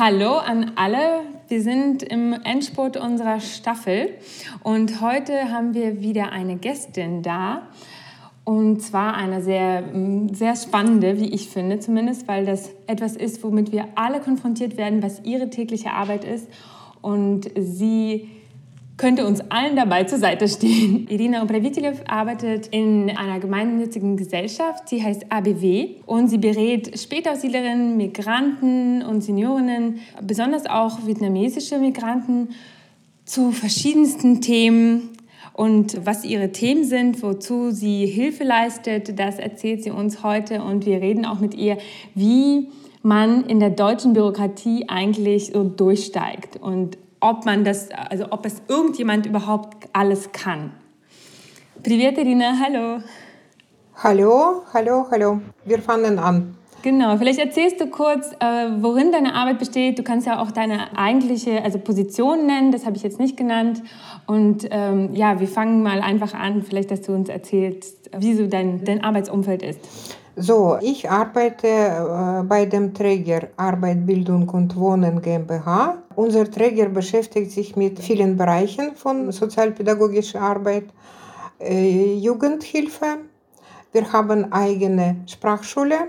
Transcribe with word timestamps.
Hallo 0.00 0.36
an 0.36 0.72
alle. 0.76 1.22
Wir 1.48 1.60
sind 1.60 2.04
im 2.04 2.32
Endspurt 2.32 2.96
unserer 2.96 3.40
Staffel 3.40 4.10
und 4.62 5.00
heute 5.00 5.50
haben 5.50 5.74
wir 5.74 6.00
wieder 6.00 6.30
eine 6.30 6.56
Gästin 6.56 7.22
da. 7.22 7.62
Und 8.44 8.80
zwar 8.80 9.14
eine 9.14 9.42
sehr, 9.42 9.82
mm, 9.82 10.34
sehr 10.34 10.54
spannende, 10.54 11.18
wie 11.18 11.34
ich 11.34 11.48
finde 11.48 11.80
zumindest, 11.80 12.28
weil 12.28 12.46
das 12.46 12.70
etwas 12.86 13.16
ist, 13.16 13.42
womit 13.42 13.72
wir 13.72 13.88
alle 13.96 14.20
konfrontiert 14.20 14.76
werden, 14.76 15.02
was 15.02 15.24
ihre 15.24 15.50
tägliche 15.50 15.90
Arbeit 15.90 16.24
ist. 16.24 16.48
Und 17.02 17.50
sie 17.58 18.28
könnte 18.98 19.26
uns 19.26 19.40
allen 19.48 19.76
dabei 19.76 20.04
zur 20.04 20.18
Seite 20.18 20.48
stehen. 20.48 21.06
Irina 21.10 21.42
Upravitelev 21.42 22.02
arbeitet 22.06 22.66
in 22.66 23.10
einer 23.16 23.38
gemeinnützigen 23.38 24.16
Gesellschaft. 24.16 24.88
Sie 24.88 25.02
heißt 25.02 25.26
ABW 25.30 25.94
und 26.04 26.28
sie 26.28 26.38
berät 26.38 26.98
Spätaussiedlerinnen, 26.98 27.96
Migranten 27.96 29.02
und 29.02 29.22
Seniorinnen, 29.22 30.00
besonders 30.22 30.66
auch 30.66 31.06
vietnamesische 31.06 31.78
Migranten, 31.78 32.50
zu 33.24 33.52
verschiedensten 33.52 34.40
Themen. 34.40 35.10
Und 35.52 36.04
was 36.04 36.24
ihre 36.24 36.50
Themen 36.50 36.84
sind, 36.84 37.22
wozu 37.22 37.70
sie 37.70 38.06
Hilfe 38.06 38.44
leistet, 38.44 39.18
das 39.18 39.38
erzählt 39.38 39.82
sie 39.82 39.90
uns 39.90 40.22
heute. 40.22 40.62
Und 40.62 40.86
wir 40.86 41.00
reden 41.00 41.24
auch 41.24 41.40
mit 41.40 41.54
ihr, 41.54 41.78
wie 42.14 42.68
man 43.02 43.44
in 43.44 43.60
der 43.60 43.70
deutschen 43.70 44.12
Bürokratie 44.12 44.86
eigentlich 44.88 45.52
so 45.52 45.64
durchsteigt 45.64 46.56
und 46.60 46.96
ob 47.19 47.45
man 47.45 47.63
das, 47.63 47.89
also 47.91 48.25
ob 48.31 48.45
es 48.45 48.61
irgendjemand 48.67 49.25
überhaupt 49.25 49.87
alles 49.93 50.31
kann. 50.31 50.71
Привет, 51.81 52.17
Irina, 52.17 52.53
hallo. 52.59 53.01
Hallo, 53.95 54.63
hallo, 54.73 55.05
hallo. 55.11 55.41
Wir 55.65 55.79
fangen 55.79 56.19
an. 56.19 56.55
Genau, 56.83 57.15
vielleicht 57.15 57.39
erzählst 57.39 57.79
du 57.79 57.87
kurz, 57.87 58.33
äh, 58.39 58.67
worin 58.81 59.13
deine 59.13 59.35
Arbeit 59.35 59.57
besteht. 59.57 59.97
Du 59.97 60.03
kannst 60.03 60.27
ja 60.27 60.41
auch 60.41 60.51
deine 60.51 60.97
eigentliche 60.97 61.63
also 61.63 61.79
Position 61.79 62.45
nennen, 62.45 62.73
das 62.73 62.85
habe 62.85 62.97
ich 62.97 63.03
jetzt 63.03 63.19
nicht 63.19 63.37
genannt. 63.37 63.81
Und 64.27 64.67
ähm, 64.69 65.13
ja, 65.13 65.39
wir 65.39 65.47
fangen 65.47 65.81
mal 65.81 66.01
einfach 66.01 66.33
an, 66.33 66.61
vielleicht, 66.61 66.91
dass 66.91 67.01
du 67.01 67.13
uns 67.13 67.29
erzählst, 67.29 68.09
wie 68.17 68.33
so 68.33 68.47
dein, 68.47 68.83
dein 68.83 69.01
Arbeitsumfeld 69.01 69.63
ist. 69.63 69.79
So, 70.40 70.78
ich 70.80 71.10
arbeite 71.10 71.66
äh, 71.66 72.44
bei 72.44 72.64
dem 72.64 72.94
Träger 72.94 73.48
Arbeit, 73.56 74.06
Bildung 74.06 74.48
und 74.50 74.76
Wohnen 74.76 75.20
GmbH. 75.20 76.00
Unser 76.14 76.48
Träger 76.48 76.88
beschäftigt 76.88 77.50
sich 77.50 77.74
mit 77.74 77.98
vielen 77.98 78.36
Bereichen 78.36 78.94
von 78.94 79.32
sozialpädagogischer 79.32 80.40
Arbeit, 80.40 80.84
äh, 81.58 82.14
Jugendhilfe. 82.14 83.18
Wir 83.90 84.12
haben 84.12 84.52
eigene 84.52 85.16
Sprachschule 85.26 86.06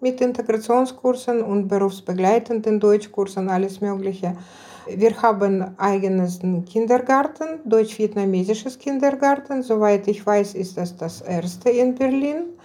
mit 0.00 0.22
Integrationskursen 0.22 1.42
und 1.42 1.68
berufsbegleitenden 1.68 2.80
Deutschkursen, 2.80 3.50
alles 3.50 3.82
Mögliche. 3.82 4.38
Wir 4.86 5.20
haben 5.20 5.76
eigenen 5.76 6.64
Kindergarten, 6.64 7.60
deutsch-vietnamesisches 7.66 8.78
Kindergarten. 8.78 9.62
Soweit 9.62 10.08
ich 10.08 10.24
weiß, 10.24 10.54
ist 10.54 10.78
das 10.78 10.96
das 10.96 11.20
erste 11.20 11.68
in 11.68 11.94
Berlin. 11.94 12.56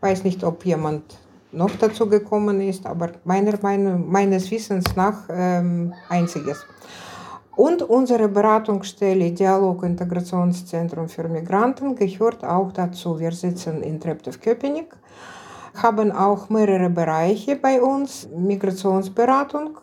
Weiß 0.00 0.24
nicht, 0.24 0.42
ob 0.44 0.64
jemand 0.64 1.18
noch 1.52 1.70
dazu 1.78 2.08
gekommen 2.08 2.60
ist, 2.60 2.86
aber 2.86 3.10
meiner 3.24 3.58
Meinung, 3.60 4.10
meines 4.10 4.50
Wissens 4.50 4.84
nach 4.96 5.28
ähm, 5.28 5.92
einziges. 6.08 6.64
Und 7.56 7.82
unsere 7.82 8.28
Beratungsstelle 8.28 9.32
Dialog 9.32 9.82
Integrationszentrum 9.82 11.08
für 11.08 11.28
Migranten 11.28 11.94
gehört 11.94 12.44
auch 12.44 12.72
dazu. 12.72 13.18
Wir 13.18 13.32
sitzen 13.32 13.82
in 13.82 14.00
Treptow-Köpenick, 14.00 14.96
haben 15.74 16.12
auch 16.12 16.48
mehrere 16.48 16.88
Bereiche 16.88 17.56
bei 17.56 17.82
uns, 17.82 18.28
Migrationsberatung. 18.34 19.78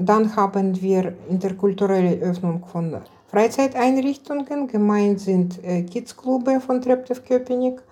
Dann 0.00 0.34
haben 0.34 0.80
wir 0.80 1.14
interkulturelle 1.28 2.16
Öffnung 2.22 2.64
von 2.66 2.96
Freizeiteinrichtungen. 3.28 4.66
Gemeint 4.66 5.20
sind 5.20 5.62
äh, 5.62 5.82
Kidsklube 5.82 6.60
von 6.60 6.80
Treptow-Köpenick. 6.80 7.82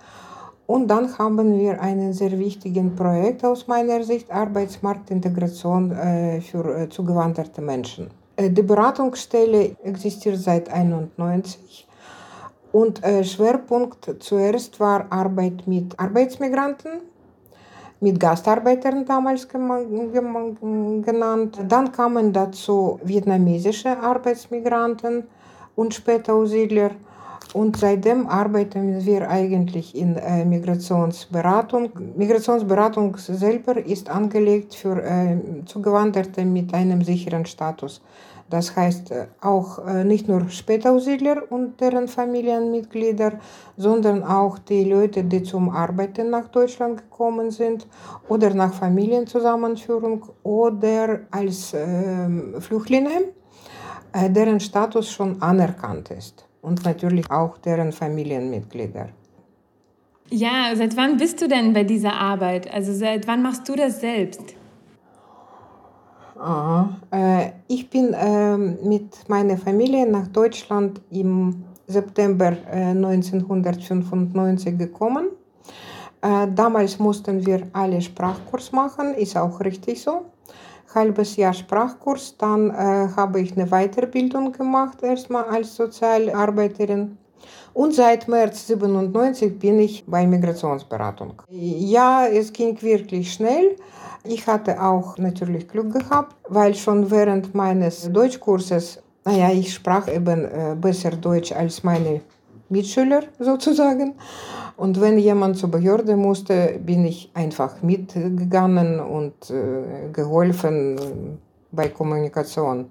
Und 0.70 0.86
dann 0.86 1.18
haben 1.18 1.58
wir 1.58 1.80
einen 1.80 2.12
sehr 2.12 2.38
wichtigen 2.38 2.94
Projekt 2.94 3.44
aus 3.44 3.66
meiner 3.66 4.04
Sicht, 4.04 4.30
Arbeitsmarktintegration 4.30 5.90
äh, 5.90 6.40
für 6.40 6.82
äh, 6.82 6.88
zugewanderte 6.88 7.60
Menschen. 7.60 8.08
Äh, 8.36 8.50
die 8.50 8.62
Beratungsstelle 8.62 9.74
existiert 9.82 10.38
seit 10.38 10.68
1991 10.68 11.88
und 12.70 13.00
Schwerpunkt 13.24 14.14
zuerst 14.20 14.78
war 14.78 15.06
Arbeit 15.10 15.66
mit 15.66 15.98
Arbeitsmigranten, 15.98 17.00
mit 17.98 18.20
Gastarbeitern 18.20 19.04
damals 19.04 19.48
genannt. 19.48 21.58
Dann 21.66 21.90
kamen 21.90 22.32
dazu 22.32 23.00
vietnamesische 23.02 23.98
Arbeitsmigranten 23.98 25.24
und 25.74 25.94
später 25.94 26.34
Aussiedler. 26.34 26.92
Und 27.52 27.76
seitdem 27.76 28.28
arbeiten 28.28 29.04
wir 29.04 29.28
eigentlich 29.28 29.96
in 29.96 30.16
äh, 30.16 30.44
Migrationsberatung. 30.44 31.90
Migrationsberatung 32.16 33.16
selber 33.16 33.76
ist 33.84 34.08
angelegt 34.08 34.74
für 34.74 35.02
äh, 35.02 35.36
Zugewanderte 35.66 36.44
mit 36.44 36.72
einem 36.74 37.02
sicheren 37.02 37.46
Status. 37.46 38.02
Das 38.48 38.76
heißt 38.76 39.10
äh, 39.10 39.26
auch 39.40 39.84
äh, 39.84 40.04
nicht 40.04 40.28
nur 40.28 40.48
Spätaussiedler 40.48 41.42
und 41.50 41.80
deren 41.80 42.06
Familienmitglieder, 42.06 43.32
sondern 43.76 44.22
auch 44.22 44.58
die 44.58 44.84
Leute, 44.84 45.24
die 45.24 45.42
zum 45.42 45.70
Arbeiten 45.70 46.30
nach 46.30 46.48
Deutschland 46.48 46.98
gekommen 46.98 47.50
sind 47.50 47.86
oder 48.28 48.54
nach 48.54 48.74
Familienzusammenführung 48.74 50.24
oder 50.44 51.20
als 51.32 51.74
ähm, 51.74 52.54
Flüchtlinge, 52.60 53.32
äh, 54.12 54.30
deren 54.30 54.60
Status 54.60 55.10
schon 55.10 55.42
anerkannt 55.42 56.10
ist 56.10 56.49
und 56.62 56.84
natürlich 56.84 57.30
auch 57.30 57.58
deren 57.58 57.92
Familienmitglieder. 57.92 59.08
Ja, 60.30 60.72
seit 60.74 60.96
wann 60.96 61.16
bist 61.16 61.40
du 61.42 61.48
denn 61.48 61.72
bei 61.72 61.84
dieser 61.84 62.14
Arbeit? 62.14 62.72
Also 62.72 62.92
seit 62.92 63.26
wann 63.26 63.42
machst 63.42 63.68
du 63.68 63.74
das 63.74 64.00
selbst? 64.00 64.54
Aha. 66.38 66.96
Äh, 67.10 67.50
ich 67.68 67.90
bin 67.90 68.14
äh, 68.14 68.56
mit 68.56 69.28
meiner 69.28 69.58
Familie 69.58 70.08
nach 70.08 70.28
Deutschland 70.28 71.00
im 71.10 71.64
September 71.86 72.56
äh, 72.72 72.92
1995 72.92 74.78
gekommen. 74.78 75.26
Äh, 76.22 76.46
damals 76.54 76.98
mussten 76.98 77.44
wir 77.44 77.66
alle 77.72 78.00
Sprachkurs 78.00 78.72
machen, 78.72 79.14
ist 79.14 79.36
auch 79.36 79.60
richtig 79.60 80.00
so 80.00 80.26
halbes 80.94 81.36
Jahr 81.36 81.52
Sprachkurs. 81.52 82.36
Dann 82.38 82.70
äh, 82.70 83.08
habe 83.16 83.40
ich 83.40 83.56
eine 83.56 83.66
Weiterbildung 83.66 84.52
gemacht, 84.52 85.02
erstmal 85.02 85.44
als 85.44 85.76
Sozialarbeiterin. 85.76 87.18
Und 87.72 87.94
seit 87.94 88.28
März 88.28 88.66
97 88.66 89.58
bin 89.58 89.78
ich 89.78 90.04
bei 90.06 90.26
Migrationsberatung. 90.26 91.42
Ja, 91.48 92.26
es 92.26 92.52
ging 92.52 92.80
wirklich 92.82 93.32
schnell. 93.32 93.76
Ich 94.24 94.46
hatte 94.46 94.82
auch 94.82 95.16
natürlich 95.18 95.68
Glück 95.68 95.92
gehabt, 95.92 96.36
weil 96.48 96.74
schon 96.74 97.10
während 97.10 97.54
meines 97.54 98.12
Deutschkurses, 98.12 99.02
naja, 99.24 99.50
ich 99.50 99.72
sprach 99.72 100.08
eben 100.08 100.80
besser 100.80 101.12
Deutsch 101.12 101.52
als 101.52 101.82
meine 101.84 102.20
Mitschüler 102.70 103.22
sozusagen. 103.38 104.14
Und 104.76 105.00
wenn 105.00 105.18
jemand 105.18 105.58
zur 105.58 105.70
Behörde 105.70 106.16
musste, 106.16 106.80
bin 106.80 107.04
ich 107.04 107.30
einfach 107.34 107.82
mitgegangen 107.82 109.00
und 109.00 109.50
äh, 109.50 110.10
geholfen 110.12 111.38
bei 111.70 111.88
Kommunikation. 111.88 112.90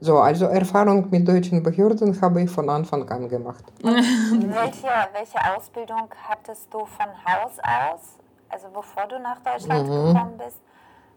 So, 0.00 0.18
also 0.18 0.46
Erfahrung 0.46 1.08
mit 1.10 1.26
deutschen 1.26 1.62
Behörden 1.62 2.20
habe 2.20 2.42
ich 2.42 2.50
von 2.50 2.68
Anfang 2.70 3.08
an 3.08 3.28
gemacht. 3.28 3.64
welche, 3.82 4.88
welche 5.12 5.56
Ausbildung 5.56 6.08
hattest 6.28 6.72
du 6.72 6.78
von 6.78 7.06
Haus 7.26 7.58
aus? 7.58 8.18
Also 8.48 8.68
bevor 8.72 9.06
du 9.08 9.18
nach 9.18 9.40
Deutschland 9.40 9.88
mhm. 9.88 10.06
gekommen 10.06 10.38
bist, 10.38 10.60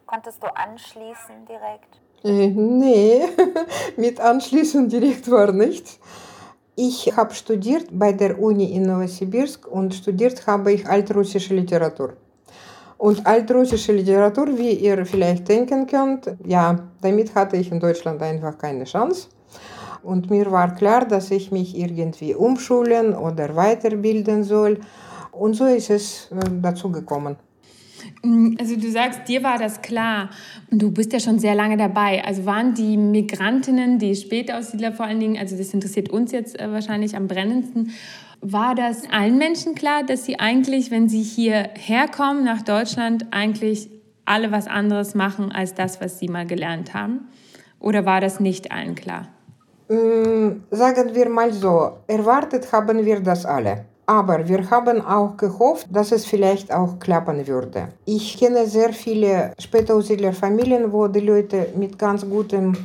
konntest 0.06 0.42
du 0.44 0.48
anschließen 0.48 1.46
direkt? 1.48 2.02
Äh, 2.24 2.48
nee, 2.48 3.22
mit 3.98 4.20
anschließen 4.20 4.90
direkt 4.90 5.30
war 5.30 5.52
nichts. 5.52 6.00
Ich 6.84 7.16
habe 7.16 7.32
studiert 7.36 7.90
bei 7.92 8.12
der 8.12 8.42
Uni 8.42 8.74
in 8.76 8.88
Novosibirsk 8.88 9.68
und 9.68 9.94
studiert 9.94 10.48
habe 10.48 10.74
ich 10.74 10.88
altrussische 10.88 11.54
Literatur. 11.54 12.14
Und 12.98 13.24
altrussische 13.28 13.94
Literatur, 13.94 14.48
wie 14.58 14.72
ihr 14.72 15.06
vielleicht 15.06 15.48
denken 15.48 15.86
könnt, 15.86 16.36
ja, 16.44 16.80
damit 17.00 17.36
hatte 17.36 17.58
ich 17.58 17.72
in 17.72 17.80
Deutschland 17.80 18.20
einfach 18.24 18.58
keine 18.58 18.86
Chance. 18.86 19.28
Und 20.02 20.32
mir 20.32 20.52
war 20.52 20.74
klar, 20.74 21.06
dass 21.06 21.30
ich 21.30 21.52
mich 21.52 21.78
irgendwie 21.78 22.34
umschulen 22.34 23.14
oder 23.14 23.56
weiterbilden 23.56 24.44
soll. 24.44 24.80
Und 25.32 25.54
so 25.54 25.66
ist 25.66 25.92
es 25.92 26.32
äh, 26.32 26.40
dazu 26.64 26.92
gekommen. 26.92 27.36
Mm, 28.24 28.56
also 28.60 28.76
du 28.76 28.92
sagst, 28.92 29.28
dir 29.28 29.44
war 29.44 29.58
das 29.58 29.82
klar. 29.82 30.30
Du 30.70 30.92
bist 30.92 31.14
ja 31.14 31.20
schon 31.20 31.40
sehr 31.40 31.56
lange 31.56 31.78
dabei. 31.78 32.24
Also 32.24 32.46
waren 32.46 32.74
die 32.74 32.98
Migrantinnen, 32.98 34.00
die 34.00 34.16
Spätaussiedler 34.16 34.92
vor 34.92 35.06
allen 35.06 35.20
Dingen, 35.20 35.38
also 35.38 35.58
das 35.58 35.74
interessiert 35.74 36.10
uns 36.10 36.32
jetzt 36.32 36.60
äh, 36.60 36.72
wahrscheinlich 36.72 37.16
am 37.16 37.28
brennendsten, 37.28 37.92
war 38.42 38.74
das 38.74 39.04
allen 39.12 39.38
Menschen 39.38 39.76
klar, 39.76 40.04
dass 40.04 40.26
sie 40.26 40.40
eigentlich, 40.40 40.90
wenn 40.90 41.08
sie 41.08 41.22
hierher 41.22 42.08
kommen 42.08 42.44
nach 42.44 42.64
Deutschland, 42.64 43.28
eigentlich 43.32 43.90
alle 44.26 44.52
was 44.52 44.68
anderes 44.68 45.14
machen 45.14 45.52
als 45.52 45.76
das, 45.76 46.02
was 46.02 46.18
sie 46.18 46.28
mal 46.28 46.46
gelernt 46.46 46.94
haben? 46.94 47.28
Oder 47.80 48.06
war 48.06 48.22
das 48.22 48.40
nicht 48.40 48.72
allen 48.72 48.96
klar? 48.96 49.28
Mm, 49.90 50.64
sagen 50.72 51.14
wir 51.14 51.30
mal 51.30 51.52
so, 51.52 51.98
erwartet 52.08 52.72
haben 52.72 53.06
wir 53.06 53.20
das 53.20 53.46
alle. 53.46 53.86
Aber 54.06 54.48
wir 54.48 54.70
haben 54.70 55.00
auch 55.06 55.38
gehofft, 55.38 55.88
dass 55.92 56.12
es 56.12 56.26
vielleicht 56.26 56.72
auch 56.72 57.00
klappen 57.00 57.46
würde. 57.48 57.90
Ich 58.06 58.38
kenne 58.38 58.66
sehr 58.66 58.92
viele 58.92 59.54
Spätaussiedlerfamilien, 59.60 60.92
wo 60.92 61.08
die 61.08 61.22
Leute 61.22 61.68
mit 61.76 61.98
ganz, 61.98 62.28
gutem 62.28 62.76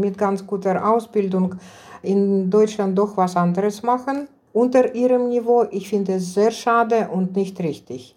mit 0.00 0.16
ganz 0.16 0.46
guter 0.46 0.82
Ausbildung 0.88 1.56
in 2.02 2.48
Deutschland 2.48 2.96
doch 2.96 3.16
was 3.16 3.36
anderes 3.36 3.82
machen 3.82 4.28
unter 4.52 4.94
ihrem 4.94 5.28
Niveau. 5.28 5.66
Ich 5.70 5.88
finde 5.88 6.14
es 6.14 6.34
sehr 6.34 6.50
schade 6.50 7.08
und 7.12 7.36
nicht 7.36 7.58
richtig. 7.60 8.16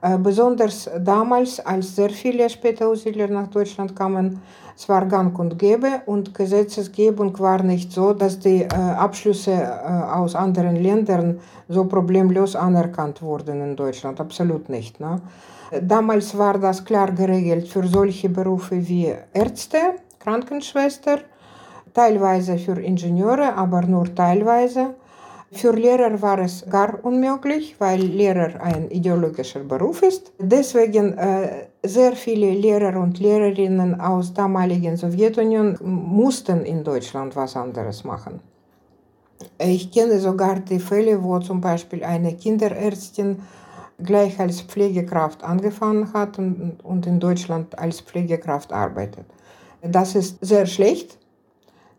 Äh, 0.00 0.16
besonders 0.16 0.88
damals, 1.00 1.58
als 1.60 1.96
sehr 1.96 2.10
viele 2.10 2.48
Spätaussiedler 2.48 3.26
nach 3.26 3.48
Deutschland 3.48 3.96
kamen, 3.96 4.40
es 4.78 4.88
war 4.88 5.06
gang 5.06 5.36
und 5.36 5.58
gäbe 5.58 6.02
und 6.06 6.32
Gesetzesgebung 6.32 7.36
war 7.40 7.64
nicht 7.64 7.90
so, 7.90 8.12
dass 8.12 8.38
die 8.38 8.62
äh, 8.62 8.68
Abschlüsse 8.68 9.50
äh, 9.50 10.12
aus 10.20 10.36
anderen 10.36 10.76
Ländern 10.76 11.40
so 11.68 11.84
problemlos 11.86 12.54
anerkannt 12.54 13.20
wurden 13.20 13.60
in 13.60 13.74
Deutschland. 13.74 14.20
Absolut 14.20 14.68
nicht. 14.68 15.00
Ne? 15.00 15.20
Damals 15.82 16.38
war 16.38 16.58
das 16.58 16.84
klar 16.84 17.10
geregelt 17.10 17.66
für 17.66 17.84
solche 17.88 18.28
Berufe 18.28 18.76
wie 18.88 19.12
Ärzte, 19.32 19.78
Krankenschwester, 20.20 21.22
teilweise 21.92 22.56
für 22.56 22.80
Ingenieure, 22.80 23.56
aber 23.56 23.82
nur 23.82 24.14
teilweise. 24.14 24.94
Für 25.50 25.72
Lehrer 25.72 26.20
war 26.20 26.38
es 26.40 26.64
gar 26.68 27.02
unmöglich, 27.02 27.76
weil 27.78 28.00
Lehrer 28.00 28.60
ein 28.60 28.90
ideologischer 28.90 29.60
Beruf 29.60 30.02
ist. 30.02 30.32
Deswegen 30.38 31.16
äh, 31.16 31.68
sehr 31.82 32.12
viele 32.12 32.50
Lehrer 32.50 33.00
und 33.00 33.18
Lehrerinnen 33.18 33.98
aus 33.98 34.34
damaligen 34.34 34.96
Sowjetunion 34.96 35.78
mussten 35.80 36.64
in 36.64 36.84
Deutschland 36.84 37.34
was 37.34 37.56
anderes 37.56 38.04
machen. 38.04 38.40
Ich 39.58 39.90
kenne 39.90 40.18
sogar 40.18 40.60
die 40.60 40.80
Fälle, 40.80 41.22
wo 41.22 41.38
zum 41.38 41.60
Beispiel 41.60 42.04
eine 42.04 42.34
Kinderärztin 42.34 43.40
gleich 44.02 44.38
als 44.38 44.60
Pflegekraft 44.60 45.42
angefangen 45.42 46.12
hat 46.12 46.38
und, 46.38 46.78
und 46.84 47.06
in 47.06 47.20
Deutschland 47.20 47.78
als 47.78 48.00
Pflegekraft 48.00 48.72
arbeitet. 48.72 49.24
Das 49.82 50.14
ist 50.14 50.38
sehr 50.40 50.66
schlecht, 50.66 51.17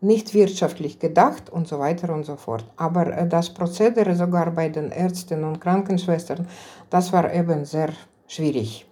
nicht 0.00 0.32
wirtschaftlich 0.34 0.98
gedacht 0.98 1.50
und 1.50 1.68
so 1.68 1.78
weiter 1.78 2.12
und 2.12 2.24
so 2.24 2.36
fort. 2.36 2.64
Aber 2.76 3.06
äh, 3.06 3.28
das 3.28 3.52
Prozedere 3.52 4.14
sogar 4.14 4.50
bei 4.50 4.68
den 4.68 4.90
Ärzten 4.90 5.44
und 5.44 5.60
Krankenschwestern, 5.60 6.48
das 6.88 7.12
war 7.12 7.32
eben 7.32 7.64
sehr 7.64 7.90
schwierig. 8.26 8.86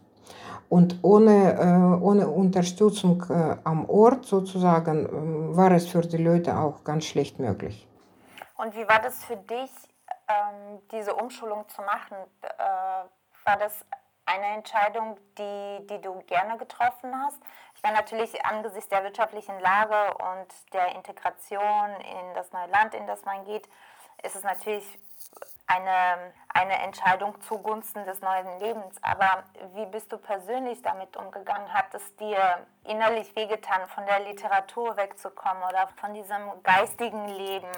Und 0.69 0.99
ohne, 1.03 1.55
äh, 1.55 2.03
ohne 2.03 2.29
Unterstützung 2.29 3.25
äh, 3.31 3.57
am 3.65 3.89
Ort 3.89 4.27
sozusagen 4.27 5.57
war 5.57 5.73
es 5.73 5.89
für 5.89 6.03
die 6.03 6.19
Leute 6.19 6.59
auch 6.59 6.85
ganz 6.85 7.07
schlecht 7.07 7.39
möglich. 7.39 7.87
Und 8.57 8.75
wie 8.75 8.87
war 8.87 9.01
das 9.01 9.25
für 9.25 9.37
dich, 9.37 9.71
ähm, 10.29 10.81
diese 10.93 11.15
Umschulung 11.15 11.65
zu 11.69 11.81
machen? 11.83 12.17
war 13.45 13.57
das 13.57 13.83
eine 14.27 14.57
Entscheidung, 14.57 15.17
die, 15.39 15.87
die 15.87 16.01
du 16.03 16.21
gerne 16.27 16.59
getroffen 16.59 17.15
hast? 17.15 17.41
Ich 17.79 17.83
meine, 17.85 17.99
natürlich 17.99 18.45
angesichts 18.45 18.89
der 18.89 19.05
wirtschaftlichen 19.05 19.57
Lage 19.61 20.13
und 20.15 20.49
der 20.73 20.97
Integration 20.97 21.91
in 22.01 22.35
das 22.35 22.51
neue 22.51 22.67
Land, 22.67 22.93
in 22.93 23.07
das 23.07 23.25
man 23.25 23.45
geht, 23.45 23.69
ist 24.25 24.35
es 24.35 24.43
natürlich 24.43 24.99
eine, 25.69 26.33
eine 26.49 26.77
Entscheidung 26.81 27.41
zugunsten 27.43 28.05
des 28.05 28.21
neuen 28.21 28.59
Lebens. 28.59 28.97
Aber 29.01 29.45
wie 29.75 29.87
bist 29.87 30.11
du 30.11 30.19
persönlich 30.19 30.83
damit 30.83 31.17
umgegangen? 31.17 31.73
Hat 31.73 31.95
es 31.95 32.17
dir 32.17 32.67
innerlich 32.83 33.37
wehgetan, 33.37 33.87
von 33.87 34.05
der 34.07 34.25
Literatur 34.25 34.97
wegzukommen 34.97 35.63
oder 35.63 35.89
von 36.01 36.15
diesem 36.15 36.61
geistigen 36.65 37.29
Leben? 37.29 37.71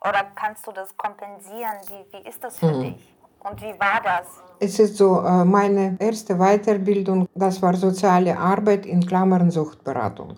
Oder 0.00 0.24
kannst 0.34 0.66
du 0.66 0.72
das 0.72 0.94
kompensieren? 0.98 1.78
Wie, 1.88 2.12
wie 2.12 2.28
ist 2.28 2.44
das 2.44 2.58
für 2.58 2.72
hm. 2.72 2.82
dich? 2.82 3.16
Und 3.38 3.58
wie 3.62 3.80
war 3.80 4.02
das? 4.02 4.42
Es 4.62 4.78
ist 4.78 4.98
so, 4.98 5.22
äh, 5.22 5.42
meine 5.42 5.96
erste 5.98 6.34
Weiterbildung, 6.36 7.26
das 7.34 7.62
war 7.62 7.74
soziale 7.74 8.38
Arbeit 8.38 8.84
in 8.84 9.00
Klammern 9.00 9.50
Suchtberatung. 9.50 10.34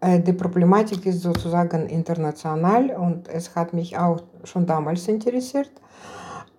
Äh, 0.00 0.18
die 0.18 0.32
Problematik 0.32 1.06
ist 1.06 1.20
sozusagen 1.20 1.86
international 1.86 2.90
und 2.90 3.28
es 3.28 3.54
hat 3.54 3.72
mich 3.72 3.96
auch 3.96 4.20
schon 4.42 4.66
damals 4.66 5.06
interessiert. 5.06 5.70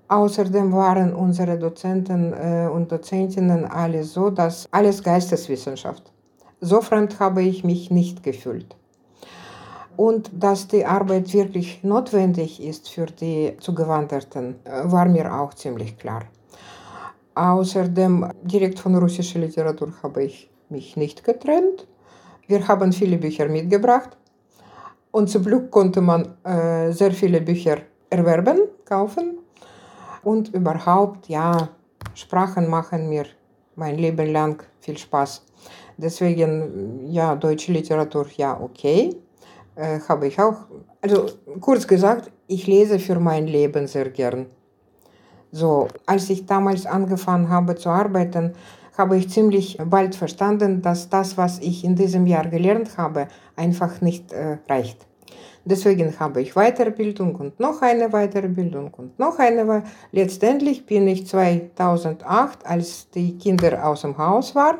Außerdem 0.07 0.71
waren 0.71 1.13
unsere 1.13 1.59
Dozenten 1.59 2.31
äh, 2.31 2.69
und 2.73 2.89
Dozentinnen 2.89 3.65
alle 3.65 4.05
so, 4.05 4.29
dass 4.29 4.69
alles 4.71 5.03
Geisteswissenschaft. 5.03 6.09
So 6.61 6.79
fremd 6.79 7.19
habe 7.19 7.41
ich 7.41 7.65
mich 7.65 7.91
nicht 7.91 8.23
gefühlt. 8.23 8.77
Und 9.97 10.31
dass 10.33 10.69
die 10.69 10.85
Arbeit 10.85 11.33
wirklich 11.33 11.83
notwendig 11.83 12.63
ist 12.63 12.87
für 12.87 13.07
die 13.07 13.57
Zugewanderten, 13.59 14.55
war 14.85 15.05
mir 15.09 15.33
auch 15.33 15.53
ziemlich 15.53 15.97
klar. 15.97 16.21
Außerdem, 17.35 18.29
direkt 18.43 18.79
von 18.79 18.95
russischer 18.95 19.39
Literatur 19.39 19.93
habe 20.03 20.23
ich 20.23 20.49
mich 20.69 20.97
nicht 20.97 21.23
getrennt. 21.23 21.87
Wir 22.47 22.67
haben 22.67 22.91
viele 22.91 23.17
Bücher 23.17 23.47
mitgebracht. 23.47 24.17
Und 25.11 25.29
zum 25.29 25.43
Glück 25.43 25.71
konnte 25.71 26.01
man 26.01 26.35
äh, 26.43 26.91
sehr 26.91 27.11
viele 27.11 27.41
Bücher 27.41 27.77
erwerben, 28.09 28.59
kaufen. 28.85 29.39
Und 30.23 30.53
überhaupt, 30.53 31.27
ja, 31.27 31.69
Sprachen 32.13 32.69
machen 32.69 33.09
mir 33.09 33.25
mein 33.75 33.97
Leben 33.97 34.31
lang 34.31 34.63
viel 34.79 34.97
Spaß. 34.97 35.45
Deswegen, 35.97 37.07
ja, 37.07 37.35
deutsche 37.35 37.71
Literatur, 37.71 38.25
ja, 38.37 38.59
okay. 38.59 39.15
Äh, 39.75 39.99
habe 40.07 40.27
ich 40.27 40.39
auch. 40.39 40.65
Also 41.01 41.27
kurz 41.59 41.87
gesagt, 41.87 42.31
ich 42.47 42.67
lese 42.67 42.99
für 42.99 43.19
mein 43.19 43.47
Leben 43.47 43.87
sehr 43.87 44.09
gern. 44.09 44.47
So, 45.51 45.87
als 46.05 46.29
ich 46.29 46.45
damals 46.45 46.85
angefangen 46.85 47.49
habe 47.49 47.75
zu 47.75 47.89
arbeiten, 47.89 48.53
habe 48.97 49.17
ich 49.17 49.29
ziemlich 49.29 49.77
bald 49.83 50.15
verstanden, 50.15 50.81
dass 50.81 51.09
das, 51.09 51.37
was 51.37 51.59
ich 51.59 51.83
in 51.83 51.95
diesem 51.95 52.25
Jahr 52.25 52.47
gelernt 52.47 52.97
habe, 52.97 53.27
einfach 53.55 54.01
nicht 54.01 54.31
äh, 54.31 54.57
reicht. 54.69 55.05
Deswegen 55.63 56.19
habe 56.19 56.41
ich 56.41 56.53
Weiterbildung 56.53 57.35
und 57.35 57.59
noch 57.59 57.81
eine 57.81 58.09
Weiterbildung 58.09 58.91
und 58.95 59.19
noch 59.19 59.37
eine. 59.37 59.83
Letztendlich 60.11 60.85
bin 60.85 61.07
ich 61.07 61.27
2008, 61.27 62.65
als 62.65 63.09
die 63.11 63.37
Kinder 63.37 63.85
aus 63.85 64.01
dem 64.01 64.17
Haus 64.17 64.55
waren, 64.55 64.79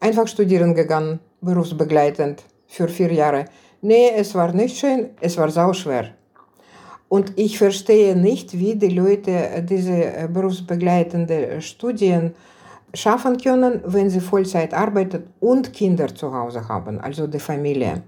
einfach 0.00 0.26
studieren 0.28 0.74
gegangen, 0.74 1.20
berufsbegleitend 1.42 2.42
für 2.66 2.88
vier 2.88 3.12
Jahre. 3.12 3.44
Nee, 3.82 4.12
es 4.16 4.34
war 4.34 4.52
nicht 4.52 4.78
schön, 4.78 5.10
es 5.20 5.36
war 5.36 5.50
sauschwer. 5.50 6.06
Und 7.08 7.32
ich 7.36 7.58
verstehe 7.58 8.16
nicht, 8.16 8.58
wie 8.58 8.74
die 8.74 8.88
Leute 8.88 9.64
diese 9.68 9.92
äh, 9.92 10.28
berufsbegleitende 10.30 11.60
Studien 11.60 12.34
schaffen 12.94 13.36
können, 13.38 13.80
wenn 13.84 14.10
sie 14.10 14.20
Vollzeit 14.20 14.74
arbeiten 14.74 15.24
und 15.40 15.72
Kinder 15.72 16.12
zu 16.14 16.32
Hause 16.32 16.66
haben, 16.68 17.00
also 17.00 17.26
die 17.26 17.38
Familie. 17.38 18.02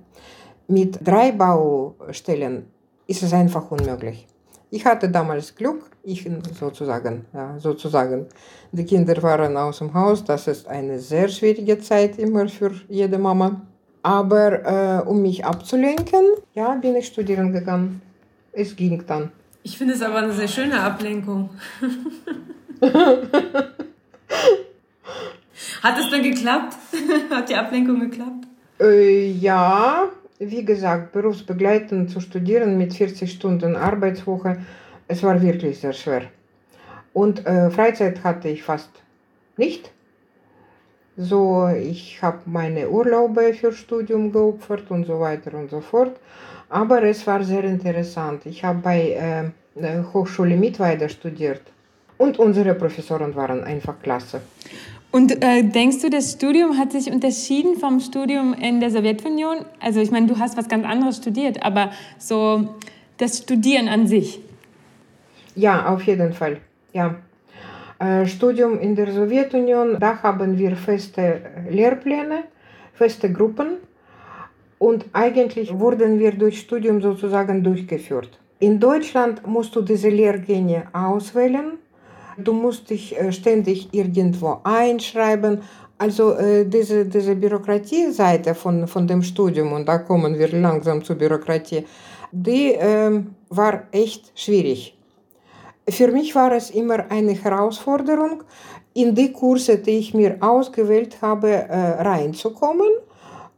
Mit 0.66 0.98
drei 1.06 1.32
Baustellen 1.32 2.66
ist 3.06 3.22
es 3.22 3.32
einfach 3.32 3.70
unmöglich. 3.70 4.26
Ich 4.70 4.84
hatte 4.84 5.08
damals 5.08 5.54
Glück, 5.54 5.90
ich 6.02 6.28
sozusagen, 6.58 7.24
ja, 7.32 7.58
sozusagen. 7.58 8.26
Die 8.72 8.84
Kinder 8.84 9.22
waren 9.22 9.56
aus 9.56 9.78
dem 9.78 9.94
Haus, 9.94 10.24
das 10.24 10.46
ist 10.46 10.66
eine 10.66 10.98
sehr 10.98 11.28
schwierige 11.28 11.78
Zeit 11.78 12.18
immer 12.18 12.48
für 12.48 12.72
jede 12.88 13.16
Mama. 13.16 13.62
Aber 14.02 15.02
äh, 15.04 15.08
um 15.08 15.22
mich 15.22 15.44
abzulenken, 15.44 16.24
ja, 16.54 16.74
bin 16.74 16.96
ich 16.96 17.06
studieren 17.06 17.52
gegangen 17.52 18.02
es 18.58 18.74
ging 18.74 19.02
dann. 19.06 19.30
Ich 19.62 19.78
finde 19.78 19.94
es 19.94 20.02
aber 20.02 20.16
eine 20.18 20.32
sehr 20.32 20.48
schöne 20.48 20.80
Ablenkung. 20.80 21.50
Hat 25.82 25.98
es 25.98 26.10
dann 26.10 26.22
geklappt? 26.22 26.76
Hat 27.30 27.48
die 27.48 27.54
Ablenkung 27.54 28.00
geklappt? 28.00 28.46
Äh, 28.80 29.30
ja, 29.30 30.08
wie 30.38 30.64
gesagt, 30.64 31.12
berufsbegleitend 31.12 32.10
zu 32.10 32.20
studieren 32.20 32.78
mit 32.78 32.94
40 32.94 33.30
Stunden 33.30 33.76
Arbeitswoche, 33.76 34.58
es 35.06 35.22
war 35.22 35.40
wirklich 35.40 35.80
sehr 35.80 35.92
schwer. 35.92 36.22
Und 37.12 37.46
äh, 37.46 37.70
Freizeit 37.70 38.22
hatte 38.24 38.48
ich 38.48 38.62
fast 38.62 38.90
nicht. 39.56 39.90
So, 41.16 41.68
ich 41.68 42.22
habe 42.22 42.38
meine 42.46 42.88
Urlaube 42.88 43.52
für 43.54 43.72
Studium 43.72 44.30
geopfert 44.30 44.90
und 44.90 45.04
so 45.04 45.18
weiter 45.18 45.54
und 45.54 45.70
so 45.70 45.80
fort. 45.80 46.16
Aber 46.68 47.02
es 47.02 47.26
war 47.26 47.42
sehr 47.42 47.64
interessant. 47.64 48.44
Ich 48.44 48.62
habe 48.62 48.80
bei 48.80 49.52
äh, 49.76 50.02
Hochschule 50.12 50.56
Mittweida 50.56 51.08
studiert 51.08 51.62
und 52.18 52.38
unsere 52.38 52.74
Professoren 52.74 53.34
waren 53.34 53.64
einfach 53.64 53.94
klasse. 54.02 54.40
Und 55.10 55.42
äh, 55.42 55.62
denkst 55.62 56.02
du, 56.02 56.10
das 56.10 56.32
Studium 56.32 56.76
hat 56.76 56.92
sich 56.92 57.10
unterschieden 57.10 57.76
vom 57.76 57.98
Studium 58.00 58.52
in 58.52 58.80
der 58.80 58.90
Sowjetunion? 58.90 59.64
Also 59.80 60.00
ich 60.00 60.10
meine, 60.10 60.26
du 60.26 60.38
hast 60.38 60.58
was 60.58 60.68
ganz 60.68 60.84
anderes 60.84 61.16
studiert, 61.16 61.64
aber 61.64 61.90
so 62.18 62.74
das 63.16 63.38
Studieren 63.38 63.88
an 63.88 64.06
sich. 64.06 64.40
Ja, 65.54 65.86
auf 65.86 66.02
jeden 66.02 66.34
Fall. 66.34 66.58
Ja. 66.92 67.14
Äh, 67.98 68.26
Studium 68.26 68.78
in 68.78 68.94
der 68.94 69.10
Sowjetunion, 69.10 69.98
da 69.98 70.22
haben 70.22 70.58
wir 70.58 70.76
feste 70.76 71.40
Lehrpläne, 71.70 72.44
feste 72.92 73.32
Gruppen 73.32 73.78
und 74.78 75.06
eigentlich 75.12 75.78
wurden 75.78 76.18
wir 76.18 76.32
durch 76.32 76.60
Studium 76.60 77.00
sozusagen 77.00 77.62
durchgeführt. 77.62 78.38
In 78.60 78.80
Deutschland 78.80 79.46
musst 79.46 79.74
du 79.76 79.82
diese 79.82 80.08
Lehrgänge 80.08 80.88
auswählen 80.92 81.78
Du 82.38 82.52
musst 82.52 82.88
dich 82.88 83.18
äh, 83.18 83.32
ständig 83.32 83.88
irgendwo 83.92 84.60
einschreiben. 84.62 85.62
Also 85.98 86.34
äh, 86.34 86.64
diese, 86.64 87.04
diese 87.04 87.34
Bürokratie-Seite 87.34 88.54
von, 88.54 88.86
von 88.86 89.08
dem 89.08 89.22
Studium, 89.22 89.72
und 89.72 89.88
da 89.88 89.98
kommen 89.98 90.38
wir 90.38 90.48
langsam 90.52 91.02
zur 91.02 91.16
Bürokratie, 91.16 91.84
die 92.30 92.74
äh, 92.74 93.20
war 93.48 93.82
echt 93.90 94.30
schwierig. 94.38 94.96
Für 95.88 96.12
mich 96.12 96.34
war 96.36 96.52
es 96.52 96.70
immer 96.70 97.10
eine 97.10 97.32
Herausforderung, 97.32 98.44
in 98.94 99.14
die 99.14 99.32
Kurse, 99.32 99.78
die 99.78 99.98
ich 99.98 100.14
mir 100.14 100.36
ausgewählt 100.40 101.20
habe, 101.20 101.48
äh, 101.48 102.02
reinzukommen, 102.02 102.88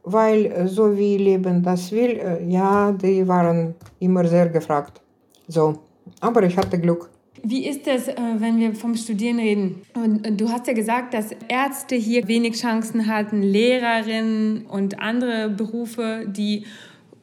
weil 0.03 0.45
äh, 0.45 0.67
so 0.67 0.97
wie 0.97 1.17
Leben 1.17 1.61
das 1.63 1.91
will, 1.91 2.17
äh, 2.17 2.43
ja, 2.45 2.91
die 2.91 3.27
waren 3.27 3.75
immer 3.99 4.27
sehr 4.27 4.49
gefragt. 4.49 5.01
So, 5.47 5.79
aber 6.19 6.43
ich 6.43 6.57
hatte 6.57 6.79
Glück. 6.79 7.09
Wie 7.43 7.67
ist 7.67 7.87
das, 7.87 8.07
äh, 8.07 8.15
wenn 8.37 8.59
wir 8.59 8.75
vom 8.75 8.95
Studieren 8.95 9.39
reden? 9.39 9.81
Und 9.95 10.39
du 10.39 10.49
hast 10.49 10.67
ja 10.67 10.73
gesagt, 10.73 11.13
dass 11.13 11.31
Ärzte 11.47 11.95
hier 11.95 12.27
wenig 12.27 12.55
Chancen 12.55 13.07
hatten, 13.07 13.41
Lehrerinnen 13.41 14.65
und 14.67 14.99
andere 14.99 15.49
Berufe, 15.49 16.25
die 16.27 16.65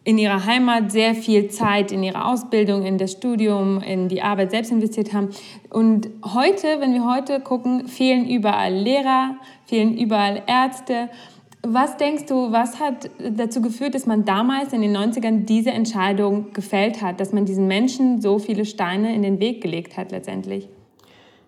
in 0.08 0.16
ihrer 0.16 0.46
Heimat 0.46 0.90
sehr 0.90 1.14
viel 1.14 1.48
Zeit 1.50 1.92
in 1.92 2.02
ihre 2.02 2.24
Ausbildung, 2.24 2.82
in 2.86 2.96
das 2.96 3.12
Studium, 3.12 3.82
in 3.82 4.08
die 4.08 4.22
Arbeit 4.22 4.52
selbst 4.52 4.72
investiert 4.72 5.12
haben. 5.12 5.28
Und 5.68 6.08
heute, 6.24 6.80
wenn 6.80 6.94
wir 6.94 7.04
heute 7.04 7.40
gucken, 7.40 7.86
fehlen 7.86 8.26
überall 8.26 8.72
Lehrer, 8.72 9.36
fehlen 9.66 9.98
überall 9.98 10.42
Ärzte. 10.46 11.10
Was 11.62 11.96
denkst 11.96 12.26
du, 12.26 12.52
was 12.52 12.78
hat 12.78 13.10
dazu 13.18 13.60
geführt, 13.60 13.94
dass 13.94 14.06
man 14.06 14.24
damals 14.24 14.72
in 14.72 14.80
den 14.80 14.96
90ern 14.96 15.44
diese 15.44 15.70
Entscheidung 15.70 16.52
gefällt 16.52 17.02
hat, 17.02 17.18
dass 17.20 17.32
man 17.32 17.46
diesen 17.46 17.66
Menschen 17.66 18.20
so 18.20 18.38
viele 18.38 18.64
Steine 18.64 19.14
in 19.14 19.22
den 19.22 19.40
Weg 19.40 19.60
gelegt 19.60 19.96
hat 19.96 20.12
letztendlich? 20.12 20.68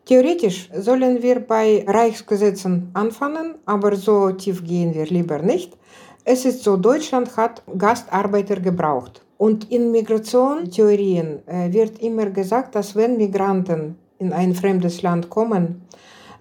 Theoretisch 0.07 0.69
sollen 0.75 1.23
wir 1.23 1.39
bei 1.39 1.85
Reichsgesetzen 1.87 2.91
anfangen, 2.95 3.55
aber 3.67 3.95
so 3.95 4.33
tief 4.33 4.65
gehen 4.65 4.95
wir 4.95 5.07
lieber 5.07 5.39
nicht. 5.39 5.77
Es 6.25 6.45
ist 6.45 6.65
so, 6.65 6.77
Deutschland 6.77 7.37
hat 7.37 7.63
Gastarbeiter 7.79 8.59
gebraucht. 8.59 9.23
Und 9.39 9.71
in 9.71 9.91
Migrationstheorien 9.93 11.47
äh, 11.47 11.73
wird 11.73 12.01
immer 12.01 12.27
gesagt, 12.27 12.75
dass 12.75 12.97
wenn 12.97 13.17
Migranten 13.17 13.97
in 14.19 14.33
ein 14.33 14.55
fremdes 14.55 15.03
Land 15.03 15.31
kommen, 15.31 15.83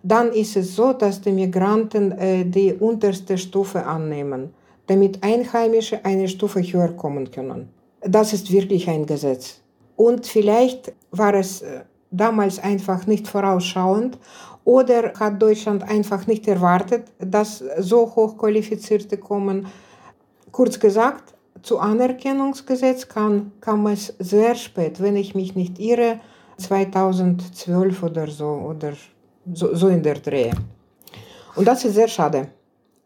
dann 0.03 0.31
ist 0.31 0.55
es 0.55 0.75
so, 0.75 0.93
dass 0.93 1.21
die 1.21 1.31
Migranten 1.31 2.11
äh, 2.13 2.45
die 2.45 2.73
unterste 2.73 3.37
Stufe 3.37 3.85
annehmen, 3.85 4.53
damit 4.87 5.23
Einheimische 5.23 6.03
eine 6.03 6.27
Stufe 6.27 6.61
höher 6.61 6.89
kommen 6.89 7.29
können. 7.29 7.69
Das 8.01 8.33
ist 8.33 8.51
wirklich 8.51 8.89
ein 8.89 9.05
Gesetz. 9.05 9.61
Und 9.95 10.25
vielleicht 10.25 10.93
war 11.11 11.33
es 11.33 11.61
äh, 11.61 11.81
damals 12.11 12.59
einfach 12.59 13.05
nicht 13.05 13.27
vorausschauend 13.27 14.17
oder 14.63 15.13
hat 15.19 15.41
Deutschland 15.41 15.83
einfach 15.83 16.27
nicht 16.27 16.47
erwartet, 16.47 17.07
dass 17.19 17.63
so 17.79 18.15
hochqualifizierte 18.15 19.17
kommen. 19.17 19.67
Kurz 20.51 20.79
gesagt, 20.79 21.33
zu 21.61 21.79
Anerkennungsgesetz 21.79 23.07
kam, 23.07 23.51
kam 23.61 23.87
es 23.87 24.13
sehr 24.19 24.55
spät, 24.55 25.01
wenn 25.01 25.15
ich 25.15 25.35
mich 25.35 25.55
nicht 25.55 25.79
irre, 25.79 26.19
2012 26.57 28.03
oder 28.03 28.27
so 28.27 28.47
oder 28.47 28.93
so, 29.53 29.75
so 29.75 29.87
in 29.87 30.01
der 30.01 30.15
Dreh. 30.15 30.51
Und 31.55 31.67
das 31.67 31.83
ist 31.85 31.95
sehr 31.95 32.07
schade. 32.07 32.47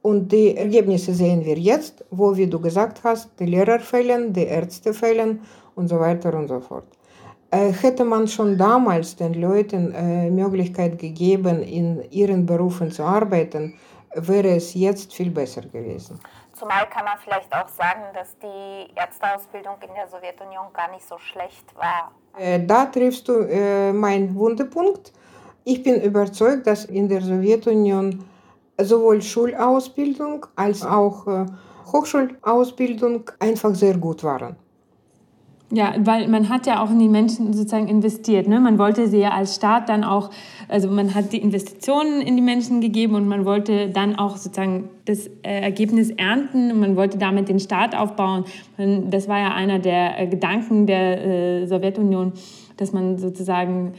Und 0.01 0.31
die 0.31 0.57
Ergebnisse 0.57 1.13
sehen 1.13 1.45
wir 1.45 1.57
jetzt, 1.57 2.03
wo, 2.12 2.35
wie 2.35 2.47
du 2.47 2.59
gesagt 2.59 3.03
hast, 3.03 3.29
die 3.39 3.45
Lehrer 3.45 3.79
fehlen, 3.79 4.33
die 4.33 4.45
Ärzte 4.45 4.93
fehlen 4.93 5.41
und 5.75 5.88
so 5.88 6.00
weiter 6.00 6.33
und 6.33 6.50
so 6.50 6.59
fort. 6.59 6.85
Äh, 7.51 7.71
hätte 7.71 8.03
man 8.03 8.27
schon 8.27 8.57
damals 8.57 9.15
den 9.15 9.35
Leuten 9.35 9.93
äh, 9.93 10.29
Möglichkeit 10.29 11.00
gegeben, 11.00 11.62
in 11.62 12.03
ihren 12.12 12.45
Berufen 12.45 12.91
zu 12.91 13.03
arbeiten, 13.03 13.77
wäre 14.15 14.55
es 14.55 14.73
jetzt 14.73 15.13
viel 15.13 15.31
besser 15.31 15.62
gewesen. 15.62 16.19
Zumal 16.53 16.88
kann 16.89 17.05
man 17.05 17.17
vielleicht 17.23 17.53
auch 17.53 17.67
sagen, 17.67 18.03
dass 18.13 18.38
die 18.39 18.93
Ärzteausbildung 18.95 19.75
in 19.88 19.93
der 19.95 20.07
Sowjetunion 20.07 20.67
gar 20.73 20.91
nicht 20.91 21.07
so 21.07 21.17
schlecht 21.17 21.75
war. 21.75 22.12
Äh, 22.38 22.59
da 22.65 22.85
triffst 22.85 23.27
du 23.27 23.41
äh, 23.41 23.93
meinen 23.93 24.35
Wundepunkt. 24.35 25.13
Ich 25.65 25.84
bin 25.84 26.01
überzeugt, 26.01 26.67
dass 26.67 26.86
in 26.86 27.08
der 27.08 27.22
Sowjetunion 27.22 28.20
sowohl 28.82 29.22
Schulausbildung 29.22 30.46
als 30.55 30.86
auch 30.86 31.27
äh, 31.27 31.46
Hochschulausbildung 31.91 33.29
einfach 33.39 33.75
sehr 33.75 33.98
gut 33.98 34.24
waren. 34.24 34.55
Ja, 35.72 35.96
weil 35.98 36.27
man 36.27 36.50
hat 36.50 36.67
ja 36.67 36.84
auch 36.84 36.91
in 36.91 37.00
die 37.00 37.10
Menschen 37.10 37.51
sozusagen 37.53 37.88
investiert. 37.88 38.48
Ne? 38.48 38.60
Man 38.60 38.77
wollte 38.77 39.08
sie 39.08 39.17
ja 39.20 39.32
als 39.32 39.55
Staat 39.55 39.89
dann 39.89 40.03
auch, 40.03 40.29
also 40.67 40.88
man 40.88 41.15
hat 41.15 41.34
die 41.34 41.39
Investitionen 41.39 42.22
in 42.22 42.36
die 42.36 42.43
Menschen 42.43 42.79
gegeben 42.79 43.15
und 43.15 43.27
man 43.27 43.43
wollte 43.46 43.89
dann 43.89 44.15
auch 44.15 44.38
sozusagen 44.38 44.89
das 45.05 45.27
äh, 45.41 45.62
Ergebnis 45.62 46.12
ernten 46.12 46.72
und 46.72 46.79
man 46.79 46.96
wollte 46.96 47.17
damit 47.17 47.50
den 47.50 47.60
Staat 47.60 47.96
aufbauen. 47.96 48.46
Das 48.77 49.27
war 49.27 49.39
ja 49.39 49.53
einer 49.53 49.79
der 49.79 50.20
äh, 50.20 50.27
Gedanken 50.27 50.86
der 50.86 51.67
Sowjetunion, 51.67 52.34
dass 52.77 52.93
man 52.93 53.17
sozusagen 53.17 53.93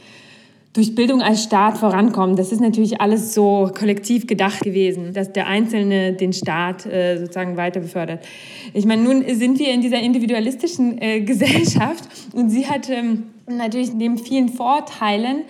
durch 0.75 0.93
Bildung 0.93 1.21
als 1.21 1.41
Staat 1.41 1.77
vorankommen. 1.77 2.35
Das 2.35 2.51
ist 2.51 2.59
natürlich 2.59 2.99
alles 2.99 3.33
so 3.33 3.71
kollektiv 3.77 4.27
gedacht 4.27 4.59
gewesen, 4.59 5.13
dass 5.13 5.31
der 5.31 5.47
Einzelne 5.47 6.13
den 6.13 6.33
Staat 6.33 6.85
äh, 6.85 7.17
sozusagen 7.17 7.55
weiter 7.55 7.79
befördert. 7.79 8.25
Ich 8.73 8.85
meine, 8.85 9.01
nun 9.01 9.23
sind 9.35 9.57
wir 9.57 9.71
in 9.71 9.79
dieser 9.79 9.99
individualistischen 9.99 11.01
äh, 11.01 11.21
Gesellschaft 11.25 12.03
und 12.33 12.49
sie 12.49 12.67
hat 12.67 12.89
ähm, 12.89 13.23
natürlich 13.47 13.93
neben 13.93 14.17
vielen 14.17 14.49
Vorteilen, 14.49 15.43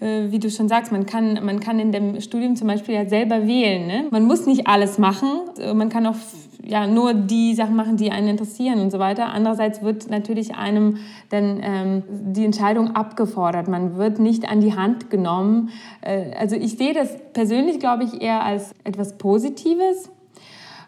äh, 0.00 0.30
wie 0.30 0.38
du 0.38 0.50
schon 0.50 0.66
sagst, 0.68 0.92
man 0.92 1.04
kann, 1.04 1.44
man 1.44 1.60
kann 1.60 1.78
in 1.78 1.92
dem 1.92 2.18
Studium 2.22 2.56
zum 2.56 2.66
Beispiel 2.66 2.94
ja 2.94 3.06
selber 3.06 3.46
wählen. 3.46 3.86
Ne? 3.86 4.06
Man 4.10 4.24
muss 4.24 4.46
nicht 4.46 4.66
alles 4.66 4.96
machen, 4.96 5.28
man 5.74 5.90
kann 5.90 6.06
auch 6.06 6.16
ja, 6.62 6.86
nur 6.86 7.14
die 7.14 7.54
Sachen 7.54 7.76
machen, 7.76 7.96
die 7.96 8.10
einen 8.10 8.28
interessieren 8.28 8.80
und 8.80 8.90
so 8.90 8.98
weiter. 8.98 9.28
Andererseits 9.28 9.82
wird 9.82 10.10
natürlich 10.10 10.54
einem 10.54 10.98
dann 11.28 11.60
ähm, 11.62 12.02
die 12.08 12.44
Entscheidung 12.44 12.94
abgefordert. 12.94 13.68
Man 13.68 13.96
wird 13.96 14.18
nicht 14.18 14.48
an 14.48 14.60
die 14.60 14.74
Hand 14.74 15.10
genommen. 15.10 15.70
Äh, 16.00 16.32
also 16.38 16.56
ich 16.56 16.76
sehe 16.76 16.94
das 16.94 17.16
persönlich, 17.32 17.78
glaube 17.78 18.04
ich, 18.04 18.20
eher 18.20 18.44
als 18.44 18.74
etwas 18.84 19.16
Positives. 19.16 20.10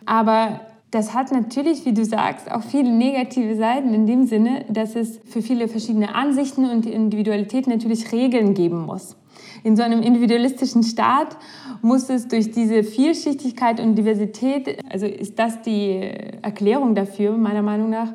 Aber 0.05 0.61
das 0.91 1.14
hat 1.14 1.33
natürlich, 1.33 1.87
wie 1.87 1.95
du 1.95 2.05
sagst, 2.05 2.50
auch 2.50 2.62
viele 2.62 2.91
negative 2.91 3.57
Seiten 3.57 3.95
in 3.95 4.07
dem 4.07 4.26
Sinne, 4.26 4.64
dass 4.69 4.95
es 4.95 5.21
für 5.25 5.41
viele 5.41 5.69
verschiedene 5.69 6.14
Ansichten 6.14 6.69
und 6.69 6.85
Individualität 6.85 7.67
natürlich 7.67 8.12
Regeln 8.12 8.55
geben 8.55 8.85
muss 8.85 9.17
in 9.64 9.76
so 9.76 9.83
einem 9.83 10.02
individualistischen 10.02 10.83
Staat 10.83 11.37
muss 11.83 12.09
es 12.11 12.28
durch 12.28 12.50
diese 12.50 12.83
Vielschichtigkeit 12.83 13.81
und 13.81 13.95
Diversität, 13.95 14.78
also 14.90 15.07
ist 15.07 15.38
das 15.38 15.62
die 15.62 16.00
Erklärung 16.42 16.95
dafür, 16.95 17.37
meiner 17.37 17.62
Meinung 17.62 17.90
nach, 17.90 18.12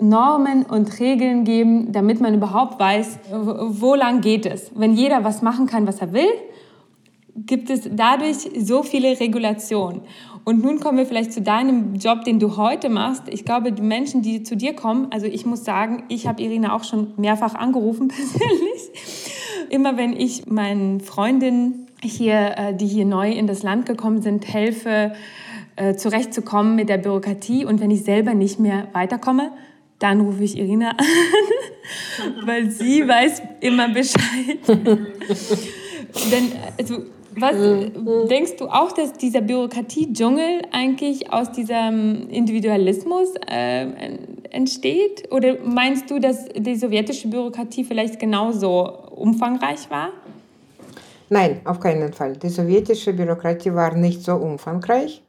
Normen 0.00 0.62
und 0.64 1.00
Regeln 1.00 1.44
geben, 1.44 1.90
damit 1.92 2.20
man 2.20 2.34
überhaupt 2.34 2.78
weiß, 2.78 3.18
wo 3.30 3.94
lang 3.94 4.20
geht 4.20 4.46
es. 4.46 4.70
Wenn 4.74 4.94
jeder 4.94 5.24
was 5.24 5.42
machen 5.42 5.66
kann, 5.66 5.86
was 5.86 6.00
er 6.00 6.12
will, 6.12 6.30
gibt 7.34 7.70
es 7.70 7.88
dadurch 7.90 8.50
so 8.58 8.82
viele 8.82 9.18
Regulationen. 9.18 10.02
Und 10.44 10.62
nun 10.62 10.80
kommen 10.80 10.98
wir 10.98 11.06
vielleicht 11.06 11.32
zu 11.32 11.42
deinem 11.42 11.94
Job, 11.96 12.24
den 12.24 12.38
du 12.38 12.56
heute 12.56 12.88
machst. 12.88 13.24
Ich 13.28 13.44
glaube, 13.44 13.72
die 13.72 13.82
Menschen, 13.82 14.22
die 14.22 14.42
zu 14.42 14.56
dir 14.56 14.74
kommen, 14.74 15.08
also 15.10 15.26
ich 15.26 15.44
muss 15.44 15.64
sagen, 15.64 16.04
ich 16.08 16.26
habe 16.26 16.42
Irina 16.42 16.74
auch 16.74 16.84
schon 16.84 17.12
mehrfach 17.16 17.54
angerufen 17.54 18.08
persönlich. 18.08 19.37
Immer 19.70 19.96
wenn 19.96 20.14
ich 20.14 20.46
meinen 20.46 21.00
Freundinnen 21.00 21.86
hier, 22.02 22.54
äh, 22.56 22.74
die 22.74 22.86
hier 22.86 23.04
neu 23.04 23.30
in 23.30 23.46
das 23.46 23.62
Land 23.62 23.86
gekommen 23.86 24.22
sind, 24.22 24.52
helfe, 24.52 25.12
äh, 25.76 25.94
zurechtzukommen 25.94 26.74
mit 26.74 26.88
der 26.88 26.98
Bürokratie. 26.98 27.64
Und 27.64 27.80
wenn 27.80 27.90
ich 27.90 28.04
selber 28.04 28.34
nicht 28.34 28.58
mehr 28.58 28.88
weiterkomme, 28.92 29.52
dann 29.98 30.20
rufe 30.20 30.44
ich 30.44 30.56
Irina 30.58 30.90
an, 30.90 31.06
weil 32.46 32.70
sie 32.70 33.06
weiß 33.06 33.42
immer 33.60 33.88
Bescheid. 33.88 34.58
Denn 34.66 36.52
also, 36.78 37.02
Was 37.36 37.54
denkst 38.28 38.56
du 38.58 38.66
auch, 38.66 38.92
dass 38.92 39.12
dieser 39.12 39.40
Bürokratie-Dschungel 39.40 40.62
eigentlich 40.72 41.32
aus 41.32 41.52
diesem 41.52 42.28
Individualismus 42.30 43.34
äh, 43.48 43.86
entsteht? 44.50 45.30
Oder 45.30 45.58
meinst 45.64 46.10
du, 46.10 46.18
dass 46.18 46.46
die 46.56 46.76
sowjetische 46.76 47.28
Bürokratie 47.28 47.84
vielleicht 47.84 48.18
genauso 48.18 49.07
umfangreich 49.18 49.90
war? 49.90 50.10
Nein, 51.30 51.60
auf 51.64 51.78
keinen 51.80 52.12
Fall. 52.12 52.36
Die 52.36 52.48
sowjetische 52.48 53.12
Bürokratie 53.12 53.74
war 53.74 53.94
nicht 53.94 54.22
so 54.22 54.34
umfangreich. 54.36 55.22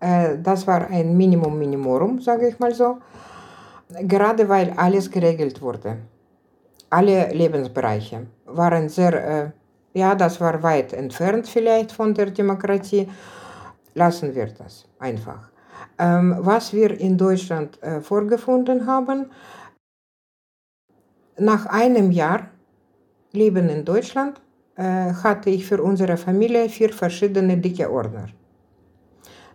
Äh, 0.00 0.38
das 0.42 0.66
war 0.66 0.88
ein 0.88 1.16
Minimum 1.16 1.58
Minimorum, 1.58 2.20
sage 2.20 2.48
ich 2.48 2.58
mal 2.58 2.74
so. 2.74 2.98
Gerade 4.02 4.48
weil 4.48 4.72
alles 4.76 5.10
geregelt 5.10 5.62
wurde. 5.62 5.98
Alle 6.90 7.32
Lebensbereiche 7.32 8.26
waren 8.46 8.88
sehr, 8.88 9.12
äh, 9.12 9.50
ja, 9.94 10.14
das 10.14 10.40
war 10.40 10.62
weit 10.62 10.92
entfernt 10.92 11.46
vielleicht 11.46 11.92
von 11.92 12.14
der 12.14 12.30
Demokratie. 12.30 13.08
Lassen 13.94 14.34
wir 14.34 14.46
das 14.46 14.86
einfach. 14.98 15.50
Ähm, 15.98 16.36
was 16.38 16.72
wir 16.72 16.98
in 16.98 17.16
Deutschland 17.16 17.82
äh, 17.82 18.00
vorgefunden 18.00 18.86
haben, 18.86 19.30
nach 21.36 21.66
einem 21.66 22.10
Jahr 22.10 22.48
Leben 23.32 23.68
in 23.68 23.84
Deutschland 23.84 24.40
äh, 24.76 25.12
hatte 25.12 25.50
ich 25.50 25.66
für 25.66 25.82
unsere 25.82 26.16
Familie 26.16 26.68
vier 26.68 26.90
verschiedene 26.90 27.56
dicke 27.56 27.90
Ordner. 27.90 28.28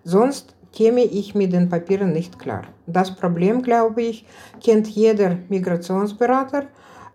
Sonst 0.04 0.56
käme 0.72 1.04
ich 1.04 1.34
mit 1.34 1.54
den 1.54 1.70
Papieren 1.70 2.12
nicht 2.14 2.38
klar. 2.38 2.64
Das 2.88 3.16
Problem, 3.16 3.62
glaube 3.62 4.02
ich, 4.02 4.26
kennt 4.64 4.88
jeder 4.88 5.38
Migrationsberater. 5.50 6.66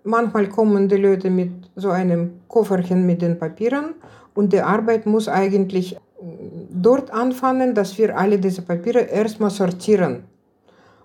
Manchmal 0.04 0.48
kommen 0.48 0.88
die 0.88 0.96
Leute 0.96 1.28
mit 1.28 1.50
so 1.76 1.90
einem 1.90 2.40
Kofferchen 2.48 3.04
mit 3.04 3.20
den 3.20 3.38
Papieren 3.38 3.94
und 4.34 4.52
die 4.52 4.60
Arbeit 4.60 5.06
muss 5.06 5.28
eigentlich 5.28 5.94
äh, 5.94 5.98
dort 6.70 7.10
anfangen, 7.10 7.74
dass 7.74 7.98
wir 7.98 8.16
alle 8.16 8.38
diese 8.38 8.62
Papiere 8.62 9.00
erstmal 9.00 9.50
sortieren 9.50 10.24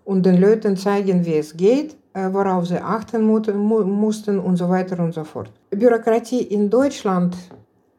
und 0.06 0.26
den 0.26 0.40
Leuten 0.40 0.78
zeigen, 0.78 1.26
wie 1.26 1.36
es 1.36 1.56
geht 1.56 1.98
worauf 2.14 2.68
sie 2.68 2.78
achten 2.78 3.24
mussten 3.24 4.40
und 4.40 4.58
so 4.58 4.70
weiter 4.70 5.00
und 5.00 5.14
so 5.14 5.24
fort. 5.24 5.52
Bürokratie 5.72 6.44
in 6.44 6.70
Deutschland 6.70 7.36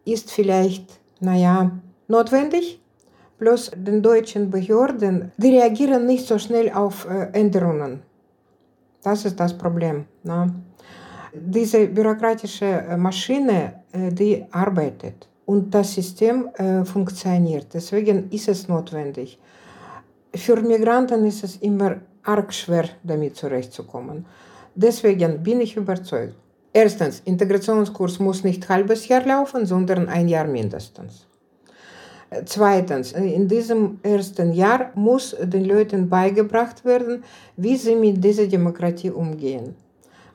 ist 0.04 0.30
vielleicht, 0.30 1.00
naja, 1.20 1.70
notwendig, 2.08 2.80
bloß 3.38 3.72
den 3.76 4.02
deutschen 4.02 4.50
Behörden, 4.50 5.32
die 5.36 5.56
reagieren 5.56 6.06
nicht 6.06 6.26
so 6.26 6.38
schnell 6.38 6.70
auf 6.72 7.06
äh, 7.08 7.30
Änderungen. 7.32 8.02
Das 9.02 9.24
ist 9.24 9.38
das 9.38 9.56
Problem. 9.56 10.04
Ne? 10.22 10.54
Diese 11.34 11.86
bürokratische 11.88 12.66
äh, 12.66 12.96
Maschine, 12.96 13.80
die 13.92 14.44
arbeitet 14.50 15.28
und 15.46 15.72
das 15.72 15.94
System 15.94 16.48
funktioniert. 16.84 17.68
Deswegen 17.72 18.28
ist 18.30 18.48
es 18.48 18.66
notwendig. 18.66 19.38
Für 20.34 20.60
Migranten 20.60 21.24
ist 21.24 21.44
es 21.44 21.56
immer 21.58 21.96
arg 22.24 22.52
schwer, 22.52 22.88
damit 23.02 23.36
zurechtzukommen. 23.36 24.26
Deswegen 24.74 25.42
bin 25.42 25.60
ich 25.60 25.76
überzeugt. 25.76 26.34
Erstens, 26.72 27.22
Integrationskurs 27.24 28.18
muss 28.18 28.42
nicht 28.42 28.64
ein 28.64 28.76
halbes 28.76 29.06
Jahr 29.06 29.24
laufen, 29.24 29.64
sondern 29.64 30.08
ein 30.08 30.28
Jahr 30.28 30.46
mindestens. 30.46 31.26
Zweitens, 32.46 33.12
in 33.12 33.46
diesem 33.46 34.00
ersten 34.02 34.52
Jahr 34.52 34.90
muss 34.94 35.36
den 35.40 35.66
Leuten 35.66 36.08
beigebracht 36.08 36.84
werden, 36.84 37.22
wie 37.56 37.76
sie 37.76 37.94
mit 37.94 38.24
dieser 38.24 38.46
Demokratie 38.46 39.10
umgehen. 39.10 39.76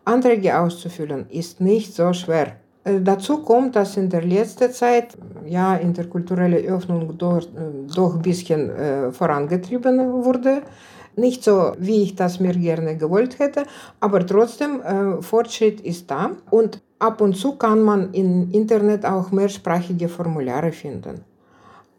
Anträge 0.05 0.57
auszufüllen 0.57 1.25
ist 1.29 1.59
nicht 1.59 1.93
so 1.93 2.13
schwer. 2.13 2.55
Dazu 2.83 3.43
kommt, 3.43 3.75
dass 3.75 3.97
in 3.97 4.09
der 4.09 4.23
letzten 4.23 4.71
Zeit 4.71 5.17
ja, 5.45 5.75
interkulturelle 5.75 6.57
Öffnung 6.59 7.17
doch, 7.17 7.45
doch 7.93 8.15
ein 8.15 8.21
bisschen 8.21 8.69
äh, 8.69 9.11
vorangetrieben 9.11 10.23
wurde. 10.23 10.61
Nicht 11.19 11.43
so, 11.43 11.73
wie 11.77 12.03
ich 12.03 12.15
das 12.15 12.39
mir 12.39 12.53
gerne 12.53 12.95
gewollt 12.95 13.39
hätte, 13.39 13.63
aber 13.99 14.25
trotzdem, 14.25 14.81
äh, 14.81 15.21
Fortschritt 15.21 15.81
ist 15.81 16.09
da. 16.09 16.31
Und 16.49 16.81
ab 16.97 17.19
und 17.19 17.35
zu 17.35 17.57
kann 17.57 17.81
man 17.81 18.13
im 18.13 18.49
Internet 18.51 19.05
auch 19.05 19.29
mehrsprachige 19.31 20.07
Formulare 20.07 20.71
finden. 20.71 21.25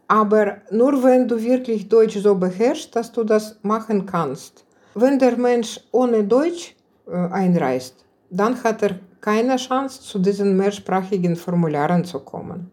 Aber 0.07 0.57
nur 0.71 1.03
wenn 1.03 1.27
du 1.27 1.41
wirklich 1.41 1.87
Deutsch 1.87 2.17
so 2.17 2.33
beherrschst, 2.35 2.95
dass 2.95 3.11
du 3.11 3.23
das 3.23 3.59
machen 3.61 4.05
kannst. 4.05 4.65
Wenn 4.95 5.19
der 5.19 5.37
Mensch 5.37 5.79
ohne 5.91 6.23
Deutsch 6.23 6.75
äh, 7.07 7.15
einreist, 7.15 8.03
dann 8.31 8.61
hat 8.63 8.81
er 8.81 8.95
keine 9.21 9.57
Chance, 9.57 10.01
zu 10.01 10.17
diesen 10.17 10.57
mehrsprachigen 10.57 11.35
Formularen 11.35 12.03
zu 12.03 12.19
kommen. 12.19 12.71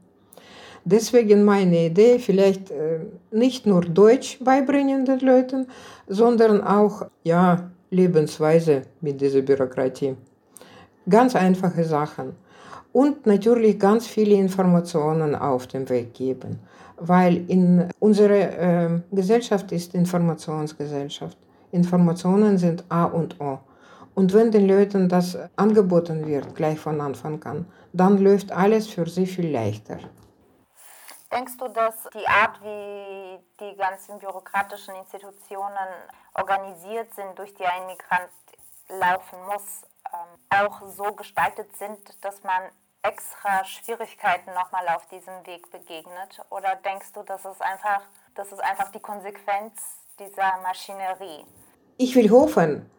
Deswegen 0.91 1.45
meine 1.45 1.85
Idee, 1.87 2.19
vielleicht 2.19 2.71
äh, 2.71 3.01
nicht 3.31 3.67
nur 3.67 3.83
Deutsch 3.83 4.39
beibringen 4.43 5.05
den 5.05 5.21
Leuten, 5.21 5.67
sondern 6.07 6.63
auch 6.63 7.07
ja, 7.25 7.71
Lebensweise 7.91 8.85
mit 9.03 9.21
dieser 9.21 9.43
Bürokratie. 9.43 10.17
Ganz 11.07 11.37
einfache 11.37 11.85
Sachen. 11.85 12.37
Und 12.91 13.27
natürlich 13.27 13.79
ganz 13.79 14.07
viele 14.07 14.37
Informationen 14.37 15.35
auf 15.35 15.67
den 15.67 15.87
Weg 15.91 16.15
geben. 16.15 16.59
Weil 16.97 17.45
in 17.51 17.91
unsere 17.99 18.39
äh, 18.39 18.89
Gesellschaft 19.13 19.71
ist 19.73 19.95
Informationsgesellschaft. 19.95 21.37
Informationen 21.71 22.57
sind 22.57 22.83
A 22.89 23.05
und 23.05 23.39
O. 23.43 23.59
Und 24.15 24.33
wenn 24.33 24.51
den 24.51 24.67
Leuten 24.67 25.07
das 25.07 25.37
angeboten 25.57 26.27
wird, 26.27 26.55
gleich 26.55 26.79
von 26.79 26.99
Anfang 27.03 27.43
an, 27.45 27.67
dann 27.93 28.17
läuft 28.17 28.53
alles 28.53 28.87
für 28.87 29.07
sie 29.07 29.27
viel 29.27 29.51
leichter. 29.51 29.99
Denkst 31.31 31.59
du, 31.59 31.69
dass 31.69 31.95
die 32.15 32.27
Art, 32.27 32.59
wie 32.63 33.39
die 33.61 33.77
ganzen 33.77 34.19
bürokratischen 34.19 34.95
Institutionen 34.95 35.89
organisiert 36.35 37.15
sind, 37.15 37.39
durch 37.39 37.55
die 37.55 37.67
ein 37.67 37.87
Migrant 37.87 38.31
laufen 38.89 39.39
muss, 39.47 39.83
ähm, 40.13 40.59
auch 40.65 40.81
so 40.89 41.13
gestaltet 41.13 41.77
sind, 41.77 41.99
dass 42.23 42.43
man 42.45 42.63
extra 43.03 43.65
Schwierigkeiten 43.65 44.55
nochmal 44.55 44.89
auf 44.89 45.07
diesem 45.09 45.47
Weg 45.47 45.71
begegnet? 45.71 46.41
Oder 46.51 46.77
denkst 46.77 47.13
du, 47.13 47.23
dass 47.23 47.45
es 47.45 47.61
einfach, 47.61 48.03
das 48.35 48.51
ist 48.51 48.63
einfach 48.63 48.91
die 48.91 49.01
Konsequenz 49.01 49.75
dieser 50.19 50.57
Maschinerie? 50.63 51.45
Ich 51.99 52.15
will 52.17 52.31
hoffen, 52.31 52.91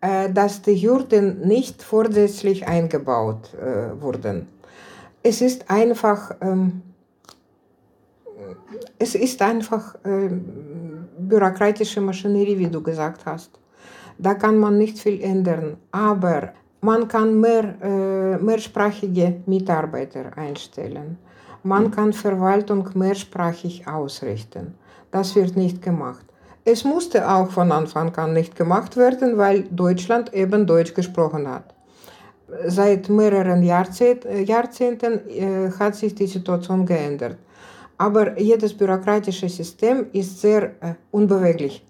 äh, 0.00 0.30
dass 0.30 0.62
die 0.62 0.76
Hürden 0.76 1.40
nicht 1.40 1.82
vorsätzlich 1.82 2.66
eingebaut 2.66 3.54
äh, 3.54 4.00
wurden. 4.00 4.52
Es 5.22 5.40
ist 5.40 5.70
einfach 5.70 6.36
ähm, 6.40 6.87
es 8.98 9.14
ist 9.14 9.40
einfach 9.42 9.94
äh, 10.04 10.30
bürokratische 11.18 12.00
Maschinerie, 12.00 12.58
wie 12.58 12.68
du 12.68 12.82
gesagt 12.82 13.24
hast. 13.26 13.50
Da 14.18 14.34
kann 14.34 14.58
man 14.58 14.78
nicht 14.78 14.98
viel 14.98 15.20
ändern. 15.22 15.76
Aber 15.92 16.52
man 16.80 17.08
kann 17.08 17.40
mehr, 17.40 17.74
äh, 17.82 18.36
mehrsprachige 18.38 19.40
Mitarbeiter 19.46 20.36
einstellen. 20.36 21.18
Man 21.62 21.90
kann 21.90 22.12
Verwaltung 22.12 22.88
mehrsprachig 22.94 23.86
ausrichten. 23.86 24.74
Das 25.10 25.34
wird 25.34 25.56
nicht 25.56 25.82
gemacht. 25.82 26.24
Es 26.64 26.84
musste 26.84 27.28
auch 27.28 27.50
von 27.50 27.72
Anfang 27.72 28.14
an 28.16 28.34
nicht 28.34 28.54
gemacht 28.54 28.96
werden, 28.96 29.38
weil 29.38 29.62
Deutschland 29.70 30.34
eben 30.34 30.66
Deutsch 30.66 30.94
gesprochen 30.94 31.48
hat. 31.48 31.74
Seit 32.66 33.08
mehreren 33.08 33.62
Jahrzehnt, 33.62 34.24
Jahrzehnten 34.24 35.28
äh, 35.28 35.70
hat 35.78 35.96
sich 35.96 36.14
die 36.14 36.26
Situation 36.26 36.86
geändert. 36.86 37.38
Aber 37.98 38.40
jedes 38.40 38.74
bürokratische 38.74 39.48
System 39.48 40.06
ist 40.12 40.40
sehr 40.40 40.62
äh, 40.80 40.94
unbeweglich. 41.10 41.84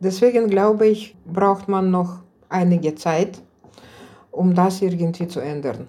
Deswegen 0.00 0.48
glaube 0.48 0.86
ich, 0.86 1.14
braucht 1.26 1.68
man 1.68 1.90
noch 1.90 2.20
einige 2.48 2.94
Zeit, 2.94 3.42
um 4.30 4.54
das 4.54 4.80
irgendwie 4.80 5.28
zu 5.28 5.40
ändern. 5.40 5.88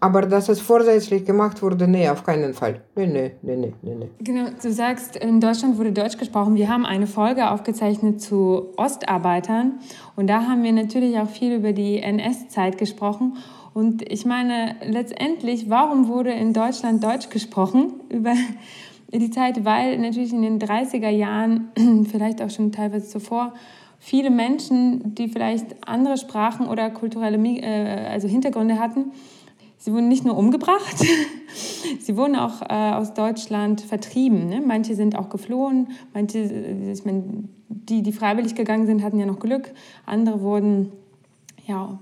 Aber 0.00 0.20
dass 0.20 0.50
es 0.50 0.60
vorsätzlich 0.60 1.24
gemacht 1.24 1.62
wurde, 1.62 1.88
nee, 1.88 2.06
auf 2.10 2.24
keinen 2.24 2.52
Fall. 2.52 2.82
Nee, 2.94 3.06
nee, 3.06 3.30
nee, 3.40 3.56
nee, 3.56 3.94
nee. 3.94 4.10
Genau, 4.18 4.50
du 4.60 4.70
sagst, 4.70 5.16
in 5.16 5.40
Deutschland 5.40 5.78
wurde 5.78 5.92
Deutsch 5.92 6.18
gesprochen. 6.18 6.56
Wir 6.56 6.68
haben 6.68 6.84
eine 6.84 7.06
Folge 7.06 7.50
aufgezeichnet 7.50 8.20
zu 8.20 8.66
Ostarbeitern 8.76 9.78
und 10.14 10.26
da 10.26 10.42
haben 10.42 10.62
wir 10.62 10.72
natürlich 10.72 11.16
auch 11.18 11.28
viel 11.28 11.54
über 11.54 11.72
die 11.72 12.02
NS-Zeit 12.02 12.76
gesprochen. 12.76 13.38
Und 13.74 14.08
ich 14.10 14.24
meine, 14.24 14.76
letztendlich, 14.86 15.68
warum 15.68 16.06
wurde 16.06 16.30
in 16.30 16.52
Deutschland 16.52 17.02
Deutsch 17.02 17.28
gesprochen 17.28 17.94
über 18.08 18.34
die 19.12 19.30
Zeit? 19.30 19.64
Weil 19.64 19.98
natürlich 19.98 20.32
in 20.32 20.42
den 20.42 20.60
30er 20.60 21.08
Jahren, 21.08 21.70
vielleicht 22.10 22.40
auch 22.40 22.50
schon 22.50 22.70
teilweise 22.70 23.08
zuvor, 23.08 23.52
viele 23.98 24.30
Menschen, 24.30 25.16
die 25.16 25.26
vielleicht 25.26 25.88
andere 25.88 26.16
Sprachen 26.18 26.68
oder 26.68 26.88
kulturelle 26.90 27.36
äh, 27.36 28.06
also 28.06 28.28
Hintergründe 28.28 28.78
hatten, 28.78 29.10
sie 29.76 29.92
wurden 29.92 30.08
nicht 30.08 30.24
nur 30.24 30.36
umgebracht, 30.36 30.96
sie 31.98 32.16
wurden 32.16 32.36
auch 32.36 32.62
äh, 32.62 32.92
aus 32.92 33.12
Deutschland 33.14 33.80
vertrieben. 33.80 34.50
Ne? 34.50 34.62
Manche 34.64 34.94
sind 34.94 35.18
auch 35.18 35.30
geflohen, 35.30 35.88
manche, 36.12 36.38
ich 36.38 37.04
meine, 37.04 37.24
die, 37.68 38.02
die 38.02 38.12
freiwillig 38.12 38.54
gegangen 38.54 38.86
sind, 38.86 39.02
hatten 39.02 39.18
ja 39.18 39.26
noch 39.26 39.40
Glück, 39.40 39.72
andere 40.06 40.42
wurden 40.42 40.92
ja 41.66 41.98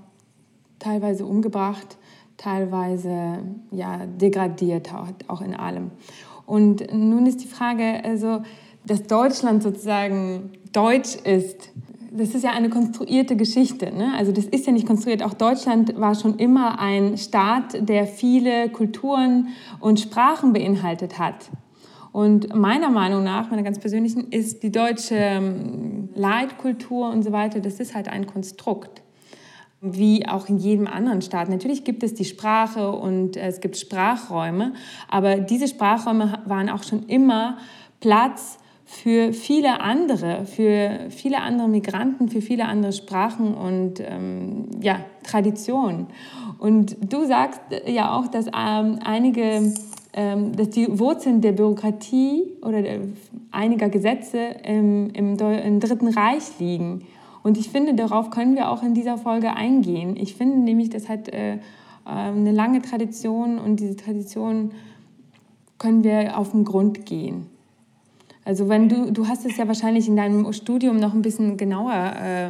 teilweise 0.83 1.25
umgebracht, 1.25 1.97
teilweise 2.37 3.39
ja, 3.71 4.05
degradiert, 4.05 4.89
auch, 5.27 5.41
in 5.41 5.55
allem. 5.55 5.91
Und 6.45 6.93
nun 6.93 7.25
ist 7.25 7.43
die 7.43 7.47
Frage, 7.47 8.03
also, 8.03 8.41
dass 8.85 9.03
Deutschland 9.03 9.63
sozusagen 9.63 10.51
deutsch 10.73 11.15
ist, 11.23 11.71
das 12.11 12.35
ist 12.35 12.43
ja 12.43 12.51
eine 12.51 12.69
konstruierte 12.69 13.35
Geschichte. 13.35 13.91
Ne? 13.91 14.13
Also 14.15 14.31
das 14.31 14.45
ist 14.45 14.67
ja 14.67 14.71
nicht 14.71 14.85
konstruiert. 14.85 15.23
Auch 15.23 15.33
Deutschland 15.33 15.99
war 15.99 16.13
schon 16.13 16.37
immer 16.37 16.79
ein 16.79 17.17
Staat, 17.17 17.89
der 17.89 18.05
viele 18.05 18.69
Kulturen 18.69 19.47
und 19.79 19.99
Sprachen 19.99 20.53
beinhaltet 20.53 21.17
hat. 21.17 21.49
Und 22.11 22.53
meiner 22.53 22.91
Meinung 22.91 23.23
nach, 23.23 23.49
meiner 23.49 23.63
ganz 23.63 23.79
persönlichen, 23.79 24.29
ist 24.29 24.61
die 24.61 24.71
deutsche 24.71 25.15
ähm, 25.15 26.09
Leitkultur 26.13 27.09
und 27.09 27.23
so 27.23 27.31
weiter, 27.31 27.59
das 27.59 27.79
ist 27.79 27.95
halt 27.95 28.07
ein 28.07 28.27
Konstrukt. 28.27 29.02
Wie 29.85 30.25
auch 30.29 30.47
in 30.47 30.57
jedem 30.57 30.87
anderen 30.87 31.21
Staat. 31.21 31.49
Natürlich 31.49 31.83
gibt 31.83 32.03
es 32.03 32.13
die 32.13 32.23
Sprache 32.23 32.89
und 32.89 33.35
es 33.35 33.59
gibt 33.59 33.75
Sprachräume, 33.75 34.71
aber 35.09 35.35
diese 35.35 35.67
Sprachräume 35.67 36.39
waren 36.45 36.69
auch 36.69 36.83
schon 36.83 37.03
immer 37.07 37.57
Platz 37.99 38.59
für 38.85 39.33
viele 39.33 39.81
andere, 39.81 40.45
für 40.45 41.09
viele 41.09 41.41
andere 41.41 41.67
Migranten, 41.67 42.29
für 42.29 42.41
viele 42.41 42.65
andere 42.65 42.93
Sprachen 42.93 43.55
und 43.55 43.99
ähm, 43.99 44.67
ja, 44.81 44.99
Traditionen. 45.23 46.07
Und 46.59 46.95
du 47.11 47.25
sagst 47.25 47.59
ja 47.85 48.17
auch, 48.17 48.27
dass 48.27 48.45
ähm, 48.47 48.99
einige, 49.03 49.73
ähm, 50.13 50.55
dass 50.55 50.69
die 50.69 50.99
Wurzeln 50.99 51.41
der 51.41 51.53
Bürokratie 51.53 52.43
oder 52.61 52.81
der, 52.81 52.99
einiger 53.51 53.89
Gesetze 53.89 54.39
im, 54.63 55.09
im, 55.09 55.37
im 55.37 55.79
Dritten 55.79 56.07
Reich 56.07 56.59
liegen. 56.59 57.05
Und 57.43 57.57
ich 57.57 57.69
finde, 57.69 57.93
darauf 57.93 58.29
können 58.29 58.55
wir 58.55 58.69
auch 58.69 58.81
in 58.81 58.93
dieser 58.93 59.17
Folge 59.17 59.53
eingehen. 59.53 60.15
Ich 60.15 60.35
finde 60.35 60.57
nämlich, 60.57 60.89
das 60.89 61.09
hat 61.09 61.27
äh, 61.29 61.59
eine 62.05 62.51
lange 62.51 62.81
Tradition 62.81 63.59
und 63.59 63.79
diese 63.79 63.95
Tradition 63.95 64.71
können 65.77 66.03
wir 66.03 66.37
auf 66.37 66.51
den 66.51 66.63
Grund 66.63 67.05
gehen. 67.05 67.47
Also 68.45 68.67
wenn 68.69 68.89
du, 68.89 69.11
du 69.11 69.27
hast 69.27 69.45
es 69.45 69.57
ja 69.57 69.67
wahrscheinlich 69.67 70.07
in 70.07 70.15
deinem 70.15 70.51
Studium 70.53 70.97
noch 70.97 71.13
ein 71.13 71.21
bisschen 71.21 71.57
genauer 71.57 72.13
äh, 72.21 72.49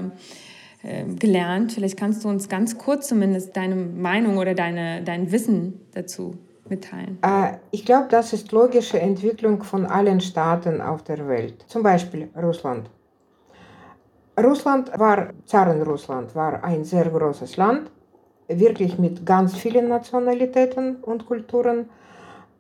äh, 0.84 1.06
gelernt. 1.06 1.71
Vielleicht 1.71 1.97
kannst 1.97 2.25
du 2.25 2.29
uns 2.29 2.49
ganz 2.49 2.77
kurz 2.77 3.08
zumindest 3.08 3.56
deine 3.56 3.75
Meinung 3.75 4.38
oder 4.38 4.53
deine, 4.53 5.01
dein 5.01 5.32
Wissen 5.32 5.79
dazu 5.93 6.36
mitteilen. 6.67 7.19
Äh, 7.21 7.53
ich 7.71 7.86
glaube, 7.86 8.08
das 8.10 8.34
ist 8.34 8.51
logische 8.51 8.99
Entwicklung 8.99 9.63
von 9.63 9.86
allen 9.86 10.19
Staaten 10.19 10.82
auf 10.82 11.01
der 11.03 11.25
Welt. 11.29 11.63
Zum 11.67 11.84
Beispiel 11.84 12.27
Russland. 12.36 12.89
Russland 14.38 14.91
war, 14.98 15.30
Zarenrussland 15.46 16.34
war 16.36 16.63
ein 16.63 16.84
sehr 16.84 17.06
großes 17.06 17.58
Land, 17.58 17.91
wirklich 18.48 18.98
mit 18.98 19.24
ganz 19.26 19.54
vielen 19.54 19.89
Nationalitäten 19.89 20.96
und 21.04 21.26
Kulturen, 21.26 21.89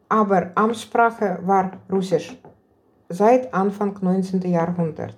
aber 0.07 0.51
Amtssprache 0.53 1.39
war 1.43 1.71
Russisch 1.91 2.37
seit 3.09 3.51
Anfang 3.53 3.97
19. 3.99 4.41
Jahrhundert. 4.41 5.17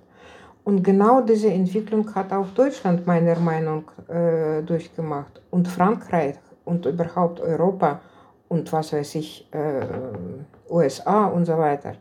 Und 0.63 0.82
genau 0.82 1.22
diese 1.22 1.50
Entwicklung 1.52 2.13
hat 2.15 2.32
auch 2.32 2.50
Deutschland 2.52 3.06
meiner 3.06 3.38
Meinung 3.38 3.84
äh, 4.08 4.63
durchgemacht 4.63 5.41
und 5.52 5.68
Frankreich 5.68 6.36
und 6.63 6.86
überhaupt 6.86 7.39
Europa 7.41 8.00
und 8.48 8.72
was 8.72 8.94
weiß 8.94 9.15
ich, 9.15 9.48
äh, 9.52 9.86
USA 10.70 11.26
und 11.26 11.46
so 11.46 11.58
weiter. 11.58 11.96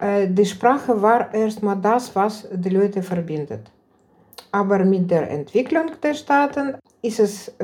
Die 0.00 0.44
Sprache 0.44 1.00
war 1.00 1.32
erstmal 1.32 1.76
das, 1.76 2.14
was 2.14 2.46
die 2.52 2.68
Leute 2.68 3.02
verbindet. 3.02 3.70
Aber 4.52 4.84
mit 4.84 5.10
der 5.10 5.30
Entwicklung 5.30 5.86
der 6.02 6.12
Staaten 6.12 6.74
ist 7.00 7.18
es 7.18 7.54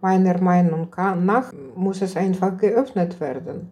meiner 0.00 0.40
Meinung 0.40 0.88
nach, 0.96 1.52
muss 1.76 2.02
es 2.02 2.16
einfach 2.16 2.58
geöffnet 2.58 3.20
werden. 3.20 3.70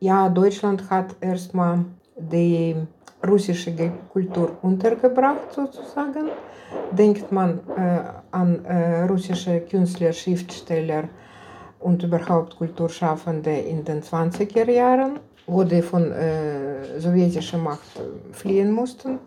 Ja, 0.00 0.28
Deutschland 0.28 0.90
hat 0.90 1.16
erstmal 1.20 1.84
die 2.16 2.76
russische 3.26 3.72
Kultur 4.12 4.56
untergebracht 4.62 5.52
sozusagen. 5.54 6.28
Denkt 6.90 7.30
man 7.30 7.60
äh, 7.76 8.00
an 8.30 8.64
äh, 8.64 9.04
russische 9.04 9.60
Künstler, 9.60 10.12
Schriftsteller 10.12 11.04
und 11.80 12.02
überhaupt 12.02 12.56
Kulturschaffende 12.56 13.52
in 13.52 13.84
den 13.84 14.02
20er 14.02 14.70
Jahren, 14.70 15.20
die 15.46 15.82
von 15.82 16.12
äh, 16.12 17.00
sowjetischer 17.00 17.58
Macht 17.58 18.00
fliehen 18.32 18.70
mussten. 18.72 19.18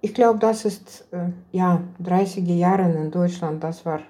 Ich 0.00 0.14
glaube, 0.14 0.38
das 0.38 0.64
ist 0.64 1.06
äh, 1.12 1.30
ja 1.52 1.80
30er 2.02 2.54
Jahre 2.54 2.90
in 2.90 3.10
Deutschland, 3.10 3.62
das 3.64 3.84
war, 3.84 4.00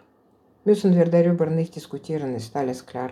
müssen 0.64 0.94
wir 0.94 1.06
darüber 1.06 1.46
nicht 1.46 1.74
diskutieren, 1.74 2.34
ist 2.34 2.54
alles 2.56 2.84
klar. 2.84 3.10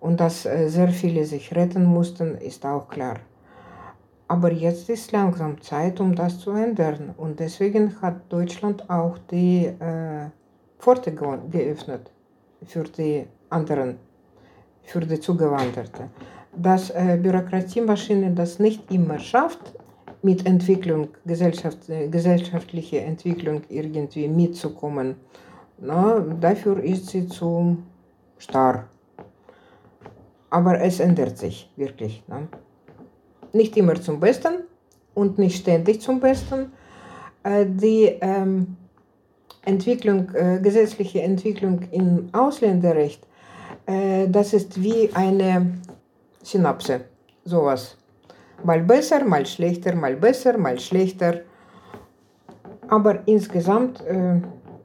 Und 0.00 0.20
dass 0.20 0.46
äh, 0.46 0.68
sehr 0.68 0.88
viele 0.88 1.24
sich 1.24 1.54
retten 1.54 1.84
mussten, 1.84 2.36
ist 2.36 2.64
auch 2.66 2.88
klar. 2.88 3.16
Aber 4.28 4.52
jetzt 4.52 4.90
ist 4.90 5.12
langsam 5.12 5.60
Zeit, 5.62 6.00
um 6.00 6.14
das 6.14 6.38
zu 6.40 6.50
ändern. 6.50 7.14
Und 7.16 7.38
deswegen 7.38 8.00
hat 8.02 8.16
Deutschland 8.28 8.88
auch 8.90 9.18
die 9.30 9.66
äh, 9.66 10.30
Pforte 10.78 11.12
geöffnet 11.14 12.10
für 12.64 12.84
die 12.84 13.26
anderen, 13.50 13.98
für 14.82 15.00
die 15.00 15.20
Zugewanderten. 15.20 16.10
Dass 16.56 16.90
äh, 16.90 17.18
Bürokratiemaschine 17.22 18.30
das 18.32 18.58
nicht 18.58 18.90
immer 18.90 19.18
schafft, 19.18 19.74
mit 20.26 20.44
Entwicklung, 20.44 21.08
Gesellschaft, 21.24 21.88
äh, 21.88 22.08
gesellschaftliche 22.08 23.00
Entwicklung 23.00 23.62
irgendwie 23.68 24.26
mitzukommen, 24.26 25.14
na, 25.78 26.18
dafür 26.40 26.82
ist 26.82 27.08
sie 27.08 27.28
zu 27.28 27.78
starr. 28.38 28.88
Aber 30.50 30.80
es 30.80 31.00
ändert 31.00 31.38
sich 31.38 31.70
wirklich. 31.76 32.24
Ne? 32.28 32.48
Nicht 33.52 33.76
immer 33.76 33.94
zum 33.94 34.18
Besten 34.18 34.64
und 35.14 35.38
nicht 35.38 35.58
ständig 35.58 36.00
zum 36.00 36.18
Besten. 36.18 36.72
Äh, 37.44 37.66
die 37.68 38.16
ähm, 38.20 38.76
Entwicklung, 39.64 40.30
äh, 40.34 40.58
gesetzliche 40.60 41.22
Entwicklung 41.22 41.80
im 41.92 42.28
Ausländerrecht, 42.32 43.22
das 44.28 44.52
ist 44.52 44.82
wie 44.82 45.10
eine 45.14 45.78
Synapse, 46.46 47.00
sowas. 47.44 47.96
Mal 48.62 48.80
besser, 48.82 49.24
mal 49.24 49.44
schlechter, 49.44 49.96
mal 49.96 50.14
besser, 50.14 50.56
mal 50.56 50.78
schlechter. 50.78 51.40
Aber 52.88 53.26
insgesamt 53.26 54.00
äh, 54.02 54.40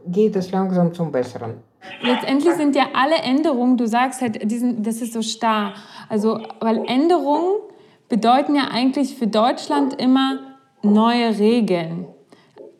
geht 0.08 0.36
es 0.36 0.52
langsam 0.52 0.92
zum 0.92 1.12
Besseren. 1.12 1.54
Letztendlich 2.02 2.56
sind 2.56 2.76
ja 2.76 2.88
alle 2.94 3.18
Änderungen, 3.18 3.78
du 3.78 3.86
sagst 3.88 4.22
halt, 4.22 4.50
diesen, 4.50 4.82
das 4.82 5.02
ist 5.04 5.14
so 5.14 5.22
starr. 5.22 5.76
Also, 6.10 6.40
weil 6.60 6.84
Änderungen 6.88 7.60
bedeuten 8.10 8.56
ja 8.56 8.70
eigentlich 8.72 9.16
für 9.16 9.28
Deutschland 9.28 10.02
immer 10.02 10.40
neue 10.82 11.38
Regeln. 11.38 12.08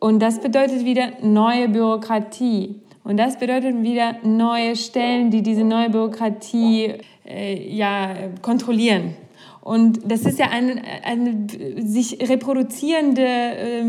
Und 0.00 0.20
das 0.20 0.40
bedeutet 0.40 0.84
wieder 0.84 1.12
neue 1.22 1.68
Bürokratie. 1.68 2.82
Und 3.04 3.16
das 3.16 3.38
bedeutet 3.38 3.80
wieder 3.82 4.16
neue 4.24 4.74
Stellen, 4.74 5.30
die 5.30 5.42
diese 5.42 5.62
neue 5.62 5.90
Bürokratie 5.90 6.98
äh, 7.24 7.74
ja, 7.74 8.14
kontrollieren. 8.40 9.14
Und 9.60 10.00
das 10.04 10.22
ist 10.22 10.38
ja 10.38 10.48
eine, 10.50 10.82
eine 11.04 11.46
sich 11.78 12.18
reproduzierende 12.28 13.22
äh, 13.22 13.84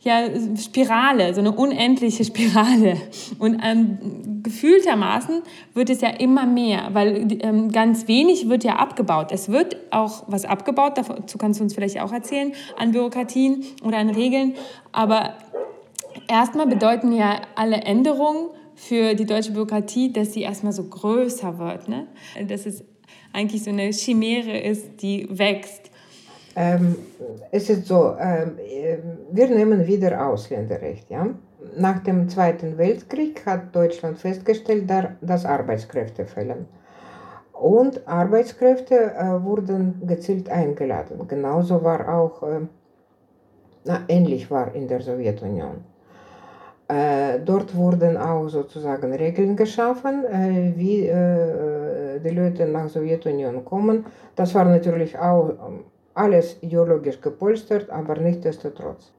ja, 0.00 0.28
Spirale, 0.56 1.34
so 1.34 1.40
eine 1.40 1.52
unendliche 1.52 2.24
Spirale. 2.24 2.96
Und 3.38 3.60
ähm, 3.64 4.42
gefühltermaßen 4.42 5.42
wird 5.74 5.90
es 5.90 6.00
ja 6.00 6.10
immer 6.10 6.46
mehr, 6.46 6.90
weil 6.92 7.26
ähm, 7.40 7.72
ganz 7.72 8.06
wenig 8.06 8.48
wird 8.48 8.62
ja 8.62 8.76
abgebaut. 8.76 9.32
Es 9.32 9.48
wird 9.48 9.76
auch 9.90 10.24
was 10.28 10.44
abgebaut, 10.44 10.92
dazu 10.96 11.36
kannst 11.36 11.58
du 11.58 11.64
uns 11.64 11.74
vielleicht 11.74 12.00
auch 12.00 12.12
erzählen, 12.12 12.52
an 12.78 12.92
Bürokratien 12.92 13.64
oder 13.82 13.98
an 13.98 14.10
Regeln. 14.10 14.54
Aber 14.92 15.34
erstmal 16.28 16.68
bedeuten 16.68 17.12
ja 17.12 17.40
alle 17.56 17.78
Änderungen 17.78 18.50
für 18.78 19.14
die 19.14 19.26
deutsche 19.26 19.52
Bürokratie, 19.52 20.12
dass 20.12 20.32
sie 20.32 20.42
erstmal 20.42 20.72
so 20.72 20.84
größer 20.84 21.58
wird. 21.58 21.88
Ne? 21.88 22.06
Dass 22.46 22.64
es 22.64 22.84
eigentlich 23.32 23.64
so 23.64 23.70
eine 23.70 23.90
Chimäre 23.90 24.56
ist, 24.58 25.02
die 25.02 25.28
wächst. 25.30 25.90
Ähm, 26.54 26.96
es 27.50 27.68
ist 27.68 27.86
so, 27.86 28.16
ähm, 28.18 28.56
wir 29.32 29.48
nehmen 29.48 29.86
wieder 29.86 30.26
Ausländerrecht. 30.26 31.10
Ja? 31.10 31.26
Nach 31.76 32.02
dem 32.04 32.28
Zweiten 32.28 32.78
Weltkrieg 32.78 33.44
hat 33.44 33.74
Deutschland 33.74 34.18
festgestellt, 34.18 34.90
dass 35.20 35.44
Arbeitskräfte 35.44 36.24
fehlen. 36.24 36.66
Und 37.52 38.06
Arbeitskräfte 38.06 38.94
äh, 38.94 39.42
wurden 39.42 40.06
gezielt 40.06 40.48
eingeladen. 40.48 41.26
Genauso 41.26 41.82
war 41.82 42.08
auch, 42.08 42.42
äh, 42.44 42.60
na, 43.84 44.04
ähnlich 44.06 44.48
war 44.50 44.72
in 44.72 44.86
der 44.86 45.00
Sowjetunion. 45.00 45.84
Äh, 46.88 47.40
dort 47.44 47.76
wurden 47.76 48.16
auch 48.16 48.48
sozusagen 48.48 49.12
Regeln 49.12 49.56
geschaffen, 49.56 50.24
äh, 50.24 50.72
wie 50.74 51.06
äh, 51.06 52.18
die 52.18 52.30
Leute 52.30 52.66
nach 52.66 52.88
Sowjetunion 52.88 53.62
kommen. 53.62 54.06
Das 54.36 54.54
war 54.54 54.64
natürlich 54.64 55.18
auch 55.18 55.52
alles 56.14 56.56
ideologisch 56.62 57.20
gepolstert, 57.20 57.90
aber 57.90 58.16
nichtsdestotrotz. 58.16 59.12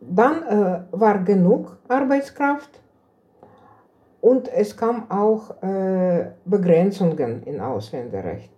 Dann 0.00 0.42
war 0.90 1.18
genug 1.22 1.78
Arbeitskraft 1.88 2.80
Und 4.20 4.48
es 4.48 4.76
kam 4.76 5.10
auch 5.10 5.54
Begrenzungen 6.44 7.42
im 7.44 7.60
Ausländerrecht. 7.60 8.52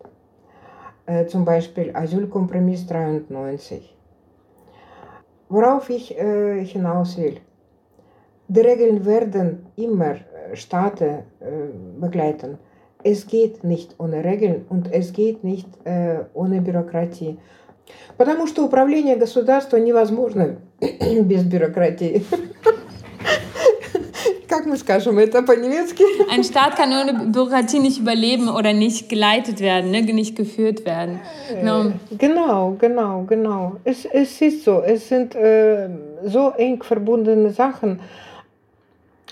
Zum 1.28 1.44
Beispiel 1.44 1.94
Asylkompromiss 1.94 2.86
93. 2.86 3.96
Worauf 5.48 5.88
ich 5.90 6.08
hinaus 6.72 7.16
will. 7.16 7.40
Die 8.47 8.61
Regeln 8.61 9.05
werden 9.05 9.67
immer 9.75 10.15
äh, 10.15 10.55
Staaten 10.55 11.03
äh, 11.03 11.23
begleiten. 11.99 12.57
Es 13.03 13.27
geht 13.27 13.63
nicht 13.63 13.95
ohne 13.99 14.23
Regeln 14.23 14.65
und 14.69 14.91
es 14.91 15.13
geht 15.13 15.43
nicht 15.43 15.67
äh, 15.85 16.19
ohne 16.33 16.59
Бюрократии. 16.61 17.37
Потому 18.17 18.47
что 18.47 18.65
управление 18.65 19.15
государства 19.15 19.77
невозможно 19.77 20.57
без 21.21 21.43
бюрократии. 21.43 22.25
Как 24.47 24.65
мы 24.65 24.77
скажем 24.77 25.19
это 25.19 25.43
по-немецки? 25.43 26.03
Ein 26.31 26.43
Staat 26.43 26.75
kann 26.75 26.91
ohne 26.91 27.31
Bürokratie 27.31 27.79
nicht 27.79 27.99
überleben 27.99 28.49
oder 28.49 28.73
nicht 28.73 29.07
geleitet 29.07 29.59
werden, 29.59 29.91
ne? 29.91 30.01
nicht 30.01 30.35
geführt 30.35 30.85
werden. 30.85 31.19
Genau, 31.49 31.91
genau, 32.17 32.75
genau. 32.79 33.25
genau. 33.27 33.75
Es, 33.83 34.05
es 34.05 34.41
ist 34.41 34.65
so, 34.65 34.81
es 34.81 35.07
sind 35.07 35.35
äh, 35.35 35.89
so 36.25 36.49
eng 36.57 36.81
verbundene 36.81 37.51
Sachen. 37.51 37.99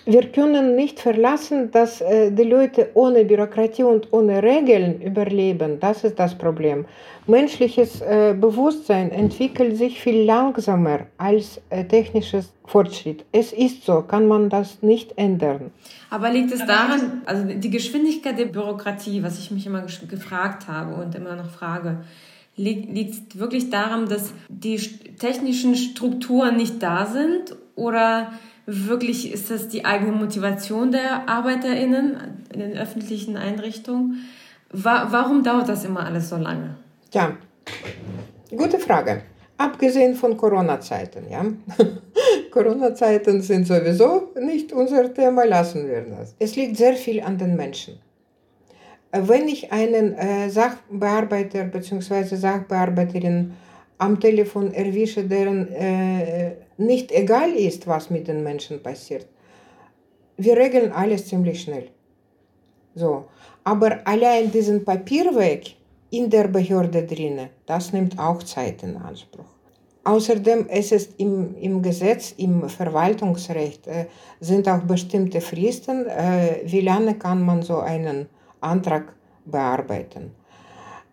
Wir 0.04 0.32
können 0.32 0.74
nicht 0.74 0.98
verlassen, 0.98 1.70
dass 1.70 2.00
äh, 2.00 2.32
die 2.32 2.42
Leute 2.42 2.90
ohne 2.94 3.24
Bürokratie 3.24 3.84
und 3.84 4.12
ohne 4.12 4.42
Regeln 4.42 5.00
überleben. 5.00 5.78
Das 5.78 6.02
ist 6.02 6.18
das 6.18 6.36
Problem. 6.36 6.86
Menschliches 7.28 8.00
äh, 8.00 8.34
Bewusstsein 8.36 9.12
entwickelt 9.12 9.76
sich 9.76 10.00
viel 10.00 10.24
langsamer 10.24 11.06
als 11.18 11.60
äh, 11.70 11.84
technisches 11.84 12.52
Fortschritt. 12.64 13.24
Es 13.30 13.52
ist 13.52 13.84
so, 13.84 14.02
kann 14.02 14.26
man 14.26 14.50
das 14.50 14.82
nicht 14.82 15.16
ändern. 15.16 15.70
Aber 16.10 16.30
liegt 16.30 16.50
es 16.50 16.66
daran, 16.66 17.22
also 17.24 17.44
die 17.44 17.70
Geschwindigkeit 17.70 18.36
der 18.36 18.46
Bürokratie, 18.46 19.22
was 19.22 19.38
ich 19.38 19.52
mich 19.52 19.66
immer 19.66 19.82
gefragt 20.08 20.66
habe 20.66 21.00
und 21.00 21.14
immer 21.14 21.36
noch 21.36 21.50
frage, 21.50 21.98
liegt 22.56 23.14
es 23.14 23.38
wirklich 23.38 23.70
daran, 23.70 24.08
dass 24.08 24.32
die 24.48 24.78
technischen 25.18 25.76
Strukturen 25.76 26.56
nicht 26.56 26.82
da 26.82 27.06
sind 27.06 27.56
oder 27.76 28.32
wirklich 28.66 29.32
ist 29.32 29.50
das 29.50 29.68
die 29.68 29.84
eigene 29.84 30.12
Motivation 30.12 30.92
der 30.92 31.28
ArbeiterInnen 31.28 32.44
in 32.52 32.60
den 32.60 32.76
öffentlichen 32.76 33.36
Einrichtungen? 33.36 34.28
Warum 34.70 35.42
dauert 35.42 35.68
das 35.68 35.84
immer 35.84 36.06
alles 36.06 36.30
so 36.30 36.36
lange? 36.36 36.76
Ja, 37.12 37.36
gute 38.50 38.78
Frage. 38.78 39.22
Abgesehen 39.58 40.14
von 40.14 40.36
Corona-Zeiten, 40.36 41.30
ja. 41.30 41.44
Corona-Zeiten 42.50 43.42
sind 43.42 43.66
sowieso 43.66 44.32
nicht 44.40 44.72
unser 44.72 45.12
Thema, 45.12 45.44
lassen 45.44 45.86
wir 45.86 46.00
das. 46.02 46.34
Es 46.38 46.56
liegt 46.56 46.76
sehr 46.76 46.94
viel 46.94 47.20
an 47.20 47.38
den 47.38 47.54
Menschen. 47.54 47.98
Wenn 49.12 49.46
ich 49.46 49.70
einen 49.70 50.14
äh, 50.14 50.48
Sachbearbeiter 50.48 51.64
bzw. 51.64 52.34
Sachbearbeiterin 52.34 53.52
am 53.98 54.18
Telefon 54.18 54.72
erwische, 54.72 55.22
deren 55.22 55.70
äh, 55.70 56.52
nicht 56.86 57.12
egal 57.12 57.50
ist, 57.52 57.86
was 57.86 58.10
mit 58.10 58.28
den 58.28 58.42
Menschen 58.42 58.82
passiert. 58.82 59.26
Wir 60.36 60.56
regeln 60.56 60.92
alles 60.92 61.26
ziemlich 61.26 61.62
schnell. 61.62 61.88
So. 62.94 63.24
Aber 63.64 64.00
allein 64.06 64.50
diesen 64.50 64.84
Papierweg 64.84 65.76
in 66.10 66.28
der 66.28 66.48
Behörde 66.48 67.04
drinnen, 67.04 67.48
das 67.66 67.92
nimmt 67.92 68.18
auch 68.18 68.42
Zeit 68.42 68.82
in 68.82 68.96
Anspruch. 68.96 69.46
Außerdem 70.04 70.66
ist 70.66 70.90
es 70.90 71.06
im, 71.18 71.54
im 71.56 71.80
Gesetz, 71.80 72.34
im 72.36 72.68
Verwaltungsrecht, 72.68 73.86
äh, 73.86 74.06
sind 74.40 74.68
auch 74.68 74.82
bestimmte 74.82 75.40
Fristen, 75.40 76.06
äh, 76.06 76.60
wie 76.64 76.80
lange 76.80 77.14
kann 77.14 77.40
man 77.40 77.62
so 77.62 77.78
einen 77.78 78.26
Antrag 78.60 79.14
bearbeiten. 79.44 80.32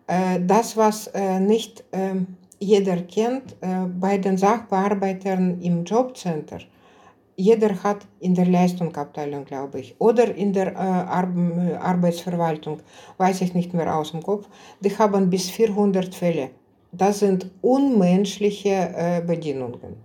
Äh, 0.08 0.40
das, 0.44 0.76
was 0.76 1.06
äh, 1.08 1.38
nicht 1.38 1.84
ähm, 1.92 2.36
jeder 2.60 2.98
kennt 3.02 3.56
äh, 3.62 3.86
bei 3.98 4.18
den 4.18 4.36
Sachbearbeitern 4.36 5.60
im 5.62 5.84
Jobcenter. 5.84 6.58
Jeder 7.34 7.82
hat 7.82 8.06
in 8.20 8.34
der 8.34 8.44
Leistungsabteilung, 8.46 9.46
glaube 9.46 9.80
ich, 9.80 9.96
oder 9.98 10.34
in 10.34 10.52
der 10.52 10.72
äh, 10.72 10.76
Ar 10.76 11.26
Arbeitsverwaltung, 11.80 12.80
weiß 13.16 13.40
ich 13.40 13.54
nicht 13.54 13.72
mehr 13.72 13.96
aus 13.96 14.10
dem 14.10 14.22
Kopf, 14.22 14.46
die 14.80 14.96
haben 14.96 15.30
bis 15.30 15.48
400 15.48 16.14
Fälle. 16.14 16.50
Das 16.92 17.20
sind 17.20 17.50
unmenschliche 17.62 18.90
äh, 18.94 19.22
Bedienungen. 19.26 19.96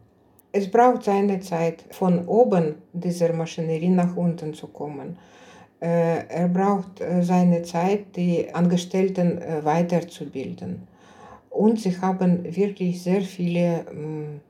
Es 0.53 0.71
braucht 0.71 1.03
seine 1.03 1.41
Zeit, 1.41 1.83
von 1.91 2.25
oben 2.25 2.75
dieser 2.93 3.33
Maschinerie 3.33 3.89
nach 3.89 4.15
unten 4.15 4.53
zu 4.53 4.67
kommen. 4.67 5.17
Äh, 5.81 6.25
er 6.29 6.47
braucht 6.47 7.01
äh, 7.01 7.21
seine 7.21 7.63
Zeit, 7.63 8.15
die 8.15 8.53
Angestellten 8.53 9.41
äh, 9.41 9.65
weiterzubilden 9.65 10.87
und 11.55 11.79
sie 11.79 11.99
haben 12.01 12.43
wirklich 12.55 13.01
sehr 13.01 13.21
viele 13.21 13.85
ähm, 13.89 14.41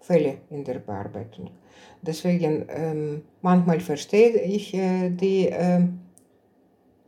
Fälle 0.00 0.38
in 0.50 0.64
der 0.64 0.78
Bearbeitung. 0.78 1.50
Deswegen 2.02 2.66
ähm, 2.68 3.22
manchmal 3.42 3.80
verstehe 3.80 4.40
ich 4.42 4.74
äh, 4.74 5.10
die 5.10 5.48
äh, 5.48 5.82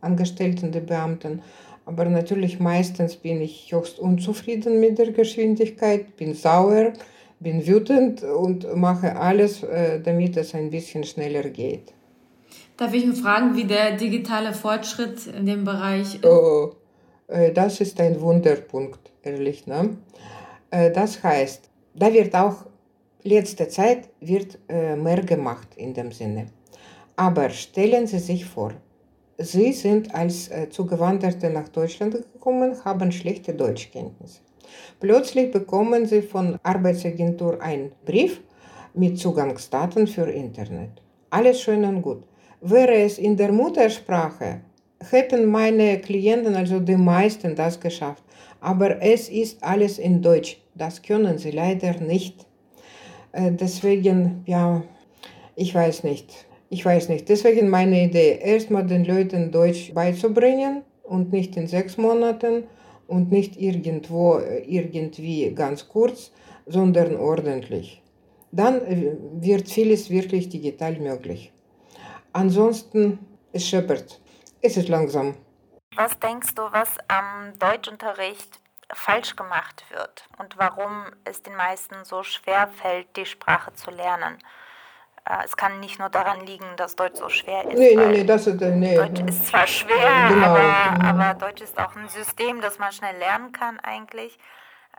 Angestellten, 0.01 0.73
die 0.73 0.81
Beamten, 0.81 1.43
aber 1.85 2.05
natürlich 2.07 2.61
meistens 2.61 3.17
bin 3.17 3.41
ich 3.41 3.73
höchst 3.73 3.99
unzufrieden 3.99 4.81
mit 4.81 4.99
der 4.99 5.13
Geschwindigkeit, 5.13 6.17
bin 6.17 6.35
sauer, 6.35 6.93
bin 7.41 7.67
wütend 7.67 8.23
und 8.23 8.77
mache 8.77 9.17
alles, 9.17 9.63
äh, 9.63 10.01
damit 10.01 10.37
es 10.37 10.55
ein 10.55 10.71
bisschen 10.71 11.05
schneller 11.05 11.49
geht. 11.49 11.93
Darf 12.77 12.95
ich 12.95 13.05
nur 13.05 13.15
fragen, 13.15 13.55
wie 13.55 13.65
der 13.65 13.97
digitale 13.97 14.53
Fortschritt 14.53 15.27
in 15.27 15.47
dem 15.47 15.65
Bereich 15.65 16.15
ist? 16.17 16.27
Oh, 16.27 16.73
äh, 17.29 17.53
das 17.53 17.81
ist 17.81 18.01
ein 18.01 18.21
Wunderpunkt 18.21 19.12
ehrlich. 19.23 19.67
Ne? 19.67 19.97
Äh, 20.71 20.91
das 20.91 21.23
heißt, 21.23 21.71
da 21.95 22.13
wird 22.13 22.35
auch 22.35 22.67
letzte 23.23 23.69
Zeit 23.69 24.09
wird 24.21 24.59
äh, 24.69 24.97
mehr 24.97 25.23
gemacht 25.23 25.69
in 25.77 25.95
dem 25.95 26.13
Sinne. 26.13 26.47
Aber 27.17 27.51
stellen 27.51 28.07
Sie 28.07 28.19
sich 28.19 28.45
vor, 28.45 28.73
Sie 29.39 29.73
sind 29.73 30.15
als 30.15 30.49
äh, 30.49 30.69
Zugewanderte 30.71 31.51
nach 31.51 31.69
Deutschland 31.69 32.15
gekommen, 32.15 32.77
haben 32.85 33.13
schlechte 33.13 33.55
Deutschkenntnisse. 33.55 34.41
Plötzlich 35.01 35.51
bekommen 35.51 36.07
Sie 36.07 36.23
von 36.23 36.59
Arbeitsagentur 36.63 37.61
einen 37.61 37.93
Brief 38.05 38.41
mit 38.95 39.19
Zugangsdaten 39.19 40.07
für 40.07 40.31
Internet. 40.31 41.03
Alles 41.31 41.61
schön 41.61 41.85
und 41.85 42.03
gut. 42.03 42.25
Wäre 42.61 42.95
es 42.95 43.19
in 43.19 43.37
der 43.37 43.53
Muttersprache, 43.53 44.61
hätten 45.11 45.47
meine 45.47 46.01
Klienten, 46.01 46.55
also 46.55 46.79
die 46.79 46.97
meisten, 46.97 47.57
das 47.57 47.81
geschafft 47.81 48.23
aber 48.63 49.03
es 49.03 49.29
ist 49.29 49.63
alles 49.63 49.99
in 49.99 50.23
Deutsch. 50.23 50.57
Das 50.75 51.03
können 51.03 51.37
sie 51.37 51.51
leider 51.51 52.01
nicht. 52.01 52.47
Äh, 53.33 53.51
deswegen, 53.53 54.45
ja, 54.47 54.83
ich 55.57 55.75
weiß 55.75 56.05
nicht. 56.05 56.47
Ich 56.71 56.85
weiß 56.85 57.09
nicht. 57.09 57.29
Deswegen 57.29 57.69
meine 57.69 58.05
Idee, 58.05 58.39
erstmal 58.43 58.87
den 58.87 59.05
Leuten 59.05 59.51
Deutsch 59.51 59.93
beizubringen 59.93 60.83
und 61.03 61.33
nicht 61.33 61.57
in 61.57 61.67
sechs 61.67 61.99
Monaten 61.99 62.65
und 63.09 63.33
nicht 63.33 63.61
irgendwo, 63.61 64.39
äh, 64.39 64.63
irgendwie 64.65 65.53
ganz 65.55 65.89
kurz, 65.89 66.31
sondern 66.67 67.17
ordentlich. 67.17 68.01
Dann 68.53 68.81
äh, 68.87 69.17
wird 69.41 69.69
vieles 69.69 70.09
wirklich 70.09 70.49
digital 70.49 70.99
möglich. 71.01 71.53
Ansonsten, 72.33 73.19
es 73.53 73.67
scheppert. 73.67 74.21
Es 74.61 74.77
ist 74.77 74.89
langsam. 74.89 75.35
Was 75.97 76.19
denkst 76.19 76.55
du, 76.55 76.63
was 76.71 76.97
am 77.09 77.59
Deutschunterricht 77.59 78.61
falsch 78.93 79.37
gemacht 79.37 79.85
wird 79.91 80.27
und 80.39 80.57
warum 80.59 81.07
es 81.25 81.43
den 81.43 81.55
meisten 81.55 81.95
so 82.05 82.23
schwer 82.23 82.69
fällt, 82.69 83.15
die 83.17 83.27
Sprache 83.27 83.73
zu 83.75 83.91
lernen? 83.91 84.39
Äh, 85.29 85.45
es 85.45 85.57
kann 85.57 85.81
nicht 85.81 85.99
nur 85.99 86.09
daran 86.09 86.45
liegen, 86.47 86.65
dass 86.77 86.97
Deutsch 86.97 87.19
so 87.19 87.29
schwer 87.29 87.65
ist. 87.65 87.79
Nee, 87.79 87.95
nee, 87.95 88.07
nee, 88.07 88.25
das 88.25 88.47
ist, 88.47 88.61
nee, 88.61 88.97
Deutsch 88.97 89.21
ist 89.21 89.47
zwar 89.47 89.67
schwer, 89.67 90.29
genau. 90.29 90.47
aber, 90.47 91.05
aber 91.05 91.35
Deutsch 91.35 91.63
ist 91.63 91.79
auch 91.79 91.95
ein 91.95 92.09
System, 92.09 92.61
das 92.61 92.79
man 92.79 92.93
schnell 92.93 93.17
lernen 93.19 93.53
kann 93.53 93.79
eigentlich. 93.81 94.39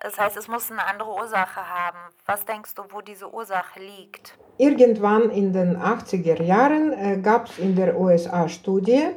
Das 0.01 0.19
heißt, 0.19 0.37
es 0.37 0.47
muss 0.47 0.71
eine 0.71 0.85
andere 0.85 1.09
Ursache 1.09 1.61
haben. 1.61 1.97
Was 2.25 2.45
denkst 2.45 2.75
du, 2.75 2.83
wo 2.89 3.01
diese 3.01 3.33
Ursache 3.33 3.79
liegt? 3.79 4.37
Irgendwann 4.57 5.29
in 5.29 5.53
den 5.53 5.77
80er 5.77 6.41
Jahren 6.41 6.93
äh, 6.93 7.17
gab 7.21 7.47
es 7.47 7.57
in 7.57 7.75
der 7.75 7.97
USA 7.97 8.49
Studie, 8.49 9.07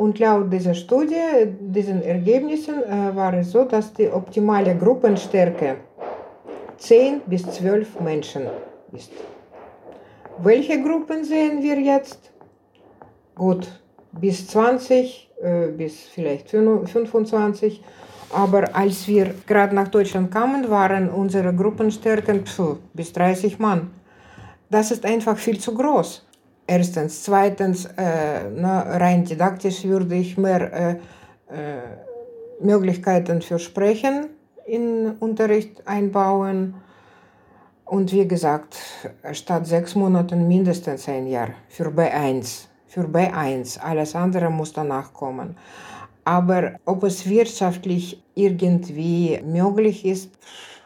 und 0.00 0.18
laut 0.18 0.50
dieser 0.50 0.72
Studie, 0.72 1.26
diesen 1.60 2.02
Ergebnissen, 2.02 2.76
war 3.14 3.34
es 3.34 3.50
so, 3.50 3.64
dass 3.64 3.92
die 3.92 4.08
optimale 4.08 4.74
Gruppenstärke 4.74 5.76
10 6.78 7.20
bis 7.26 7.42
12 7.42 8.00
Menschen 8.00 8.44
ist. 8.92 9.12
Welche 10.38 10.82
Gruppen 10.82 11.22
sehen 11.22 11.62
wir 11.62 11.78
jetzt? 11.78 12.32
Gut, 13.34 13.68
bis 14.12 14.46
20, 14.46 15.30
äh, 15.42 15.66
bis 15.66 15.94
vielleicht 16.14 16.48
25. 16.48 17.82
Aber 18.32 18.74
als 18.74 19.06
wir 19.06 19.34
gerade 19.46 19.74
nach 19.74 19.88
Deutschland 19.88 20.30
kamen, 20.30 20.70
waren 20.70 21.10
unsere 21.10 21.52
Gruppenstärken 21.52 22.46
pf, 22.46 22.78
bis 22.94 23.12
30 23.12 23.58
Mann. 23.58 23.90
Das 24.70 24.92
ist 24.92 25.04
einfach 25.04 25.36
viel 25.36 25.58
zu 25.60 25.74
groß 25.74 26.24
Erstens. 26.72 27.24
Zweitens, 27.24 27.88
na, 27.96 28.82
rein 28.96 29.24
didaktisch 29.24 29.82
würde 29.82 30.14
ich 30.14 30.38
mehr 30.38 31.00
Möglichkeiten 32.60 33.42
für 33.42 33.58
Sprechen 33.58 34.28
in 34.66 35.16
Unterricht 35.18 35.84
einbauen. 35.88 36.74
Und 37.84 38.12
wie 38.12 38.28
gesagt, 38.28 38.76
statt 39.32 39.66
sechs 39.66 39.96
Monaten 39.96 40.46
mindestens 40.46 41.08
ein 41.08 41.26
Jahr 41.26 41.48
für 41.68 41.88
B1. 41.88 42.68
Für 42.86 43.00
B1. 43.00 43.80
Alles 43.80 44.14
andere 44.14 44.48
muss 44.48 44.72
danach 44.72 45.12
kommen. 45.12 45.56
Aber 46.24 46.76
ob 46.84 47.02
es 47.02 47.28
wirtschaftlich 47.28 48.22
irgendwie 48.36 49.40
möglich 49.44 50.04
ist, 50.04 50.30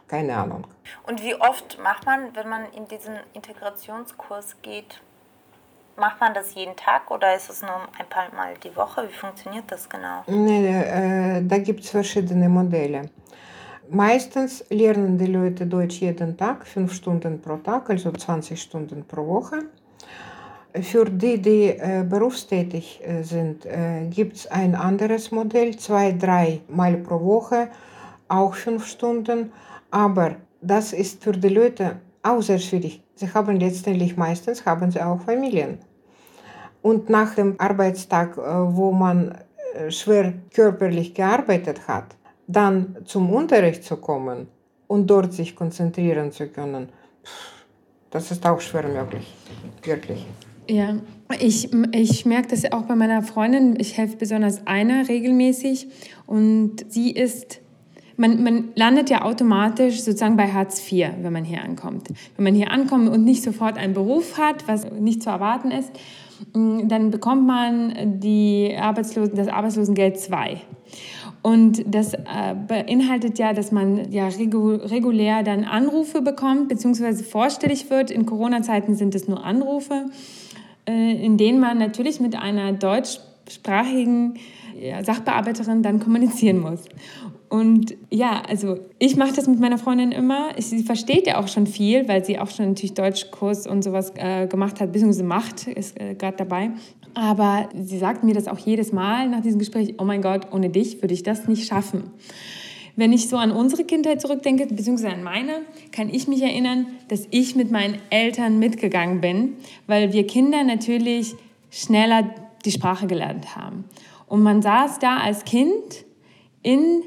keine 0.09 0.35
Ahnung. 0.35 0.66
Und 1.07 1.23
wie 1.23 1.35
oft 1.35 1.79
macht 1.83 2.07
man, 2.07 2.35
wenn 2.35 2.49
man 2.49 2.62
in 2.75 2.88
diesen 2.88 3.16
Integrationskurs 3.35 4.57
geht, 4.62 5.03
macht 5.97 6.21
man 6.21 6.35
das 6.35 6.55
jeden 6.55 6.77
Tag 6.77 7.11
oder 7.11 7.35
ist 7.35 7.51
es 7.51 7.63
nur 7.63 7.81
ein 7.99 8.09
paar 8.09 8.33
Mal 8.35 8.55
die 8.63 8.75
Woche? 8.77 9.09
Wie 9.09 9.13
funktioniert 9.15 9.65
das 9.69 9.89
genau? 9.89 10.23
Nee, 10.27 10.69
äh, 10.69 11.43
da 11.43 11.59
gibt 11.59 11.85
es 11.85 11.91
verschiedene 11.91 12.49
Modelle. 12.49 13.03
Meistens 13.91 14.65
lernen 14.71 15.19
die 15.19 15.27
Leute 15.27 15.67
Deutsch 15.67 16.01
jeden 16.01 16.37
Tag, 16.37 16.67
fünf 16.67 16.95
Stunden 16.95 17.41
pro 17.41 17.57
Tag, 17.59 17.91
also 17.91 18.11
20 18.11 18.61
Stunden 18.61 19.05
pro 19.07 19.27
Woche. 19.27 19.59
Für 20.83 21.05
die, 21.05 21.41
die 21.41 21.69
äh, 21.69 22.05
berufstätig 22.09 23.01
äh, 23.05 23.23
sind, 23.23 23.65
äh, 23.67 24.07
gibt 24.09 24.37
es 24.37 24.47
ein 24.49 24.75
anderes 24.75 25.31
Modell, 25.31 25.77
zwei, 25.77 26.13
drei 26.13 26.63
Mal 26.69 26.97
pro 26.97 27.21
Woche, 27.21 27.69
auch 28.27 28.55
fünf 28.55 28.87
Stunden. 28.87 29.53
Aber 29.91 30.37
das 30.61 30.93
ist 30.93 31.23
für 31.23 31.33
die 31.33 31.51
Leute 31.51 32.01
auch 32.23 32.43
sehr 32.43 32.59
schwierig. 32.59 33.04
Sie 33.16 33.33
haben 33.33 33.59
letztendlich 33.61 34.16
meistens 34.16 34.66
haben 34.66 34.90
sie 34.90 35.00
auch 35.00 35.20
Familien. 35.20 35.79
Und 36.83 37.09
nach 37.09 37.35
dem 37.35 37.55
Arbeitstag, 37.59 38.37
äh, 38.37 38.40
wo 38.40 38.92
man 38.92 39.38
äh, 39.74 39.90
schwer 39.90 40.35
körperlich 40.53 41.14
gearbeitet 41.14 41.88
hat, 41.88 42.16
dann 42.46 42.96
zum 43.05 43.33
Unterricht 43.33 43.85
zu 43.85 43.96
kommen 43.96 44.48
und 44.87 45.07
dort 45.07 45.33
sich 45.33 45.57
konzentrieren 45.57 46.31
zu 46.31 46.48
können, 46.48 46.88
das 48.11 48.31
ist 48.31 48.46
auch 48.46 48.61
schwer 48.61 48.87
möglich, 48.87 49.35
wirklich. 49.83 50.27
Ja, 50.68 50.96
ich, 51.40 51.70
ich 51.92 52.24
merke 52.24 52.48
das 52.48 52.70
auch 52.72 52.83
bei 52.83 52.94
meiner 52.94 53.22
Freundin. 53.22 53.79
Ich 53.79 53.98
helfe 53.98 54.16
besonders 54.16 54.66
einer 54.66 55.09
regelmäßig 55.09 55.88
und 56.27 56.87
sie 56.88 57.11
ist 57.11 57.61
man, 58.16 58.42
man, 58.42 58.68
landet 58.74 59.11
ja 59.11 59.22
automatisch 59.22 60.03
sozusagen 60.03 60.37
bei 60.37 60.48
Hartz 60.48 60.81
IV, 60.90 61.09
wenn 61.20 61.33
man 61.33 61.44
hier 61.44 61.62
ankommt. 61.62 62.09
Wenn 62.37 62.44
man 62.44 62.55
hier 62.55 62.70
ankommt 62.70 63.09
und 63.09 63.24
nicht 63.24 63.42
sofort 63.42 63.77
einen 63.77 63.94
Beruf 63.94 64.38
hat, 64.38 64.66
was 64.68 64.90
nicht 64.92 65.22
zu 65.22 65.31
erwarten 65.31 65.70
ist, 65.70 65.90
mm, 66.55 66.88
dann 66.88 67.11
bekommt 67.11 67.46
man 67.46 68.20
die 68.20 68.74
Arbeitslosen, 68.79 69.35
das 69.37 69.48
Arbeitslosengeld 69.48 70.18
2. 70.18 70.61
Und 71.42 71.85
das 71.87 72.14
äh, 72.14 72.18
beinhaltet 72.66 73.38
ja, 73.38 73.53
dass 73.53 73.70
man 73.70 74.11
ja 74.11 74.29
regulär 74.29 75.42
dann 75.42 75.64
Anrufe 75.64 76.22
bekommt, 76.22 76.68
beziehungsweise 76.68 77.22
vorstellig 77.22 77.90
wird. 77.90 78.11
In 78.11 78.24
Corona-Zeiten 78.24 78.94
sind 78.94 79.14
es 79.14 79.29
nur 79.29 79.44
Anrufe, 79.44 80.07
äh, 80.88 81.24
in 81.24 81.37
denen 81.37 81.61
man 81.61 81.79
natürlich 81.79 82.18
mit 82.18 82.35
einer 82.35 82.72
deutschsprachigen 82.72 84.35
Sachbearbeiterin 85.03 85.83
dann 85.83 86.00
kommunizieren 86.00 86.61
muss. 86.61 86.85
Und 87.55 87.95
ja, 88.11 88.43
also 88.49 88.81
ich 88.99 89.14
mache 89.14 89.33
das 89.33 89.47
mit 89.47 89.61
meiner 89.61 89.79
Freundin 89.79 90.11
immer. 90.11 90.49
Sie 90.59 90.83
versteht 90.83 91.29
ja 91.29 91.38
auch 91.38 91.47
schon 91.47 91.69
viel, 91.69 92.09
weil 92.09 92.25
sie 92.25 92.40
auch 92.40 92.51
schon 92.51 92.71
natürlich 92.71 92.95
Deutschkurs 92.95 93.69
und 93.69 93.85
sowas 93.85 94.12
äh, 94.17 94.49
gemacht 94.49 94.81
hat, 94.81 94.90
beziehungsweise 94.90 95.23
macht, 95.23 95.69
ist 95.69 96.01
äh, 96.01 96.17
gerade 96.17 96.37
dabei. 96.37 96.71
Aber 97.14 97.69
sie 97.81 97.99
sagt 97.99 98.25
mir 98.25 98.35
das 98.35 98.49
auch 98.49 98.59
jedes 98.59 98.93
Mal 98.93 99.29
nach 99.29 99.40
diesem 99.40 99.61
Gespräch, 99.61 99.95
oh 99.99 100.05
mein 100.05 100.21
Gott, 100.21 100.49
ohne 100.51 100.69
dich 100.69 101.01
würde 101.01 101.14
ich 101.14 101.23
das 101.23 101.47
nicht 101.47 101.69
schaffen. 101.69 102.11
Wenn 102.97 103.12
ich 103.12 103.29
so 103.29 103.37
an 103.37 103.53
unsere 103.53 103.85
Kindheit 103.85 104.21
zurückdenke, 104.21 104.67
beziehungsweise 104.67 105.14
an 105.14 105.23
meine, 105.23 105.61
kann 105.93 106.09
ich 106.12 106.27
mich 106.27 106.43
erinnern, 106.43 106.87
dass 107.07 107.29
ich 107.31 107.55
mit 107.55 107.71
meinen 107.71 107.99
Eltern 108.11 108.59
mitgegangen 108.59 109.21
bin, 109.21 109.53
weil 109.87 110.12
wir 110.12 110.27
Kinder 110.27 110.64
natürlich 110.64 111.37
schneller 111.71 112.35
die 112.64 112.73
Sprache 112.73 113.07
gelernt 113.07 113.55
haben. 113.55 113.85
Und 114.27 114.43
man 114.43 114.61
saß 114.61 114.99
da 114.99 115.19
als 115.19 115.45
Kind 115.45 116.05
in 116.64 117.05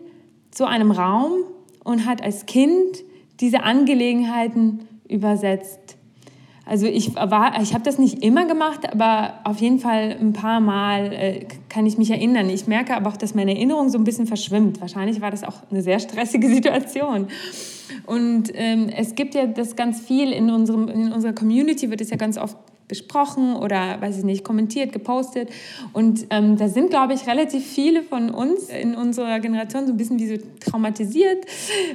so 0.58 0.66
einem 0.66 0.92
Raum 0.92 1.34
und 1.84 2.06
hat 2.06 2.24
als 2.24 2.48
Kind 2.48 3.04
diese 3.40 3.64
Angelegenheiten 3.64 4.88
übersetzt. 5.08 5.96
Also 6.66 6.86
ich 6.86 7.12
ich 7.16 7.74
habe 7.74 7.84
das 7.84 7.98
nicht 7.98 8.24
immer 8.24 8.46
gemacht, 8.46 8.92
aber 8.92 9.36
auf 9.46 9.60
jeden 9.62 9.80
Fall 9.80 10.18
ein 10.20 10.34
paar 10.34 10.60
Mal 10.60 11.14
äh, 11.14 11.46
kann 11.70 11.86
ich 11.86 11.98
mich 11.98 12.12
erinnern. 12.12 12.50
Ich 12.50 12.68
merke 12.68 12.94
aber 12.94 13.10
auch, 13.10 13.16
dass 13.16 13.36
meine 13.36 13.56
Erinnerung 13.56 13.88
so 13.88 13.98
ein 13.98 14.04
bisschen 14.04 14.28
verschwimmt. 14.28 14.82
Wahrscheinlich 14.82 15.22
war 15.22 15.32
das 15.32 15.46
auch 15.46 15.62
eine 15.72 15.82
sehr 15.82 16.00
stressige 16.00 16.50
Situation. 16.54 17.28
Und 18.06 18.52
ähm, 18.54 18.90
es 18.90 19.16
gibt 19.16 19.34
ja 19.34 19.46
das 19.46 19.78
ganz 19.78 20.02
viel 20.02 20.34
in, 20.34 20.50
unserem, 20.50 20.90
in 20.90 21.14
unserer 21.14 21.34
Community, 21.34 21.90
wird 21.90 22.02
es 22.02 22.10
ja 22.10 22.18
ganz 22.18 22.38
oft 22.38 22.58
besprochen 22.88 23.56
oder, 23.56 24.00
weiß 24.00 24.18
ich 24.18 24.24
nicht, 24.24 24.44
kommentiert, 24.44 24.94
gepostet. 24.94 25.50
Und 25.92 26.28
ähm, 26.30 26.58
da 26.58 26.70
sind, 26.70 26.90
glaube 26.90 27.14
ich, 27.14 27.28
relativ 27.28 27.66
viele 27.66 28.02
von 28.02 28.30
uns 28.30 28.70
in 28.70 28.96
unserer 28.96 29.40
Generation 29.40 29.86
so 29.86 29.94
ein 29.94 29.98
bisschen 29.98 30.20
wie 30.20 30.28
so 30.28 30.38
traumatisiert, 30.62 31.46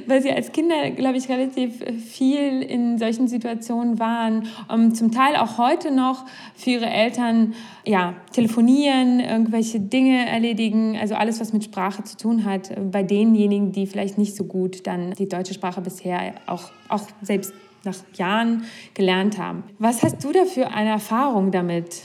weil 0.05 0.21
sie 0.21 0.31
als 0.31 0.51
Kinder, 0.51 0.91
glaube 0.91 1.17
ich, 1.17 1.29
relativ 1.29 1.83
viel 1.97 2.61
in 2.61 2.99
solchen 2.99 3.27
Situationen 3.27 3.97
waren. 3.97 4.47
Um, 4.71 4.93
zum 4.93 5.11
Teil 5.11 5.35
auch 5.35 5.57
heute 5.57 5.91
noch 5.91 6.25
für 6.55 6.71
ihre 6.71 6.85
Eltern 6.87 7.53
ja, 7.85 8.15
telefonieren, 8.31 9.19
irgendwelche 9.19 9.79
Dinge 9.79 10.27
erledigen, 10.27 10.97
also 10.99 11.15
alles, 11.15 11.39
was 11.39 11.53
mit 11.53 11.63
Sprache 11.63 12.03
zu 12.03 12.17
tun 12.17 12.45
hat, 12.45 12.71
bei 12.91 13.03
denjenigen, 13.03 13.71
die 13.71 13.87
vielleicht 13.87 14.17
nicht 14.17 14.35
so 14.35 14.43
gut 14.43 14.85
dann 14.85 15.11
die 15.13 15.27
deutsche 15.27 15.53
Sprache 15.53 15.81
bisher 15.81 16.35
auch, 16.45 16.69
auch 16.87 17.07
selbst 17.21 17.53
nach 17.83 17.95
Jahren 18.13 18.65
gelernt 18.93 19.37
haben. 19.37 19.63
Was 19.79 20.03
hast 20.03 20.23
du 20.23 20.31
da 20.31 20.45
für 20.45 20.67
eine 20.67 20.91
Erfahrung 20.91 21.51
damit? 21.51 22.03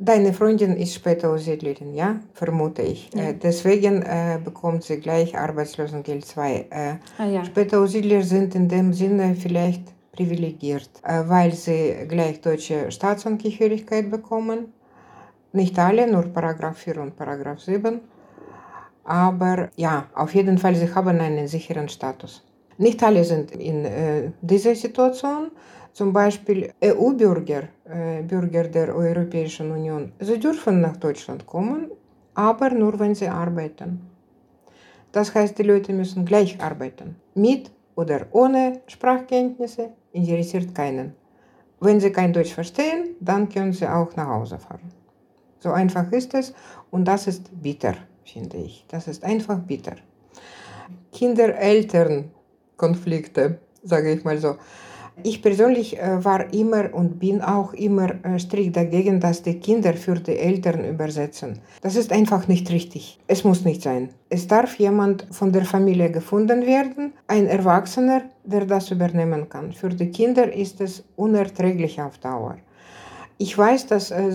Deine 0.00 0.32
Freundin 0.32 0.76
ist 0.76 0.94
später 0.94 1.30
Aussiedlerin, 1.30 1.92
ja, 1.92 2.20
vermute 2.32 2.82
ich. 2.82 3.10
Ja. 3.12 3.30
Äh, 3.30 3.34
deswegen 3.34 4.02
äh, 4.02 4.38
bekommt 4.42 4.84
sie 4.84 5.00
gleich 5.00 5.36
Arbeitslosengeld 5.36 6.24
2. 6.24 6.66
Äh, 6.70 6.94
ah, 7.18 7.26
ja. 7.26 7.44
Später 7.44 7.80
Aussiedler 7.80 8.22
sind 8.22 8.54
in 8.54 8.68
dem 8.68 8.92
Sinne 8.92 9.34
vielleicht 9.34 9.82
privilegiert, 10.12 10.88
äh, 11.02 11.24
weil 11.26 11.52
sie 11.52 12.06
gleich 12.06 12.40
deutsche 12.40 12.92
Staatsangehörigkeit 12.92 14.08
bekommen. 14.08 14.72
Nicht 15.52 15.76
alle, 15.80 16.10
nur 16.10 16.22
Paragraph 16.22 16.78
4 16.78 17.00
und 17.00 17.16
Paragraph 17.16 17.60
7. 17.60 18.00
Aber 19.02 19.70
ja, 19.74 20.06
auf 20.14 20.32
jeden 20.32 20.58
Fall, 20.58 20.76
sie 20.76 20.94
haben 20.94 21.18
einen 21.18 21.48
sicheren 21.48 21.88
Status. 21.88 22.44
Nicht 22.78 23.02
alle 23.02 23.24
sind 23.24 23.50
in 23.50 23.84
äh, 23.84 24.30
dieser 24.40 24.74
Situation. 24.74 25.50
Zum 25.92 26.12
Beispiel 26.12 26.72
EU-Bürger, 26.84 27.64
äh, 27.84 28.22
Bürger 28.22 28.68
der 28.68 28.94
Europäischen 28.94 29.72
Union, 29.72 30.12
sie 30.20 30.38
dürfen 30.38 30.80
nach 30.80 30.96
Deutschland 30.96 31.44
kommen, 31.44 31.90
aber 32.34 32.70
nur 32.70 32.96
wenn 33.00 33.16
sie 33.16 33.26
arbeiten. 33.26 34.00
Das 35.10 35.34
heißt, 35.34 35.58
die 35.58 35.64
Leute 35.64 35.92
müssen 35.92 36.24
gleich 36.24 36.60
arbeiten. 36.60 37.16
Mit 37.34 37.72
oder 37.96 38.26
ohne 38.30 38.80
Sprachkenntnisse 38.86 39.90
interessiert 40.12 40.72
keinen. 40.72 41.14
Wenn 41.80 41.98
sie 41.98 42.12
kein 42.12 42.32
Deutsch 42.32 42.54
verstehen, 42.54 43.16
dann 43.18 43.48
können 43.48 43.72
sie 43.72 43.88
auch 43.88 44.14
nach 44.14 44.28
Hause 44.28 44.58
fahren. 44.58 44.92
So 45.58 45.72
einfach 45.72 46.12
ist 46.12 46.32
es 46.34 46.54
und 46.92 47.06
das 47.06 47.26
ist 47.26 47.50
bitter, 47.60 47.94
finde 48.24 48.58
ich. 48.58 48.84
Das 48.86 49.08
ist 49.08 49.24
einfach 49.24 49.58
bitter. 49.58 49.96
Kinder, 51.10 51.56
Eltern, 51.56 52.30
Konflikte, 52.78 53.58
sage 53.82 54.12
ich 54.12 54.24
mal 54.24 54.38
so. 54.38 54.56
Ich 55.24 55.42
persönlich 55.42 55.98
äh, 55.98 56.24
war 56.24 56.52
immer 56.54 56.94
und 56.94 57.18
bin 57.18 57.42
auch 57.42 57.72
immer 57.72 58.24
äh, 58.24 58.38
strikt 58.38 58.76
dagegen, 58.76 59.18
dass 59.18 59.42
die 59.42 59.58
Kinder 59.58 59.94
für 59.94 60.14
die 60.14 60.38
Eltern 60.38 60.84
übersetzen. 60.84 61.58
Das 61.82 61.96
ist 61.96 62.12
einfach 62.12 62.46
nicht 62.46 62.70
richtig. 62.70 63.18
Es 63.26 63.42
muss 63.42 63.64
nicht 63.64 63.82
sein. 63.82 64.10
Es 64.28 64.46
darf 64.46 64.76
jemand 64.76 65.26
von 65.32 65.50
der 65.50 65.64
Familie 65.64 66.12
gefunden 66.12 66.64
werden, 66.66 67.12
ein 67.26 67.46
Erwachsener, 67.48 68.22
der 68.44 68.64
das 68.64 68.92
übernehmen 68.92 69.48
kann. 69.48 69.72
Für 69.72 69.88
die 69.88 70.10
Kinder 70.10 70.52
ist 70.52 70.80
es 70.80 71.02
unerträglich 71.16 72.00
auf 72.00 72.18
Dauer. 72.18 72.58
Ich 73.38 73.58
weiß, 73.58 73.88
dass 73.88 74.12
äh, 74.12 74.30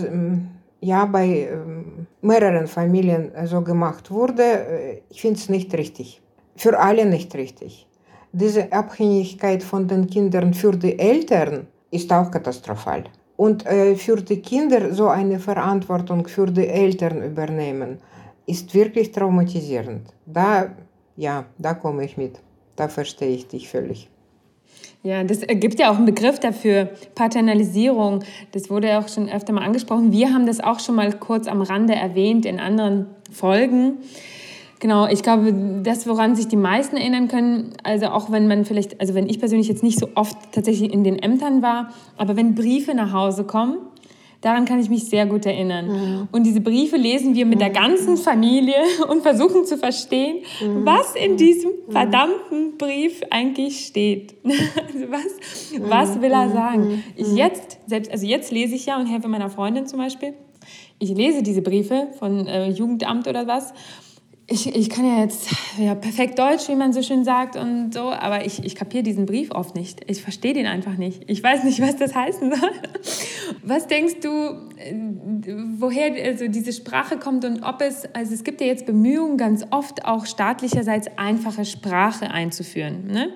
ja 0.81 1.05
bei 1.05 1.47
ähm, 1.49 2.07
mehreren 2.21 2.67
Familien 2.67 3.31
so 3.45 3.61
gemacht 3.61 4.11
wurde. 4.11 4.99
Ich 5.09 5.21
finde 5.21 5.39
es 5.39 5.47
nicht 5.47 5.73
richtig. 5.75 6.21
Für 6.57 6.77
alle 6.77 7.05
nicht 7.05 7.33
richtig. 7.35 7.87
Diese 8.35 8.71
Abhängigkeit 8.71 9.61
von 9.61 9.87
den 9.87 10.07
Kindern 10.07 10.53
für 10.55 10.71
die 10.75 10.97
Eltern 10.97 11.67
ist 11.91 12.11
auch 12.11 12.31
katastrophal. 12.31 13.03
Und 13.37 13.65
äh, 13.67 13.95
für 13.95 14.15
die 14.15 14.41
Kinder 14.41 14.91
so 14.93 15.07
eine 15.07 15.39
Verantwortung 15.39 16.27
für 16.27 16.47
die 16.47 16.67
Eltern 16.67 17.21
übernehmen, 17.21 17.99
ist 18.47 18.73
wirklich 18.73 19.11
traumatisierend. 19.11 20.07
Da, 20.25 20.69
ja, 21.15 21.45
da 21.59 21.75
komme 21.75 22.05
ich 22.05 22.17
mit. 22.17 22.39
Da 22.75 22.87
verstehe 22.87 23.35
ich 23.35 23.47
dich 23.47 23.69
völlig. 23.69 24.09
Ja, 25.03 25.23
das 25.23 25.41
gibt 25.41 25.79
ja 25.79 25.91
auch 25.91 25.97
einen 25.97 26.05
Begriff 26.05 26.39
dafür, 26.39 26.89
Paternalisierung. 27.13 28.23
Das 28.51 28.69
wurde 28.69 28.87
ja 28.87 28.99
auch 28.99 29.09
schon 29.09 29.29
öfter 29.29 29.53
mal 29.53 29.63
angesprochen. 29.63 30.11
Wir 30.11 30.33
haben 30.33 30.47
das 30.47 30.59
auch 30.59 30.79
schon 30.79 30.95
mal 30.95 31.11
kurz 31.13 31.47
am 31.47 31.61
Rande 31.61 31.93
erwähnt 31.93 32.45
in 32.47 32.59
anderen 32.59 33.07
Folgen. 33.31 33.97
Genau, 34.83 35.07
ich 35.07 35.23
glaube, 35.23 35.53
das, 35.81 36.05
woran 36.07 36.35
sich 36.35 36.49
die 36.49 36.57
meisten 36.57 36.97
erinnern 36.97 37.29
können, 37.29 37.71
also 37.83 38.07
auch 38.07 38.33
wenn 38.33 38.49
man 38.49 38.65
vielleicht, 38.65 38.99
also 38.99 39.13
wenn 39.13 39.29
ich 39.29 39.39
persönlich 39.39 39.69
jetzt 39.69 39.81
nicht 39.81 39.97
so 39.97 40.09
oft 40.15 40.35
tatsächlich 40.51 40.91
in 40.91 41.05
den 41.05 41.17
Ämtern 41.17 41.61
war, 41.61 41.93
aber 42.17 42.35
wenn 42.35 42.53
Briefe 42.53 42.93
nach 42.93 43.13
Hause 43.13 43.45
kommen, 43.45 43.77
daran 44.41 44.65
kann 44.65 44.81
ich 44.81 44.89
mich 44.89 45.05
sehr 45.05 45.25
gut 45.25 45.45
erinnern. 45.45 45.87
Mhm. 45.87 46.27
Und 46.33 46.45
diese 46.45 46.59
Briefe 46.59 46.97
lesen 46.97 47.33
wir 47.33 47.45
mit 47.45 47.61
der 47.61 47.69
ganzen 47.69 48.17
Familie 48.17 48.75
und 49.09 49.21
versuchen 49.21 49.63
zu 49.63 49.77
verstehen, 49.77 50.39
mhm. 50.59 50.85
was 50.85 51.15
in 51.15 51.37
diesem 51.37 51.71
verdammten 51.87 52.77
Brief 52.77 53.21
eigentlich 53.29 53.85
steht. 53.85 54.35
Also 54.43 55.09
was, 55.09 56.09
was 56.09 56.21
will 56.21 56.33
er 56.33 56.49
sagen? 56.49 57.03
Ich 57.15 57.33
jetzt, 57.33 57.77
selbst, 57.87 58.11
also 58.11 58.25
jetzt 58.25 58.51
lese 58.51 58.75
ich 58.75 58.85
ja 58.87 58.99
und 58.99 59.05
helfe 59.05 59.29
meiner 59.29 59.49
Freundin 59.49 59.87
zum 59.87 59.99
Beispiel. 59.99 60.33
Ich 60.99 61.11
lese 61.11 61.41
diese 61.41 61.61
Briefe 61.61 62.09
von 62.19 62.47
äh, 62.47 62.69
Jugendamt 62.69 63.29
oder 63.29 63.47
was 63.47 63.73
ich, 64.47 64.75
ich 64.75 64.89
kann 64.89 65.05
ja 65.05 65.21
jetzt 65.21 65.47
ja, 65.77 65.95
perfekt 65.95 66.37
Deutsch, 66.37 66.67
wie 66.67 66.75
man 66.75 66.91
so 66.91 67.01
schön 67.01 67.23
sagt 67.23 67.55
und 67.55 67.93
so, 67.93 68.11
aber 68.11 68.45
ich, 68.45 68.63
ich 68.65 68.75
kapiere 68.75 69.01
diesen 69.01 69.25
Brief 69.25 69.51
oft 69.51 69.73
nicht. 69.73 70.01
Ich 70.07 70.21
verstehe 70.21 70.53
den 70.53 70.65
einfach 70.65 70.97
nicht. 70.97 71.23
Ich 71.27 71.41
weiß 71.41 71.63
nicht, 71.63 71.79
was 71.81 71.95
das 71.95 72.13
heißen 72.13 72.53
soll. 72.53 72.71
Was 73.63 73.87
denkst 73.87 74.15
du, 74.21 74.29
äh, 74.77 74.93
woher 75.77 76.13
also 76.25 76.47
diese 76.49 76.73
Sprache 76.73 77.17
kommt 77.17 77.45
und 77.45 77.63
ob 77.63 77.81
es, 77.81 78.05
also 78.13 78.33
es 78.33 78.43
gibt 78.43 78.59
ja 78.59 78.67
jetzt 78.67 78.85
Bemühungen, 78.85 79.37
ganz 79.37 79.65
oft 79.71 80.03
auch 80.05 80.25
staatlicherseits 80.25 81.07
einfache 81.17 81.63
Sprache 81.63 82.29
einzuführen. 82.29 83.07
Ne? 83.07 83.29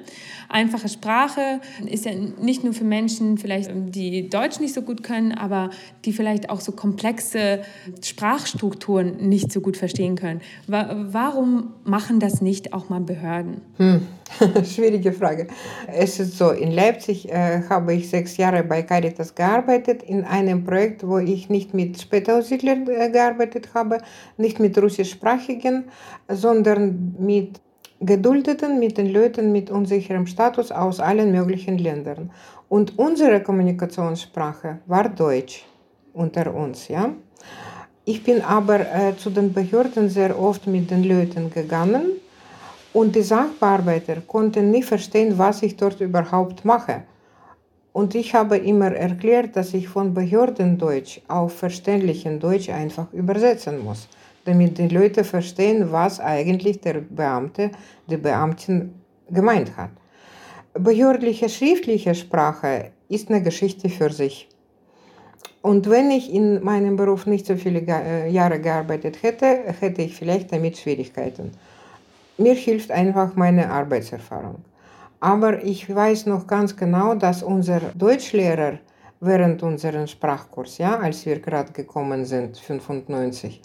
Einfache 0.50 0.90
Sprache 0.90 1.60
ist 1.86 2.06
ja 2.06 2.12
nicht 2.14 2.64
nur 2.64 2.74
für 2.74 2.84
Menschen, 2.84 3.38
vielleicht 3.38 3.72
die 3.74 4.30
Deutsch 4.30 4.60
nicht 4.60 4.74
so 4.74 4.82
gut 4.82 5.04
können, 5.04 5.32
aber 5.32 5.70
die 6.06 6.14
vielleicht 6.14 6.50
auch 6.50 6.62
so 6.62 6.72
komplexe 6.72 7.62
Sprachstrukturen 8.04 9.30
nicht 9.30 9.52
so 9.52 9.62
gut 9.62 9.78
verstehen 9.78 10.16
können. 10.16 10.42
Warum 10.68 11.74
machen 11.84 12.20
das 12.20 12.42
nicht 12.42 12.74
auch 12.74 12.90
mal 12.90 13.02
Behörden? 13.02 13.62
Hm. 13.78 14.08
Schwierige 14.66 15.14
Frage. 15.14 15.48
Es 15.88 16.20
ist 16.20 16.38
so, 16.38 16.52
in 16.52 16.72
Leipzig 16.72 17.30
äh, 17.30 17.62
habe 17.70 17.94
ich 17.94 18.10
sechs 18.10 18.38
Jahre 18.38 18.64
bei 18.64 18.84
Caritas 18.84 19.34
gearbeitet, 19.34 20.04
in 20.04 20.24
einem 20.26 20.64
Projekt, 20.64 21.08
wo 21.08 21.18
ich 21.18 21.50
nicht 21.50 21.74
mit 21.74 22.02
Spätaussiedlern 22.02 22.88
äh, 22.88 23.10
gearbeitet 23.10 23.70
habe, 23.74 24.00
nicht 24.38 24.60
mit 24.60 24.78
russischsprachigen, 24.78 25.86
sondern 26.28 27.16
mit 27.20 27.62
Geduldeten, 28.00 28.80
mit 28.80 29.00
den 29.00 29.12
Leuten 29.12 29.52
mit 29.52 29.72
unsicherem 29.72 30.28
Status 30.28 30.72
aus 30.72 31.00
allen 31.00 31.32
möglichen 31.32 31.80
Ländern. 31.80 32.30
Und 32.70 33.00
unsere 33.00 33.42
Kommunikationssprache 33.42 34.78
war 34.86 35.10
Deutsch 35.10 35.66
unter 36.14 36.54
uns, 36.54 36.90
ja. 36.90 37.10
Ich 38.06 38.24
bin 38.24 38.42
aber 38.44 38.82
äh, 38.82 39.18
zu 39.18 39.32
den 39.32 39.52
Behörden 39.52 40.10
sehr 40.10 40.40
oft 40.40 40.68
mit 40.68 40.92
den 40.92 41.04
Leuten 41.04 41.50
gegangen 41.50 42.12
und 42.94 43.16
die 43.16 43.24
Sachbearbeiter 43.24 44.22
konnten 44.28 44.70
nicht 44.70 44.86
verstehen, 44.86 45.38
was 45.38 45.64
ich 45.64 45.76
dort 45.76 46.00
überhaupt 46.00 46.64
mache. 46.66 47.02
Und 47.94 48.14
ich 48.14 48.36
habe 48.36 48.58
immer 48.58 48.92
erklärt, 48.92 49.56
dass 49.56 49.74
ich 49.74 49.88
von 49.88 50.14
Behördendeutsch 50.14 51.20
auf 51.28 51.54
verständlichen 51.58 52.40
Deutsch 52.40 52.70
einfach 52.70 53.12
übersetzen 53.12 53.84
muss 53.84 54.08
damit 54.48 54.78
die 54.78 54.88
Leute 54.88 55.24
verstehen, 55.24 55.92
was 55.92 56.20
eigentlich 56.20 56.80
der 56.82 57.02
Beamte, 57.02 57.72
die 58.10 58.18
Beamtin 58.18 58.94
gemeint 59.30 59.76
hat. 59.76 59.90
Behördliche 60.74 61.50
schriftliche 61.50 62.16
Sprache 62.16 62.92
ist 63.10 63.30
eine 63.30 63.42
Geschichte 63.42 63.90
für 63.90 64.12
sich. 64.12 64.48
Und 65.62 65.90
wenn 65.90 66.12
ich 66.12 66.34
in 66.34 66.64
meinem 66.64 66.96
Beruf 66.96 67.26
nicht 67.26 67.46
so 67.46 67.56
viele 67.56 67.82
äh, 67.82 68.30
Jahre 68.30 68.60
gearbeitet 68.60 69.22
hätte, 69.22 69.74
hätte 69.80 70.02
ich 70.02 70.16
vielleicht 70.16 70.52
damit 70.52 70.78
Schwierigkeiten. 70.78 71.52
Mir 72.38 72.54
hilft 72.54 72.92
einfach 72.92 73.36
meine 73.36 73.70
Arbeitserfahrung. 73.70 74.64
Aber 75.20 75.64
ich 75.64 75.94
weiß 75.94 76.28
noch 76.28 76.46
ganz 76.46 76.78
genau, 76.78 77.16
dass 77.16 77.42
unser 77.44 77.82
Deutschlehrer 77.96 78.78
während 79.20 79.64
unserem 79.64 80.06
Sprachkurs, 80.08 80.78
ja, 80.78 81.00
als 81.00 81.26
wir 81.26 81.40
gerade 81.40 81.72
gekommen 81.72 82.24
sind, 82.26 82.58
95, 82.58 83.62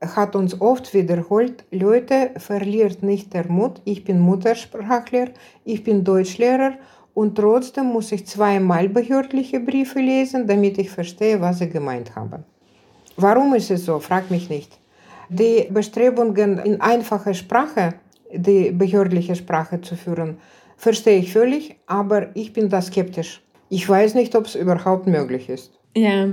hat 0.00 0.36
uns 0.36 0.60
oft 0.60 0.92
wiederholt, 0.94 1.64
Leute, 1.70 2.30
verliert 2.36 3.02
nicht 3.02 3.32
der 3.32 3.50
Mut, 3.50 3.80
ich 3.84 4.04
bin 4.04 4.20
Muttersprachler, 4.20 5.28
ich 5.64 5.82
bin 5.84 6.04
Deutschlehrer 6.04 6.74
und 7.14 7.36
trotzdem 7.36 7.86
muss 7.86 8.12
ich 8.12 8.26
zweimal 8.26 8.88
behördliche 8.88 9.60
Briefe 9.60 10.00
lesen, 10.00 10.46
damit 10.46 10.78
ich 10.78 10.90
verstehe, 10.90 11.40
was 11.40 11.58
sie 11.60 11.70
gemeint 11.70 12.14
haben. 12.14 12.44
Warum 13.16 13.54
ist 13.54 13.70
es 13.70 13.86
so? 13.86 13.98
Frag 13.98 14.30
mich 14.30 14.50
nicht. 14.50 14.78
Die 15.30 15.66
Bestrebungen 15.70 16.58
in 16.58 16.80
einfacher 16.80 17.32
Sprache, 17.32 17.94
die 18.32 18.70
behördliche 18.70 19.34
Sprache 19.34 19.80
zu 19.80 19.96
führen, 19.96 20.36
verstehe 20.76 21.18
ich 21.18 21.32
völlig, 21.32 21.76
aber 21.86 22.36
ich 22.36 22.52
bin 22.52 22.68
da 22.68 22.82
skeptisch. 22.82 23.42
Ich 23.70 23.88
weiß 23.88 24.14
nicht, 24.14 24.36
ob 24.36 24.44
es 24.44 24.54
überhaupt 24.54 25.06
möglich 25.06 25.48
ist. 25.48 25.72
Ja, 25.96 26.28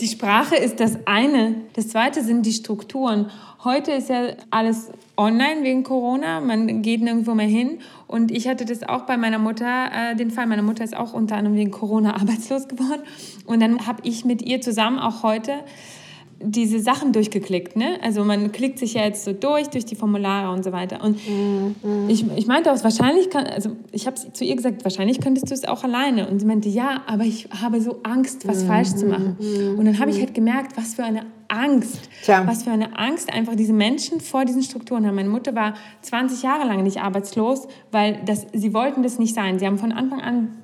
die 0.00 0.08
Sprache 0.08 0.56
ist 0.56 0.80
das 0.80 0.98
eine. 1.04 1.56
Das 1.74 1.88
zweite 1.88 2.24
sind 2.24 2.46
die 2.46 2.52
Strukturen. 2.52 3.30
Heute 3.62 3.92
ist 3.92 4.08
ja 4.08 4.28
alles 4.50 4.90
online 5.16 5.62
wegen 5.62 5.82
Corona. 5.82 6.40
Man 6.40 6.80
geht 6.80 7.02
nirgendwo 7.02 7.34
mehr 7.34 7.46
hin. 7.46 7.80
Und 8.06 8.30
ich 8.30 8.48
hatte 8.48 8.64
das 8.64 8.82
auch 8.82 9.02
bei 9.02 9.18
meiner 9.18 9.38
Mutter, 9.38 9.90
äh, 9.92 10.16
den 10.16 10.30
Fall. 10.30 10.46
Meine 10.46 10.62
Mutter 10.62 10.82
ist 10.82 10.96
auch 10.96 11.12
unter 11.12 11.36
anderem 11.36 11.56
wegen 11.56 11.70
Corona 11.70 12.14
arbeitslos 12.20 12.68
geworden. 12.68 13.02
Und 13.44 13.60
dann 13.60 13.86
habe 13.86 14.00
ich 14.04 14.24
mit 14.24 14.40
ihr 14.42 14.62
zusammen 14.62 14.98
auch 14.98 15.22
heute 15.22 15.52
diese 16.42 16.80
Sachen 16.80 17.12
durchgeklickt. 17.12 17.76
Ne? 17.76 17.98
Also 18.02 18.24
man 18.24 18.50
klickt 18.50 18.78
sich 18.78 18.94
ja 18.94 19.04
jetzt 19.04 19.24
so 19.24 19.32
durch, 19.32 19.68
durch 19.68 19.84
die 19.84 19.94
Formulare 19.94 20.52
und 20.52 20.64
so 20.64 20.72
weiter. 20.72 21.04
Und 21.04 21.18
mhm. 21.28 21.74
ich, 22.08 22.24
ich 22.36 22.46
meinte 22.46 22.72
auch, 22.72 22.82
wahrscheinlich 22.82 23.28
kann, 23.28 23.46
also 23.46 23.70
ich 23.92 24.06
habe 24.06 24.16
zu 24.16 24.44
ihr 24.44 24.56
gesagt, 24.56 24.82
wahrscheinlich 24.84 25.20
könntest 25.20 25.50
du 25.50 25.54
es 25.54 25.64
auch 25.66 25.84
alleine. 25.84 26.28
Und 26.28 26.40
sie 26.40 26.46
meinte, 26.46 26.68
ja, 26.68 27.02
aber 27.06 27.24
ich 27.24 27.48
habe 27.60 27.80
so 27.80 28.00
Angst, 28.04 28.48
was 28.48 28.64
mhm. 28.64 28.68
falsch 28.68 28.94
zu 28.94 29.06
machen. 29.06 29.36
Mhm. 29.38 29.78
Und 29.78 29.84
dann 29.84 29.98
habe 29.98 30.10
ich 30.10 30.18
halt 30.18 30.32
gemerkt, 30.32 30.76
was 30.76 30.94
für 30.94 31.04
eine 31.04 31.26
Angst, 31.48 32.08
Tja. 32.24 32.46
was 32.46 32.62
für 32.62 32.70
eine 32.70 32.98
Angst 32.98 33.32
einfach 33.32 33.54
diese 33.56 33.72
Menschen 33.72 34.20
vor 34.20 34.44
diesen 34.44 34.62
Strukturen 34.62 35.06
haben. 35.06 35.16
Meine 35.16 35.28
Mutter 35.28 35.54
war 35.54 35.74
20 36.02 36.42
Jahre 36.42 36.66
lang 36.66 36.82
nicht 36.84 37.00
arbeitslos, 37.00 37.66
weil 37.90 38.20
das, 38.24 38.46
sie 38.52 38.72
wollten 38.72 39.02
das 39.02 39.18
nicht 39.18 39.34
sein. 39.34 39.58
Sie 39.58 39.66
haben 39.66 39.78
von 39.78 39.92
Anfang 39.92 40.20
an 40.20 40.56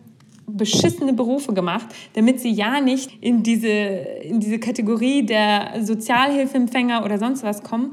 beschissene 0.47 1.13
Berufe 1.13 1.53
gemacht, 1.53 1.87
damit 2.15 2.41
sie 2.41 2.51
ja 2.51 2.81
nicht 2.81 3.11
in 3.21 3.43
diese, 3.43 3.69
in 3.69 4.41
diese 4.41 4.59
Kategorie 4.59 5.25
der 5.25 5.83
Sozialhilfeempfänger 5.83 7.05
oder 7.05 7.19
sonst 7.19 7.43
was 7.43 7.63
kommen. 7.63 7.93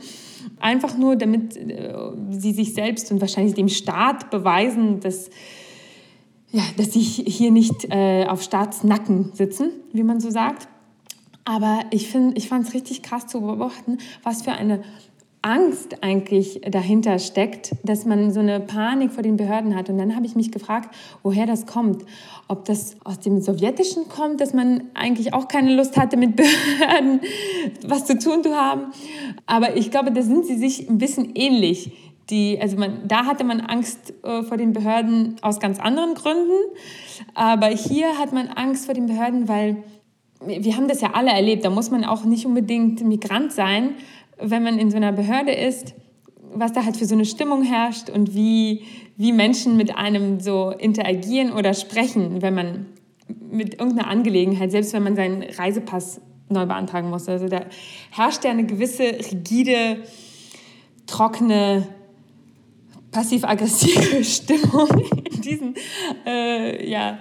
Einfach 0.59 0.97
nur, 0.97 1.15
damit 1.15 1.57
äh, 1.57 1.93
sie 2.29 2.53
sich 2.53 2.73
selbst 2.73 3.11
und 3.11 3.21
wahrscheinlich 3.21 3.55
dem 3.55 3.69
Staat 3.69 4.29
beweisen, 4.29 4.99
dass, 4.99 5.29
ja, 6.51 6.63
dass 6.77 6.93
sie 6.93 7.01
hier 7.01 7.51
nicht 7.51 7.87
äh, 7.89 8.25
auf 8.27 8.43
Staatsnacken 8.43 9.31
sitzen, 9.33 9.71
wie 9.91 10.03
man 10.03 10.19
so 10.19 10.29
sagt. 10.29 10.67
Aber 11.45 11.81
ich, 11.91 12.15
ich 12.35 12.47
fand 12.47 12.67
es 12.67 12.73
richtig 12.73 13.01
krass 13.01 13.27
zu 13.27 13.41
beobachten, 13.41 13.97
was 14.23 14.43
für 14.43 14.53
eine 14.53 14.83
Angst 15.43 16.01
eigentlich 16.01 16.61
dahinter 16.65 17.19
steckt, 17.19 17.75
dass 17.83 18.05
man 18.05 18.31
so 18.31 18.39
eine 18.39 18.61
Panik 18.61 19.11
vor 19.11 19.23
den 19.23 19.35
Behörden 19.35 19.75
hat. 19.75 19.89
Und 19.89 19.97
dann 19.97 20.15
habe 20.15 20.25
ich 20.25 20.35
mich 20.35 20.51
gefragt, 20.51 20.95
woher 21.21 21.45
das 21.45 21.65
kommt. 21.65 22.05
Ob 22.47 22.63
das 22.65 22.95
aus 23.03 23.19
dem 23.19 23.41
Sowjetischen 23.41 24.07
kommt, 24.07 24.39
dass 24.39 24.53
man 24.53 24.85
eigentlich 24.93 25.33
auch 25.33 25.49
keine 25.49 25.75
Lust 25.75 25.97
hatte, 25.97 26.15
mit 26.15 26.35
Behörden 26.37 27.19
was 27.85 28.05
zu 28.05 28.17
tun 28.17 28.41
zu 28.41 28.55
haben. 28.55 28.93
Aber 29.45 29.75
ich 29.75 29.91
glaube, 29.91 30.13
da 30.13 30.21
sind 30.21 30.45
sie 30.45 30.55
sich 30.55 30.89
ein 30.89 30.97
bisschen 30.97 31.35
ähnlich. 31.35 31.91
Die, 32.29 32.57
also 32.61 32.77
man, 32.77 33.05
da 33.05 33.25
hatte 33.25 33.43
man 33.43 33.59
Angst 33.59 34.13
äh, 34.23 34.43
vor 34.43 34.55
den 34.55 34.71
Behörden 34.71 35.35
aus 35.41 35.59
ganz 35.59 35.77
anderen 35.77 36.13
Gründen. 36.15 36.53
Aber 37.33 37.67
hier 37.67 38.17
hat 38.17 38.31
man 38.31 38.47
Angst 38.47 38.85
vor 38.85 38.93
den 38.93 39.07
Behörden, 39.07 39.49
weil 39.49 39.83
wir 40.45 40.77
haben 40.77 40.87
das 40.87 41.01
ja 41.01 41.11
alle 41.13 41.31
erlebt. 41.31 41.65
Da 41.65 41.69
muss 41.69 41.91
man 41.91 42.05
auch 42.05 42.23
nicht 42.23 42.45
unbedingt 42.45 43.01
Migrant 43.01 43.51
sein, 43.51 43.95
wenn 44.39 44.63
man 44.63 44.79
in 44.79 44.91
so 44.91 44.97
einer 44.97 45.11
Behörde 45.11 45.51
ist, 45.51 45.93
was 46.53 46.73
da 46.73 46.85
halt 46.85 46.97
für 46.97 47.05
so 47.05 47.15
eine 47.15 47.25
Stimmung 47.25 47.63
herrscht 47.63 48.09
und 48.09 48.35
wie, 48.35 48.83
wie 49.17 49.31
Menschen 49.31 49.77
mit 49.77 49.95
einem 49.95 50.39
so 50.39 50.71
interagieren 50.71 51.51
oder 51.51 51.73
sprechen, 51.73 52.41
wenn 52.41 52.53
man 52.53 52.85
mit 53.49 53.79
irgendeiner 53.79 54.09
Angelegenheit, 54.09 54.71
selbst 54.71 54.93
wenn 54.93 55.03
man 55.03 55.15
seinen 55.15 55.43
Reisepass 55.43 56.21
neu 56.49 56.65
beantragen 56.65 57.09
muss. 57.09 57.27
Also 57.27 57.47
da 57.47 57.61
herrscht 58.11 58.43
ja 58.43 58.51
eine 58.51 58.65
gewisse 58.65 59.03
rigide, 59.03 59.97
trockene, 61.07 61.87
passiv-aggressive 63.11 64.23
Stimmung 64.23 64.89
in 65.33 65.41
diesen, 65.41 65.75
äh, 66.25 66.89
ja, 66.89 67.19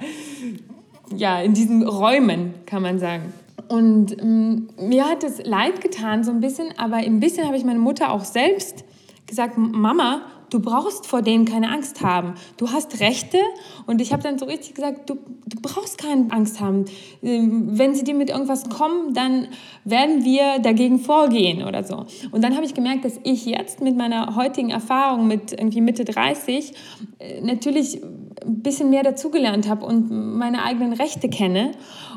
ja, 1.14 1.40
in 1.40 1.54
diesen 1.54 1.86
Räumen, 1.86 2.54
kann 2.66 2.82
man 2.82 2.98
sagen. 2.98 3.32
Und 3.72 4.20
ähm, 4.20 4.68
mir 4.78 5.06
hat 5.08 5.24
es 5.24 5.42
leid 5.46 5.80
getan, 5.80 6.24
so 6.24 6.30
ein 6.30 6.40
bisschen, 6.40 6.74
aber 6.76 6.96
ein 6.96 7.20
bisschen 7.20 7.46
habe 7.46 7.56
ich 7.56 7.64
meine 7.64 7.78
Mutter 7.78 8.12
auch 8.12 8.24
selbst 8.24 8.84
gesagt, 9.26 9.56
Mama, 9.56 10.26
du 10.50 10.60
brauchst 10.60 11.06
vor 11.06 11.22
denen 11.22 11.46
keine 11.46 11.70
Angst 11.70 12.02
haben. 12.02 12.34
Du 12.58 12.70
hast 12.70 13.00
Rechte 13.00 13.38
und 13.86 14.02
ich 14.02 14.12
habe 14.12 14.22
dann 14.22 14.38
so 14.38 14.44
richtig 14.44 14.74
gesagt, 14.74 15.08
du, 15.08 15.14
du 15.46 15.56
brauchst 15.62 15.96
keine 15.96 16.30
Angst 16.32 16.60
haben. 16.60 16.84
Ähm, 17.22 17.78
wenn 17.78 17.94
sie 17.94 18.04
dir 18.04 18.12
mit 18.12 18.28
irgendwas 18.28 18.68
kommen, 18.68 19.14
dann 19.14 19.48
werden 19.86 20.22
wir 20.22 20.58
dagegen 20.58 20.98
vorgehen 20.98 21.66
oder 21.66 21.82
so. 21.82 22.04
Und 22.30 22.44
dann 22.44 22.54
habe 22.54 22.66
ich 22.66 22.74
gemerkt, 22.74 23.06
dass 23.06 23.20
ich 23.22 23.46
jetzt 23.46 23.80
mit 23.80 23.96
meiner 23.96 24.36
heutigen 24.36 24.68
Erfahrung 24.68 25.26
mit 25.26 25.52
irgendwie 25.52 25.80
Mitte 25.80 26.04
30 26.04 26.74
äh, 27.18 27.40
natürlich 27.40 28.02
ein 28.44 28.62
bisschen 28.62 28.90
mehr 28.90 29.02
dazugelernt 29.02 29.66
habe 29.66 29.86
und 29.86 30.10
meine 30.10 30.62
eigenen 30.62 30.92
Rechte 30.92 31.30
kenne. 31.30 31.72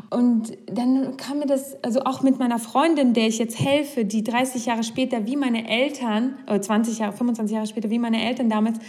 Und 0.10 0.58
dann 0.68 1.18
kam 1.18 1.40
mir 1.40 1.46
das, 1.46 1.82
also 1.84 2.02
auch 2.02 2.22
mit 2.22 2.40
meiner 2.40 2.60
Freundin, 2.60 3.14
der 3.14 3.28
ich 3.28 3.38
jetzt 3.38 3.60
helfe, 3.60 4.06
die 4.06 4.24
30 4.24 4.66
Jahre 4.66 4.84
später 4.84 5.26
wie 5.26 5.36
meine 5.36 5.68
Eltern, 5.68 6.36
oder 6.48 6.62
20 6.62 7.00
Jahre, 7.00 7.14
25 7.14 7.54
Jahre 7.54 7.68
später 7.68 7.90
wie 7.90 8.00
meine 8.00 8.24
Eltern 8.24 8.50
damals, 8.50 8.80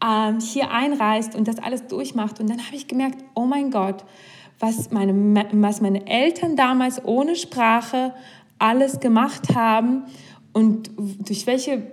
äh, 0.00 0.40
hier 0.40 0.70
einreist 0.70 1.34
und 1.34 1.48
das 1.48 1.58
alles 1.58 1.86
durchmacht. 1.86 2.40
Und 2.40 2.48
dann 2.48 2.64
habe 2.64 2.76
ich 2.76 2.86
gemerkt, 2.86 3.24
oh 3.34 3.46
mein 3.46 3.70
Gott, 3.70 4.04
was 4.60 4.90
meine, 4.90 5.44
was 5.52 5.80
meine 5.80 6.06
Eltern 6.06 6.56
damals 6.56 7.04
ohne 7.04 7.36
Sprache 7.36 8.14
alles 8.58 9.00
gemacht 9.00 9.54
haben 9.54 10.04
und 10.52 10.90
durch 10.96 11.46
welche 11.46 11.92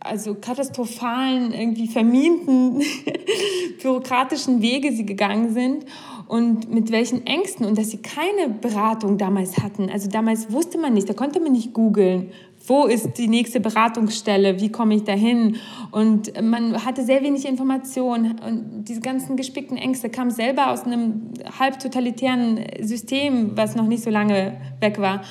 also 0.00 0.34
katastrophalen, 0.34 1.52
irgendwie 1.52 1.86
verminten 1.86 2.82
bürokratischen 3.82 4.62
Wege 4.62 4.92
sie 4.92 5.04
gegangen 5.04 5.52
sind 5.52 5.84
und 6.30 6.72
mit 6.72 6.92
welchen 6.92 7.26
Ängsten 7.26 7.66
und 7.66 7.76
dass 7.76 7.90
sie 7.90 7.96
keine 7.96 8.54
Beratung 8.54 9.18
damals 9.18 9.58
hatten. 9.58 9.90
Also 9.90 10.08
damals 10.08 10.52
wusste 10.52 10.78
man 10.78 10.94
nicht, 10.94 11.08
da 11.08 11.12
konnte 11.12 11.40
man 11.40 11.50
nicht 11.50 11.74
googeln, 11.74 12.30
wo 12.68 12.84
ist 12.86 13.18
die 13.18 13.26
nächste 13.26 13.58
Beratungsstelle, 13.58 14.60
wie 14.60 14.70
komme 14.70 14.94
ich 14.94 15.02
dahin 15.02 15.56
und 15.90 16.40
man 16.40 16.84
hatte 16.84 17.02
sehr 17.02 17.24
wenig 17.24 17.48
Informationen 17.48 18.38
und 18.46 18.84
diese 18.84 19.00
ganzen 19.00 19.36
gespickten 19.36 19.76
Ängste 19.76 20.08
kamen 20.08 20.30
selber 20.30 20.70
aus 20.70 20.84
einem 20.84 21.32
halb 21.58 21.80
totalitären 21.80 22.60
System, 22.80 23.56
was 23.56 23.74
noch 23.74 23.88
nicht 23.88 24.04
so 24.04 24.10
lange 24.10 24.56
weg 24.78 25.00
war. 25.00 25.22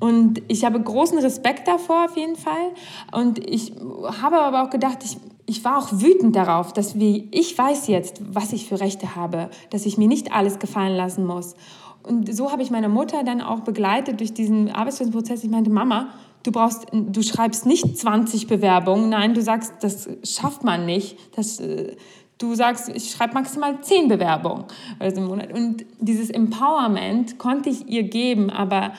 Und 0.00 0.42
ich 0.48 0.64
habe 0.64 0.80
großen 0.80 1.18
Respekt 1.18 1.68
davor 1.68 2.06
auf 2.06 2.16
jeden 2.16 2.36
Fall. 2.36 2.72
Und 3.12 3.38
ich 3.38 3.72
habe 4.20 4.40
aber 4.40 4.64
auch 4.64 4.70
gedacht, 4.70 4.98
ich, 5.04 5.16
ich 5.46 5.64
war 5.64 5.78
auch 5.78 5.88
wütend 5.92 6.34
darauf, 6.36 6.72
dass 6.72 6.98
wie 6.98 7.28
ich 7.30 7.56
weiß 7.56 7.88
jetzt, 7.88 8.22
was 8.34 8.52
ich 8.52 8.66
für 8.66 8.80
Rechte 8.80 9.14
habe, 9.14 9.50
dass 9.70 9.86
ich 9.86 9.98
mir 9.98 10.08
nicht 10.08 10.32
alles 10.32 10.58
gefallen 10.58 10.96
lassen 10.96 11.26
muss. 11.26 11.54
Und 12.02 12.34
so 12.34 12.52
habe 12.52 12.62
ich 12.62 12.70
meine 12.70 12.88
Mutter 12.88 13.24
dann 13.24 13.40
auch 13.40 13.60
begleitet 13.60 14.20
durch 14.20 14.34
diesen 14.34 14.70
Arbeitsprozess. 14.70 15.42
Ich 15.42 15.50
meinte, 15.50 15.70
Mama, 15.70 16.08
du 16.42 16.52
brauchst, 16.52 16.86
du 16.92 17.22
schreibst 17.22 17.66
nicht 17.66 17.98
20 17.98 18.46
Bewerbungen. 18.46 19.08
Nein, 19.08 19.34
du 19.34 19.42
sagst, 19.42 19.72
das 19.80 20.08
schafft 20.22 20.64
man 20.64 20.86
nicht. 20.86 21.16
Das, 21.34 21.60
äh, 21.60 21.96
du 22.38 22.54
sagst, 22.54 22.90
ich 22.90 23.10
schreibe 23.10 23.34
maximal 23.34 23.80
10 23.80 24.08
Bewerbungen 24.08 24.64
also 24.98 25.20
im 25.20 25.26
Monat. 25.28 25.52
Und 25.52 25.84
dieses 25.98 26.30
Empowerment 26.30 27.38
konnte 27.38 27.70
ich 27.70 27.88
ihr 27.88 28.04
geben, 28.04 28.50
aber 28.50 28.92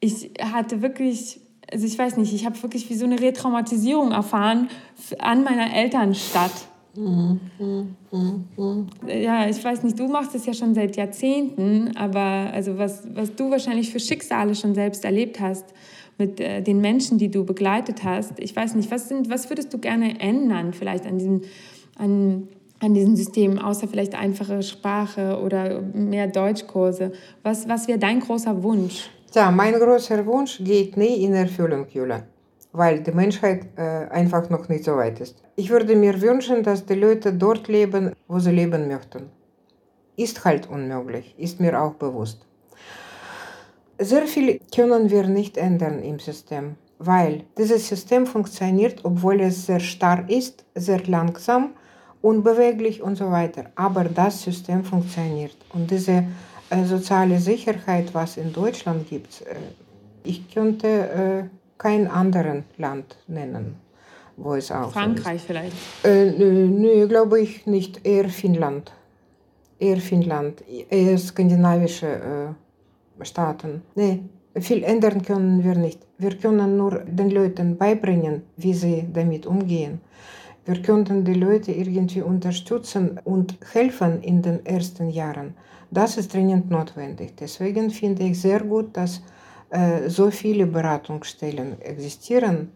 ich 0.00 0.32
hatte 0.40 0.82
wirklich, 0.82 1.40
also 1.72 1.86
ich 1.86 1.98
weiß 1.98 2.18
nicht, 2.18 2.32
ich 2.32 2.44
habe 2.44 2.62
wirklich 2.62 2.88
wie 2.90 2.94
so 2.94 3.06
eine 3.06 3.18
Retraumatisierung 3.18 4.12
erfahren 4.12 4.68
an 5.18 5.42
meiner 5.42 5.74
Elternstadt. 5.74 6.52
Ja, 9.06 9.48
ich 9.48 9.64
weiß 9.64 9.82
nicht, 9.82 9.98
du 9.98 10.08
machst 10.08 10.34
es 10.34 10.44
ja 10.44 10.52
schon 10.52 10.74
seit 10.74 10.96
Jahrzehnten, 10.96 11.96
aber 11.96 12.50
also 12.52 12.76
was, 12.76 13.02
was 13.14 13.34
du 13.34 13.50
wahrscheinlich 13.50 13.90
für 13.90 13.98
Schicksale 13.98 14.54
schon 14.54 14.74
selbst 14.74 15.04
erlebt 15.04 15.40
hast 15.40 15.64
mit 16.18 16.38
äh, 16.40 16.60
den 16.60 16.82
Menschen, 16.82 17.16
die 17.16 17.30
du 17.30 17.44
begleitet 17.44 18.04
hast. 18.04 18.38
Ich 18.38 18.54
weiß 18.54 18.74
nicht, 18.74 18.90
was, 18.90 19.08
sind, 19.08 19.30
was 19.30 19.48
würdest 19.48 19.72
du 19.72 19.78
gerne 19.78 20.20
ändern 20.20 20.74
vielleicht 20.74 21.06
an 21.06 21.16
diesem, 21.16 21.40
an, 21.96 22.48
an 22.80 22.92
diesem 22.92 23.16
System, 23.16 23.58
außer 23.58 23.88
vielleicht 23.88 24.14
einfache 24.14 24.62
Sprache 24.62 25.40
oder 25.42 25.80
mehr 25.80 26.26
Deutschkurse? 26.26 27.12
Was, 27.42 27.66
was 27.68 27.88
wäre 27.88 27.98
dein 27.98 28.20
großer 28.20 28.62
Wunsch? 28.62 29.08
Ja, 29.34 29.50
mein 29.50 29.72
großer 29.72 30.26
Wunsch 30.26 30.58
geht 30.58 30.98
nie 30.98 31.24
in 31.24 31.32
Erfüllung, 31.32 31.86
Jule, 31.88 32.24
weil 32.72 33.02
die 33.02 33.12
Menschheit 33.12 33.66
äh, 33.76 34.06
einfach 34.10 34.50
noch 34.50 34.68
nicht 34.68 34.84
so 34.84 34.94
weit 34.96 35.20
ist. 35.20 35.42
Ich 35.56 35.70
würde 35.70 35.96
mir 35.96 36.20
wünschen, 36.20 36.62
dass 36.62 36.84
die 36.84 36.96
Leute 36.96 37.32
dort 37.32 37.66
leben, 37.66 38.12
wo 38.28 38.38
sie 38.38 38.50
leben 38.50 38.88
möchten. 38.88 39.30
Ist 40.16 40.44
halt 40.44 40.68
unmöglich, 40.68 41.34
ist 41.38 41.60
mir 41.60 41.80
auch 41.80 41.94
bewusst. 41.94 42.44
Sehr 43.98 44.26
viel 44.26 44.60
können 44.74 45.08
wir 45.08 45.26
nicht 45.26 45.56
ändern 45.56 46.02
im 46.02 46.18
System, 46.18 46.74
weil 46.98 47.44
dieses 47.56 47.88
System 47.88 48.26
funktioniert, 48.26 49.02
obwohl 49.02 49.40
es 49.40 49.64
sehr 49.64 49.80
starr 49.80 50.28
ist, 50.28 50.66
sehr 50.74 51.06
langsam, 51.06 51.70
unbeweglich 52.20 53.02
und 53.02 53.16
so 53.16 53.30
weiter. 53.30 53.64
Aber 53.76 54.04
das 54.04 54.42
System 54.42 54.84
funktioniert. 54.84 55.56
Und 55.72 55.90
diese 55.90 56.24
soziale 56.84 57.38
Sicherheit, 57.38 58.14
was 58.14 58.36
in 58.36 58.52
Deutschland 58.52 59.08
gibt, 59.08 59.42
äh, 59.42 59.56
ich 60.24 60.52
könnte 60.52 60.88
äh, 60.88 61.44
kein 61.78 62.06
anderes 62.06 62.62
Land 62.78 63.16
nennen, 63.26 63.76
wo 64.36 64.54
es 64.54 64.70
auch 64.70 64.92
Frankreich 64.92 65.40
so 65.40 65.48
vielleicht? 65.48 65.76
Äh, 66.04 66.30
nö, 66.30 67.08
glaube 67.08 67.40
ich 67.40 67.66
nicht. 67.66 68.06
Eher 68.06 68.28
Finnland. 68.28 68.92
Eher 69.78 69.98
Finnland. 69.98 70.62
Eher 70.90 71.18
skandinavische 71.18 72.54
äh, 73.20 73.24
Staaten. 73.24 73.82
Nee, 73.94 74.20
viel 74.60 74.84
ändern 74.84 75.22
können 75.22 75.64
wir 75.64 75.74
nicht. 75.74 76.00
Wir 76.18 76.36
können 76.36 76.76
nur 76.76 77.00
den 77.00 77.30
Leuten 77.30 77.76
beibringen, 77.76 78.42
wie 78.56 78.74
sie 78.74 79.08
damit 79.12 79.46
umgehen. 79.46 80.00
Wir 80.64 80.80
könnten 80.80 81.24
die 81.24 81.34
Leute 81.34 81.72
irgendwie 81.72 82.22
unterstützen 82.22 83.18
und 83.24 83.58
helfen 83.72 84.22
in 84.22 84.42
den 84.42 84.64
ersten 84.64 85.10
Jahren. 85.10 85.54
Das 85.92 86.16
ist 86.16 86.32
dringend 86.32 86.70
notwendig. 86.70 87.36
Deswegen 87.38 87.90
finde 87.90 88.22
ich 88.22 88.40
sehr 88.40 88.60
gut, 88.60 88.96
dass 88.96 89.20
äh, 89.68 90.08
so 90.08 90.30
viele 90.30 90.66
Beratungsstellen 90.66 91.82
existieren, 91.82 92.72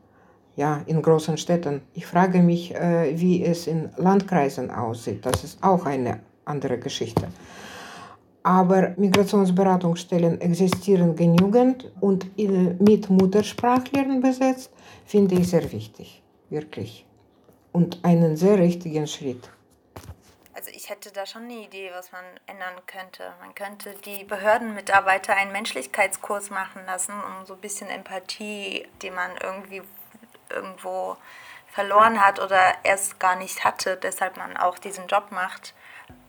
ja, 0.55 0.83
in 0.85 1.01
großen 1.01 1.39
Städten. 1.39 1.81
Ich 1.95 2.05
frage 2.05 2.43
mich, 2.43 2.75
äh, 2.75 3.19
wie 3.19 3.43
es 3.43 3.69
in 3.69 3.89
Landkreisen 3.97 4.71
aussieht. 4.71 5.25
Das 5.25 5.45
ist 5.45 5.63
auch 5.63 5.87
eine 5.87 6.21
andere 6.45 6.79
Geschichte. 6.79 7.29
Aber 8.43 8.93
Migrationsberatungsstellen 8.99 10.39
existieren 10.43 11.17
genügend 11.17 11.91
und 12.01 12.27
mit 12.37 13.09
Muttersprachlern 13.09 14.21
besetzt, 14.21 14.71
finde 15.07 15.37
ich 15.37 15.49
sehr 15.49 15.73
wichtig, 15.73 16.23
wirklich. 16.51 17.07
Und 17.73 17.99
einen 18.05 18.37
sehr 18.37 18.59
richtigen 18.59 19.07
Schritt 19.07 19.51
ich 20.71 20.89
hätte 20.89 21.13
da 21.13 21.27
schon 21.27 21.43
eine 21.45 21.55
Idee, 21.55 21.91
was 21.93 22.13
man 22.13 22.25
ändern 22.47 22.75
könnte. 22.87 23.35
Man 23.41 23.55
könnte 23.55 23.95
die 24.05 24.25
Behördenmitarbeiter 24.25 25.37
einen 25.37 25.53
Menschlichkeitskurs 25.53 26.51
machen 26.51 26.87
lassen, 26.87 27.13
um 27.13 27.45
so 27.45 27.55
ein 27.55 27.61
bisschen 27.61 27.91
Empathie, 27.91 28.89
die 29.03 29.11
man 29.11 29.37
irgendwie 29.37 29.83
irgendwo 30.49 31.17
verloren 31.69 32.25
hat 32.25 32.41
oder 32.41 32.75
erst 32.85 33.21
gar 33.21 33.37
nicht 33.37 33.65
hatte, 33.65 33.99
deshalb 33.99 34.39
man 34.39 34.57
auch 34.57 34.79
diesen 34.79 35.09
Job 35.09 35.31
macht, 35.31 35.75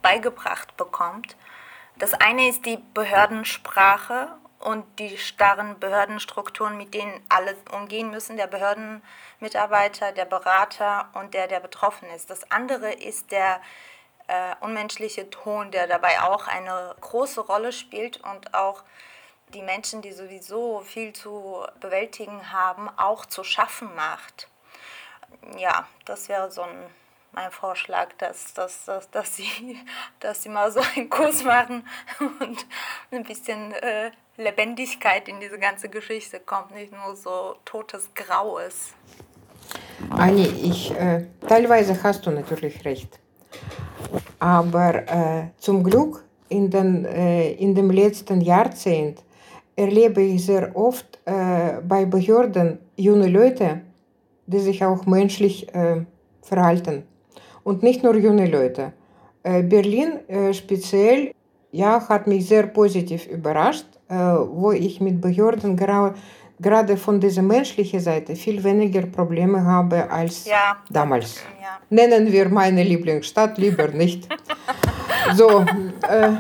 beigebracht 0.02 0.76
bekommt. 0.76 1.38
Das 1.98 2.14
eine 2.14 2.50
ist 2.50 2.66
die 2.66 2.80
Behördensprache 2.94 4.38
und 4.60 4.86
die 5.00 5.18
starren 5.18 5.80
Behördenstrukturen, 5.80 6.78
mit 6.78 6.94
denen 6.94 7.26
alle 7.30 7.56
umgehen 7.72 8.10
müssen, 8.12 8.36
der 8.36 8.48
Behördenmitarbeiter, 8.48 10.12
der 10.12 10.26
Berater 10.26 11.10
und 11.14 11.34
der, 11.34 11.48
der 11.48 11.62
betroffen 11.62 12.10
ist. 12.10 12.30
Das 12.30 12.52
andere 12.52 12.92
ist 12.92 13.32
der 13.32 13.62
äh, 14.28 14.56
unmenschliche 14.62 15.30
Ton, 15.30 15.72
der 15.72 15.88
dabei 15.88 16.22
auch 16.22 16.48
eine 16.48 16.96
große 17.02 17.42
Rolle 17.42 17.72
spielt 17.72 18.18
und 18.18 18.54
auch 18.54 18.84
die 19.54 19.62
Menschen, 19.62 20.02
die 20.02 20.12
sowieso 20.12 20.82
viel 20.82 21.14
zu 21.14 21.66
bewältigen 21.80 22.52
haben, 22.52 22.90
auch 22.98 23.26
zu 23.26 23.44
schaffen 23.44 23.94
macht. 23.96 24.50
Ja, 25.58 25.88
das 26.06 26.28
wäre 26.28 26.52
so 26.52 26.64
ein, 26.64 26.90
mein 27.32 27.52
Vorschlag, 27.52 28.10
dass, 28.18 28.54
dass, 28.54 28.86
dass, 28.86 29.10
dass, 29.10 29.36
sie, 29.38 29.80
dass 30.20 30.44
sie 30.44 30.50
mal 30.50 30.72
so 30.72 30.82
einen 30.96 31.10
Kurs 31.10 31.44
machen 31.44 31.88
und 32.20 32.66
ein 33.12 33.24
bisschen 33.24 33.72
äh, 33.74 34.12
Lebendigkeit 34.36 35.28
in 35.28 35.40
diese 35.40 35.58
ganze 35.58 35.90
Geschichte 35.90 36.40
kommt, 36.40 36.72
nicht 36.72 36.92
nur 36.92 37.16
so 37.16 37.56
totes 37.64 38.14
Graues. 38.14 38.94
Anni, 40.10 40.46
ich, 40.46 40.92
äh, 40.92 41.26
teilweise 41.48 42.02
hast 42.04 42.26
du 42.26 42.32
natürlich 42.32 42.86
recht. 42.86 43.20
Aber 44.40 44.96
äh, 44.96 45.48
zum 45.58 45.84
Glück 45.84 46.24
in, 46.50 46.70
den, 46.70 47.06
äh, 47.06 47.54
in 47.54 47.74
dem 47.76 47.92
letzten 47.92 48.42
Jahrzehnt 48.42 49.24
erlebe 49.76 50.22
ich 50.22 50.46
sehr 50.46 50.76
oft 50.76 51.20
äh, 51.26 51.82
bei 51.88 52.06
Behörden 52.06 52.80
junge 52.96 53.28
Leute, 53.28 53.82
die 54.46 54.60
sich 54.60 54.84
auch 54.84 55.06
menschlich 55.06 55.68
verhalten. 56.42 57.04
Und 57.66 57.84
nicht 57.84 58.02
nur 58.02 58.16
junge 58.16 58.46
Leute. 58.46 58.94
Berlin 59.44 60.20
speziell 60.54 61.34
ja, 61.74 62.08
hat 62.08 62.28
mich 62.28 62.48
sehr 62.48 62.68
positiv 62.68 63.28
überrascht, 63.28 63.88
wo 64.08 64.72
ich 64.72 65.02
mit 65.02 65.20
Behörden 65.20 65.76
gerade 65.76 66.16
gerade 66.60 66.98
von 66.98 67.20
dieser 67.20 67.42
menschlichen 67.42 68.00
Seite 68.00 68.36
viel 68.36 68.64
weniger 68.64 69.04
Probleme 69.06 69.64
habe 69.64 70.10
als 70.10 70.46
Ja. 70.46 70.78
damals. 70.90 71.42
Ja. 71.62 71.80
Nennen 71.90 72.32
wir 72.32 72.50
meine 72.50 72.84
Lieblingsstadt 72.84 73.58
lieber 73.58 73.88
nicht. 73.90 74.28
so, 75.36 75.66
äh, 76.10 76.32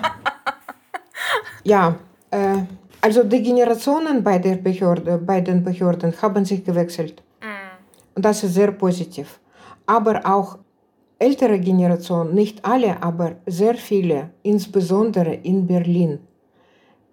ja, 1.63 1.95
äh, 2.31 2.57
also 3.01 3.23
die 3.23 3.41
Generationen 3.43 4.23
bei, 4.23 4.39
der 4.39 4.55
Behörde, 4.55 5.17
bei 5.17 5.41
den 5.41 5.63
Behörden 5.63 6.13
haben 6.21 6.45
sich 6.45 6.63
gewechselt. 6.63 7.21
Und 8.15 8.25
das 8.25 8.43
ist 8.43 8.55
sehr 8.55 8.71
positiv. 8.71 9.39
Aber 9.85 10.25
auch 10.25 10.57
ältere 11.19 11.59
Generationen, 11.59 12.33
nicht 12.33 12.65
alle, 12.65 13.01
aber 13.03 13.35
sehr 13.45 13.75
viele, 13.75 14.31
insbesondere 14.41 15.33
in 15.35 15.67
Berlin, 15.67 16.19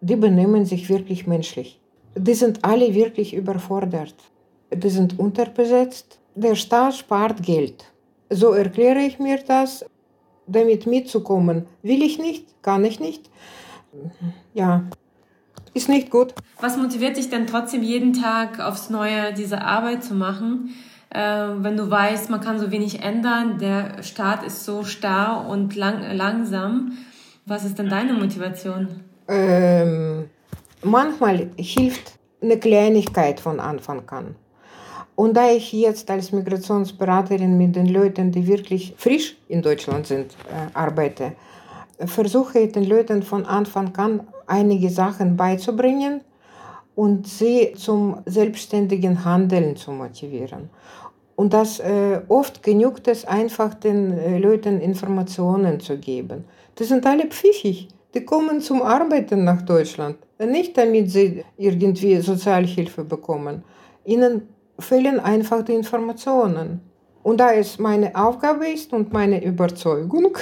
die 0.01 0.17
benehmen 0.17 0.65
sich 0.65 0.89
wirklich 0.89 1.27
menschlich. 1.27 1.79
Die 2.17 2.35
sind 2.35 2.65
alle 2.65 2.95
wirklich 2.95 3.35
überfordert. 3.35 4.15
Die 4.73 4.91
sind 4.91 5.19
unterbesetzt. 5.19 6.19
Der 6.35 6.55
Staat 6.55 6.95
spart 6.97 7.43
Geld. 7.43 7.85
So 8.31 8.53
erkläre 8.53 9.01
ich 9.01 9.19
mir 9.19 9.39
das, 9.47 9.85
damit 10.47 10.87
mitzukommen. 10.87 11.67
Will 11.83 12.03
ich 12.03 12.19
nicht, 12.19 12.47
kann 12.63 12.85
ich 12.85 13.01
nicht. 13.01 13.31
Ja, 14.53 14.85
ist 15.75 15.89
nicht 15.89 16.11
gut. 16.11 16.35
Was 16.61 16.77
motiviert 16.77 17.17
dich 17.17 17.31
denn 17.31 17.47
trotzdem 17.47 17.83
jeden 17.83 18.13
Tag 18.13 18.61
aufs 18.61 18.91
Neue 18.91 19.33
diese 19.35 19.61
Arbeit 19.61 20.05
zu 20.05 20.15
machen, 20.15 20.71
äh, 21.11 21.19
wenn 21.21 21.77
du 21.77 21.91
weißt, 21.91 22.31
man 22.31 22.41
kann 22.41 22.59
so 22.59 22.71
wenig 22.71 23.03
ändern, 23.03 23.59
der 23.59 24.03
Staat 24.03 24.45
ist 24.45 24.65
so 24.65 24.85
starr 24.85 25.49
und 25.49 25.75
lang, 25.77 26.03
langsam? 26.13 26.93
Was 27.47 27.65
ist 27.65 27.79
denn 27.79 27.89
deine 27.89 28.15
Motivation? 28.15 29.01
Ähm, 29.29 30.31
manchmal 30.85 31.51
hilft 31.57 32.13
eine 32.41 32.59
Kleinigkeit 32.59 33.41
von 33.41 33.61
Anfang 33.61 34.09
an. 34.11 34.37
Und 35.17 35.37
da 35.37 35.51
ich 35.51 35.73
jetzt 35.73 36.11
als 36.11 36.33
Migrationsberaterin 36.33 37.57
mit 37.57 37.77
den 37.77 37.87
Leuten, 37.87 38.33
die 38.33 38.47
wirklich 38.47 38.95
frisch 38.97 39.37
in 39.49 39.63
Deutschland 39.63 40.07
sind, 40.07 40.33
äh, 40.33 40.75
arbeite, 40.75 41.33
versuche 42.07 42.59
ich 42.61 42.73
den 42.73 42.85
Leuten 42.85 43.23
von 43.23 43.47
Anfang 43.47 43.95
an 43.97 44.27
einige 44.47 44.91
Sachen 44.91 45.37
beizubringen 45.37 46.21
und 46.97 47.27
sie 47.27 47.73
zum 47.77 48.19
selbstständigen 48.27 49.25
Handeln 49.25 49.77
zu 49.77 49.93
motivieren. 49.93 50.69
Und 51.37 51.53
das 51.53 51.81
äh, 51.81 52.21
oft 52.29 52.63
genügt 52.63 53.09
es 53.09 53.25
einfach 53.25 53.75
den 53.75 54.17
äh, 54.17 54.39
Leuten 54.39 54.81
Informationen 54.81 55.81
zu 55.81 55.99
geben. 55.99 56.45
Die 56.79 56.85
sind 56.85 57.07
alle 57.07 57.27
pfiffig. 57.27 57.89
Die 58.15 58.25
kommen 58.25 58.61
zum 58.61 58.81
Arbeiten 58.83 59.43
nach 59.43 59.63
Deutschland. 59.63 60.17
Nicht 60.39 60.79
damit 60.79 61.11
sie 61.11 61.45
irgendwie 61.57 62.17
Sozialhilfe 62.19 63.03
bekommen. 63.05 63.65
Ihnen 64.05 64.43
fehlen 64.79 65.19
einfach 65.19 65.65
die 65.65 65.75
Informationen. 65.75 66.81
Und 67.25 67.41
da 67.41 67.53
es 67.53 67.79
meine 67.79 68.15
Aufgabe 68.15 68.69
ist 68.69 68.93
und 68.93 69.13
meine 69.13 69.43
Überzeugung, 69.45 70.37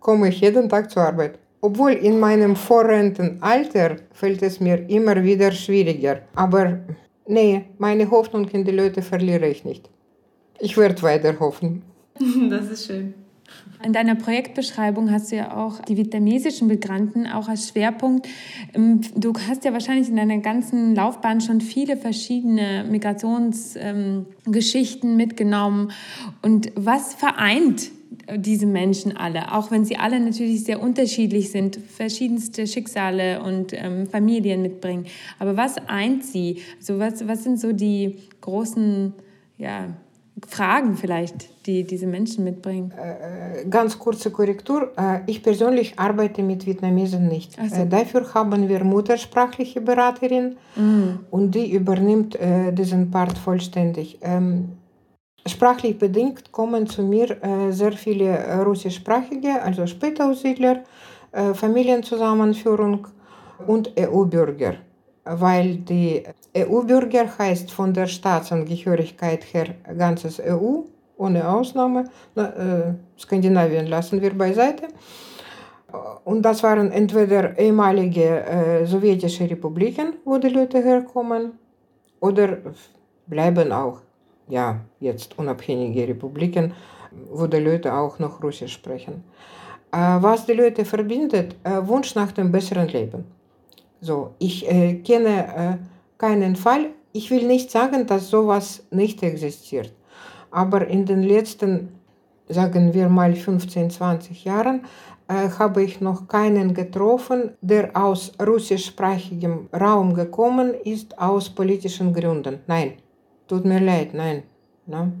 komme 0.00 0.28
ich 0.28 0.40
jeden 0.40 0.68
Tag 0.68 0.90
zur 0.90 1.04
Arbeit. 1.04 1.38
Obwohl 1.62 1.92
in 1.92 2.20
meinem 2.20 2.54
Vorrentenalter 2.54 3.96
fällt 4.12 4.42
es 4.42 4.60
mir 4.60 4.88
immer 4.90 5.22
wieder 5.22 5.50
schwieriger. 5.52 6.20
Aber 6.34 6.80
nee, 7.26 7.64
meine 7.78 8.10
Hoffnung 8.10 8.46
in 8.48 8.64
die 8.64 8.72
Leute 8.72 9.00
verliere 9.00 9.48
ich 9.48 9.64
nicht. 9.64 9.88
Ich 10.58 10.76
werde 10.76 11.02
weiter 11.02 11.38
hoffen. 11.40 11.82
Das 12.50 12.70
ist 12.70 12.86
schön. 12.86 13.14
In 13.82 13.92
deiner 13.92 14.14
Projektbeschreibung 14.14 15.10
hast 15.10 15.32
du 15.32 15.36
ja 15.36 15.56
auch 15.56 15.80
die 15.80 15.96
vietnamesischen 15.96 16.68
Migranten 16.68 17.26
auch 17.26 17.48
als 17.48 17.68
Schwerpunkt. 17.68 18.28
Ähm, 18.74 19.00
Du 19.14 19.32
hast 19.48 19.64
ja 19.64 19.72
wahrscheinlich 19.72 20.08
in 20.08 20.16
deiner 20.16 20.38
ganzen 20.38 20.94
Laufbahn 20.94 21.40
schon 21.40 21.60
viele 21.60 21.96
verschiedene 21.96 22.84
Migrationsgeschichten 22.88 25.16
mitgenommen. 25.16 25.90
Und 26.42 26.70
was 26.74 27.14
vereint 27.14 27.90
diese 28.36 28.66
Menschen 28.66 29.16
alle, 29.16 29.52
auch 29.52 29.70
wenn 29.70 29.84
sie 29.84 29.96
alle 29.96 30.18
natürlich 30.20 30.64
sehr 30.64 30.82
unterschiedlich 30.82 31.50
sind, 31.50 31.76
verschiedenste 31.76 32.66
Schicksale 32.66 33.42
und 33.42 33.72
ähm, 33.72 34.06
Familien 34.06 34.62
mitbringen. 34.62 35.06
Aber 35.38 35.56
was 35.56 35.76
eint 35.88 36.24
sie? 36.24 36.62
Also 36.78 36.98
was, 36.98 37.26
was 37.28 37.44
sind 37.44 37.60
so 37.60 37.72
die 37.72 38.16
großen 38.40 39.12
ja, 39.58 39.96
Fragen 40.46 40.96
vielleicht, 40.96 41.66
die 41.66 41.84
diese 41.84 42.06
Menschen 42.06 42.44
mitbringen? 42.44 42.92
Ganz 43.70 43.98
kurze 43.98 44.30
Korrektur. 44.30 44.92
Äh, 44.98 45.20
Ich 45.26 45.42
persönlich 45.42 45.98
arbeite 45.98 46.42
mit 46.42 46.66
Vietnamesen 46.66 47.26
nicht. 47.28 47.56
Ach 47.58 47.68
so. 47.70 47.82
Äh, 47.82 47.86
Dafür 47.86 48.34
haben 48.34 48.68
wir 48.68 48.84
muttersprachliche 48.84 49.80
Beraterin 49.80 50.56
und 51.30 51.54
die 51.54 51.72
übernimmt 51.72 52.36
äh, 52.36 52.72
diesen 52.72 53.10
Part 53.10 53.38
vollständig. 53.38 54.18
Ähm, 54.22 54.72
Sprachlich 55.46 55.96
bedingt 55.96 56.50
kommen 56.50 56.88
zu 56.88 57.02
mir 57.04 57.30
äh, 57.42 57.70
sehr 57.70 57.92
viele 57.92 58.24
äh, 58.36 58.54
russischsprachige, 58.62 59.62
also 59.62 59.86
Spätaussiedler, 59.86 60.82
äh, 61.30 61.54
Familienzusammenführung 61.54 63.06
und 63.66 63.92
EU-Bürger. 63.96 64.74
Weil 65.28 65.76
die 65.76 66.22
EU-Bürger 66.56 67.26
heißt 67.38 67.70
von 67.70 67.92
der 67.92 68.06
Staatsangehörigkeit 68.06 69.44
her 69.52 69.74
ganzes 69.98 70.40
EU, 70.40 70.82
ohne 71.16 71.48
Ausnahme. 71.48 72.04
Na, 72.36 72.48
äh, 72.50 72.94
Skandinavien 73.18 73.86
lassen 73.86 74.22
wir 74.22 74.32
beiseite. 74.32 74.86
Und 76.24 76.42
das 76.42 76.62
waren 76.62 76.92
entweder 76.92 77.58
ehemalige 77.58 78.44
äh, 78.44 78.86
sowjetische 78.86 79.48
Republiken, 79.50 80.14
wo 80.24 80.38
die 80.38 80.48
Leute 80.48 80.82
herkommen, 80.82 81.52
oder 82.20 82.58
bleiben 83.26 83.72
auch 83.72 84.00
ja, 84.48 84.80
jetzt 85.00 85.38
unabhängige 85.38 86.08
Republiken, 86.08 86.72
wo 87.30 87.46
die 87.46 87.58
Leute 87.58 87.92
auch 87.92 88.18
noch 88.18 88.42
Russisch 88.42 88.72
sprechen. 88.72 89.24
Äh, 89.92 89.96
was 90.20 90.46
die 90.46 90.52
Leute 90.52 90.84
verbindet, 90.84 91.56
äh, 91.64 91.86
Wunsch 91.86 92.14
nach 92.14 92.32
dem 92.32 92.52
besseren 92.52 92.88
Leben. 92.88 93.35
So, 94.00 94.34
ich 94.38 94.70
äh, 94.70 94.94
kenne 94.96 95.78
äh, 95.80 95.84
keinen 96.18 96.56
Fall. 96.56 96.90
Ich 97.12 97.30
will 97.30 97.46
nicht 97.46 97.70
sagen, 97.70 98.06
dass 98.06 98.28
sowas 98.30 98.84
nicht 98.90 99.22
existiert. 99.22 99.92
Aber 100.50 100.86
in 100.86 101.06
den 101.06 101.22
letzten, 101.22 101.88
sagen 102.48 102.94
wir 102.94 103.08
mal 103.08 103.34
15, 103.34 103.90
20 103.90 104.44
Jahren, 104.44 104.82
äh, 105.28 105.48
habe 105.58 105.82
ich 105.82 106.00
noch 106.00 106.28
keinen 106.28 106.72
getroffen, 106.74 107.50
der 107.60 107.96
aus 107.96 108.32
russischsprachigem 108.40 109.68
Raum 109.72 110.14
gekommen 110.14 110.74
ist, 110.84 111.18
aus 111.18 111.48
politischen 111.48 112.12
Gründen. 112.12 112.60
Nein, 112.66 112.92
tut 113.48 113.64
mir 113.64 113.80
leid, 113.80 114.14
nein. 114.14 114.44
Ne? 114.86 115.12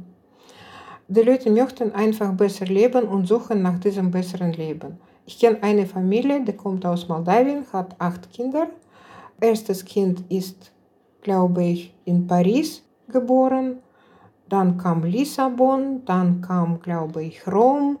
Die 1.08 1.22
Leute 1.22 1.50
möchten 1.50 1.92
einfach 1.92 2.32
besser 2.32 2.66
leben 2.66 3.04
und 3.04 3.26
suchen 3.26 3.62
nach 3.62 3.78
diesem 3.78 4.10
besseren 4.10 4.52
Leben. 4.52 4.98
Ich 5.28 5.40
kenne 5.40 5.60
eine 5.60 5.86
Familie, 5.86 6.40
die 6.44 6.52
kommt 6.52 6.86
aus 6.86 7.08
Moldawien, 7.08 7.66
hat 7.72 7.96
acht 7.98 8.32
Kinder. 8.32 8.68
Erstes 9.40 9.84
Kind 9.84 10.22
ist, 10.28 10.72
glaube 11.20 11.64
ich, 11.64 11.92
in 12.04 12.28
Paris 12.28 12.84
geboren. 13.08 13.78
Dann 14.48 14.78
kam 14.78 15.02
Lissabon, 15.02 16.04
dann 16.04 16.40
kam, 16.40 16.80
glaube 16.80 17.24
ich, 17.24 17.44
Rom, 17.48 17.98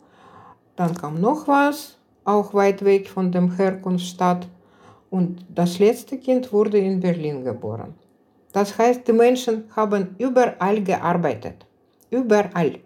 dann 0.76 0.94
kam 0.94 1.20
noch 1.20 1.48
was, 1.48 1.98
auch 2.24 2.54
weit 2.54 2.84
weg 2.84 3.08
von 3.08 3.32
dem 3.32 3.56
Herkunftsstadt. 3.56 4.46
Und 5.10 5.44
das 5.52 5.80
letzte 5.80 6.18
Kind 6.18 6.52
wurde 6.52 6.78
in 6.78 7.00
Berlin 7.00 7.42
geboren. 7.42 7.94
Das 8.52 8.78
heißt, 8.78 9.06
die 9.08 9.12
Menschen 9.12 9.64
haben 9.74 10.14
überall 10.18 10.80
gearbeitet. 10.82 11.66
Überall. 12.10 12.78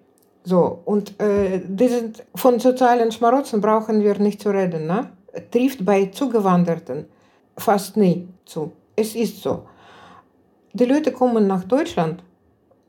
So, 0.43 0.80
und 0.84 1.20
äh, 1.20 1.61
die 1.64 1.88
sind, 1.88 2.24
von 2.34 2.59
sozialen 2.59 3.12
Schmarotzen 3.12 3.61
brauchen 3.61 4.03
wir 4.03 4.18
nicht 4.18 4.41
zu 4.41 4.51
reden. 4.51 4.86
Ne? 4.86 5.11
Trifft 5.51 5.84
bei 5.84 6.07
Zugewanderten 6.07 7.07
fast 7.57 7.97
nie 7.97 8.26
zu. 8.45 8.72
Es 8.97 9.14
ist 9.14 9.43
so. 9.43 9.62
Die 10.72 10.84
Leute 10.84 11.12
kommen 11.12 11.47
nach 11.47 11.64
Deutschland, 11.64 12.22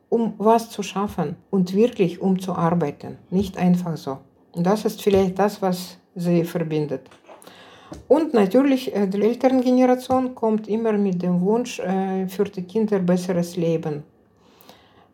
um 0.09 0.33
was 0.37 0.69
zu 0.69 0.83
schaffen 0.83 1.35
und 1.49 1.73
wirklich 1.73 2.21
um 2.21 2.39
zu 2.39 2.53
arbeiten. 2.53 3.17
Nicht 3.29 3.57
einfach 3.57 3.97
so. 3.97 4.19
Und 4.53 4.65
das 4.65 4.85
ist 4.85 5.01
vielleicht 5.01 5.37
das, 5.39 5.61
was 5.61 5.97
sie 6.15 6.43
verbindet. 6.43 7.09
Und 8.07 8.33
natürlich, 8.33 8.95
äh, 8.95 9.07
die 9.07 9.21
älteren 9.21 9.61
Generation 9.61 10.35
kommt 10.35 10.67
immer 10.67 10.93
mit 10.93 11.21
dem 11.21 11.41
Wunsch, 11.41 11.79
äh, 11.79 12.27
für 12.27 12.45
die 12.45 12.63
Kinder 12.63 12.99
besseres 12.99 13.55
Leben 13.57 14.03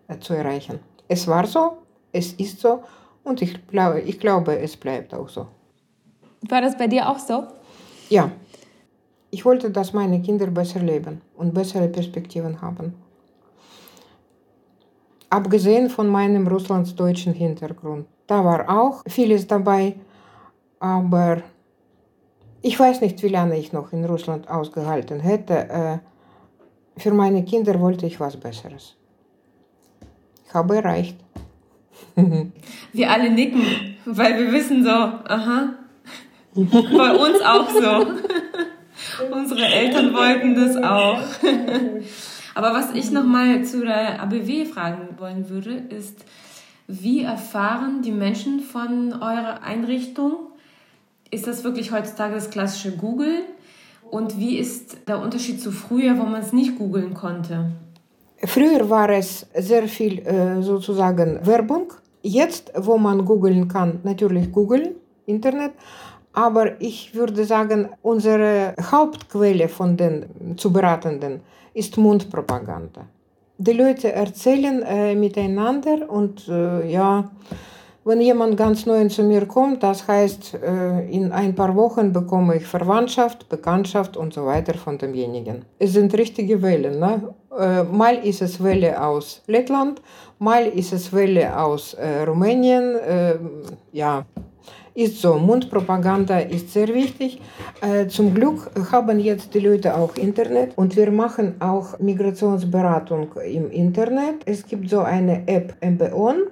äh, 0.07 0.17
zu 0.19 0.33
erreichen. 0.33 0.79
Es 1.07 1.27
war 1.27 1.47
so, 1.47 1.77
es 2.11 2.33
ist 2.33 2.59
so 2.59 2.83
und 3.23 3.41
ich 3.41 3.67
glaube, 3.67 4.01
ich 4.01 4.19
glaube, 4.19 4.57
es 4.59 4.77
bleibt 4.77 5.13
auch 5.13 5.29
so. 5.29 5.47
War 6.49 6.61
das 6.61 6.77
bei 6.77 6.87
dir 6.87 7.09
auch 7.09 7.19
so? 7.19 7.43
Ja, 8.09 8.31
ich 9.31 9.43
wollte, 9.43 9.69
dass 9.69 9.93
meine 9.93 10.21
Kinder 10.21 10.47
besser 10.47 10.79
leben 10.79 11.21
und 11.35 11.53
bessere 11.53 11.87
Perspektiven 11.87 12.61
haben. 12.61 12.93
Abgesehen 15.29 15.89
von 15.89 16.07
meinem 16.07 16.47
russlandsdeutschen 16.47 17.33
Hintergrund. 17.33 18.07
Da 18.27 18.43
war 18.45 18.69
auch 18.69 19.03
vieles 19.07 19.45
dabei, 19.45 19.95
aber 20.79 21.41
ich 22.61 22.79
weiß 22.79 23.01
nicht, 23.01 23.21
wie 23.23 23.29
lange 23.29 23.57
ich 23.57 23.73
noch 23.73 23.91
in 23.91 24.05
Russland 24.05 24.49
ausgehalten 24.49 25.19
hätte. 25.19 25.69
Äh, 25.69 25.97
Für 26.97 27.13
meine 27.13 27.43
Kinder 27.43 27.79
wollte 27.79 28.05
ich 28.05 28.19
was 28.19 28.37
Besseres. 28.37 28.95
Ich 30.45 30.53
habe 30.53 30.77
erreicht. 30.77 31.17
Wir 32.93 33.11
alle 33.11 33.29
nicken, 33.29 33.61
weil 34.05 34.37
wir 34.39 34.51
wissen 34.51 34.83
so, 34.83 34.89
aha, 34.89 35.75
bei 36.53 37.11
uns 37.13 37.41
auch 37.41 37.69
so. 37.69 38.07
Unsere 39.31 39.65
Eltern 39.65 40.13
wollten 40.13 40.55
das 40.55 40.75
auch. 40.77 41.21
Aber 42.55 42.73
was 42.73 42.93
ich 42.95 43.11
nochmal 43.11 43.63
zu 43.63 43.81
der 43.81 44.21
ABW 44.21 44.65
fragen 44.65 45.09
wollen 45.19 45.49
würde, 45.49 45.73
ist, 45.73 46.25
wie 46.87 47.21
erfahren 47.21 48.01
die 48.01 48.11
Menschen 48.11 48.61
von 48.61 49.13
eurer 49.13 49.61
Einrichtung? 49.63 50.33
Ist 51.29 51.45
das 51.45 51.63
wirklich 51.63 51.91
heutzutage 51.91 52.33
das 52.33 52.49
klassische 52.49 52.95
Google? 52.95 53.41
Und 54.09 54.39
wie 54.39 54.57
ist 54.57 55.07
der 55.07 55.19
Unterschied 55.19 55.61
zu 55.61 55.71
früher, 55.71 56.17
wo 56.17 56.23
man 56.23 56.41
es 56.41 56.53
nicht 56.53 56.77
googeln 56.77 57.13
konnte? 57.13 57.71
Früher 58.43 58.89
war 58.89 59.09
es 59.09 59.47
sehr 59.55 59.87
viel 59.87 60.19
äh, 60.19 60.61
sozusagen 60.61 61.39
Werbung. 61.45 61.93
Jetzt, 62.21 62.71
wo 62.75 62.97
man 62.97 63.25
googeln 63.25 63.67
kann, 63.67 63.99
natürlich 64.03 64.51
googeln, 64.51 64.95
Internet. 65.25 65.71
Aber 66.33 66.79
ich 66.79 67.15
würde 67.15 67.45
sagen, 67.45 67.89
unsere 68.03 68.75
Hauptquelle 68.91 69.67
von 69.67 69.97
den 69.97 70.55
zu 70.55 70.71
Beratenden 70.71 71.41
ist 71.73 71.97
Mundpropaganda. 71.97 73.07
Die 73.57 73.73
Leute 73.73 74.11
erzählen 74.11 74.83
äh, 74.83 75.15
miteinander 75.15 76.07
und 76.07 76.47
äh, 76.47 76.91
ja, 76.91 77.31
wenn 78.07 78.21
jemand 78.21 78.55
ganz 78.55 78.85
neu 78.85 79.05
zu 79.09 79.21
mir 79.23 79.45
kommt, 79.45 79.83
das 79.83 80.07
heißt, 80.07 80.59
äh, 80.63 81.09
in 81.11 81.33
ein 81.33 81.53
paar 81.53 81.75
Wochen 81.75 82.13
bekomme 82.13 82.55
ich 82.55 82.65
Verwandtschaft, 82.65 83.49
Bekanntschaft 83.49 84.15
und 84.15 84.33
so 84.33 84.45
weiter 84.45 84.75
von 84.75 84.97
demjenigen. 84.97 85.65
Es 85.77 85.91
sind 85.93 86.13
richtige 86.17 86.61
Wellen. 86.61 86.99
Ne? 86.99 87.35
Äh, 87.59 87.83
mal 87.83 88.15
ist 88.15 88.41
es 88.41 88.63
Welle 88.63 89.03
aus 89.03 89.43
Lettland, 89.47 90.01
mal 90.39 90.65
ist 90.67 90.93
es 90.93 91.11
Welle 91.11 91.59
aus 91.59 91.95
äh, 91.95 92.23
Rumänien. 92.23 92.95
Ja, 93.91 94.25
ist 94.93 95.21
so. 95.21 95.35
Mundpropaganda 95.35 96.39
ist 96.39 96.71
sehr 96.73 96.87
wichtig. 96.87 97.39
Zum 98.07 98.33
Glück 98.33 98.71
haben 98.91 99.19
jetzt 99.19 99.53
die 99.53 99.59
Leute 99.59 99.95
auch 99.95 100.15
Internet 100.15 100.77
und 100.77 100.95
wir 100.95 101.11
machen 101.11 101.55
auch 101.59 101.99
Migrationsberatung 101.99 103.27
im 103.45 103.69
Internet. 103.69 104.37
Es 104.45 104.65
gibt 104.65 104.89
so 104.89 105.01
eine 105.01 105.47
App 105.47 105.75
MBON 105.81 106.47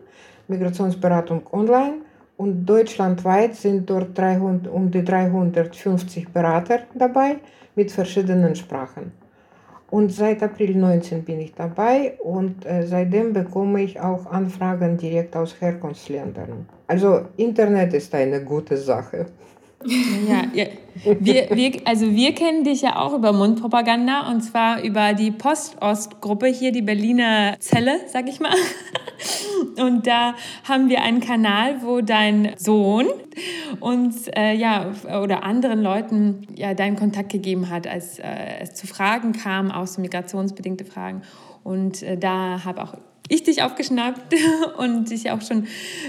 Migrationsberatung 0.47 1.41
online 1.51 2.01
und 2.37 2.65
deutschlandweit 2.65 3.55
sind 3.55 3.89
dort 3.89 4.17
300, 4.17 4.71
um 4.71 4.91
die 4.91 5.03
350 5.03 6.29
Berater 6.29 6.79
dabei 6.93 7.37
mit 7.75 7.91
verschiedenen 7.91 8.55
Sprachen. 8.55 9.11
Und 9.91 10.11
seit 10.11 10.41
April 10.41 10.75
19 10.75 11.23
bin 11.23 11.39
ich 11.39 11.53
dabei 11.53 12.17
und 12.23 12.65
äh, 12.65 12.85
seitdem 12.85 13.33
bekomme 13.33 13.83
ich 13.83 13.99
auch 13.99 14.25
Anfragen 14.25 14.97
direkt 14.97 15.35
aus 15.35 15.55
Herkunftsländern. 15.61 16.67
Also 16.87 17.21
Internet 17.37 17.93
ist 17.93 18.13
eine 18.13 18.43
gute 18.43 18.77
Sache. 18.77 19.27
Ja, 19.85 20.43
ja. 20.53 20.65
Wir, 21.19 21.49
wir, 21.51 21.81
also 21.85 22.09
wir 22.09 22.33
kennen 22.33 22.63
dich 22.63 22.81
ja 22.81 22.95
auch 22.95 23.13
über 23.13 23.33
Mundpropaganda 23.33 24.31
und 24.31 24.41
zwar 24.41 24.81
über 24.81 25.13
die 25.13 25.29
Post-Ost-Gruppe, 25.31 26.47
hier 26.47 26.71
die 26.71 26.81
Berliner 26.81 27.57
Zelle, 27.59 27.99
sag 28.07 28.29
ich 28.29 28.39
mal. 28.39 28.53
Und 29.77 30.07
da 30.07 30.35
haben 30.67 30.89
wir 30.89 31.01
einen 31.01 31.19
Kanal, 31.19 31.81
wo 31.81 32.01
dein 32.01 32.53
Sohn 32.57 33.07
uns 33.79 34.29
äh, 34.29 34.53
ja 34.53 34.91
oder 35.21 35.43
anderen 35.43 35.81
Leuten 35.81 36.47
ja 36.55 36.73
deinen 36.73 36.95
Kontakt 36.95 37.31
gegeben 37.31 37.69
hat, 37.69 37.87
als 37.87 38.19
äh, 38.19 38.25
es 38.61 38.73
zu 38.75 38.87
Fragen 38.87 39.33
kam, 39.33 39.71
auch 39.71 39.87
so 39.87 40.01
migrationsbedingte 40.01 40.85
Fragen. 40.85 41.23
Und 41.63 42.03
äh, 42.03 42.17
da 42.17 42.63
habe 42.63 42.83
auch 42.83 42.93
ich 43.27 43.43
dich 43.43 43.63
aufgeschnappt 43.63 44.35
und 44.77 45.09
dich 45.09 45.31
auch 45.31 45.41
schon 45.41 45.67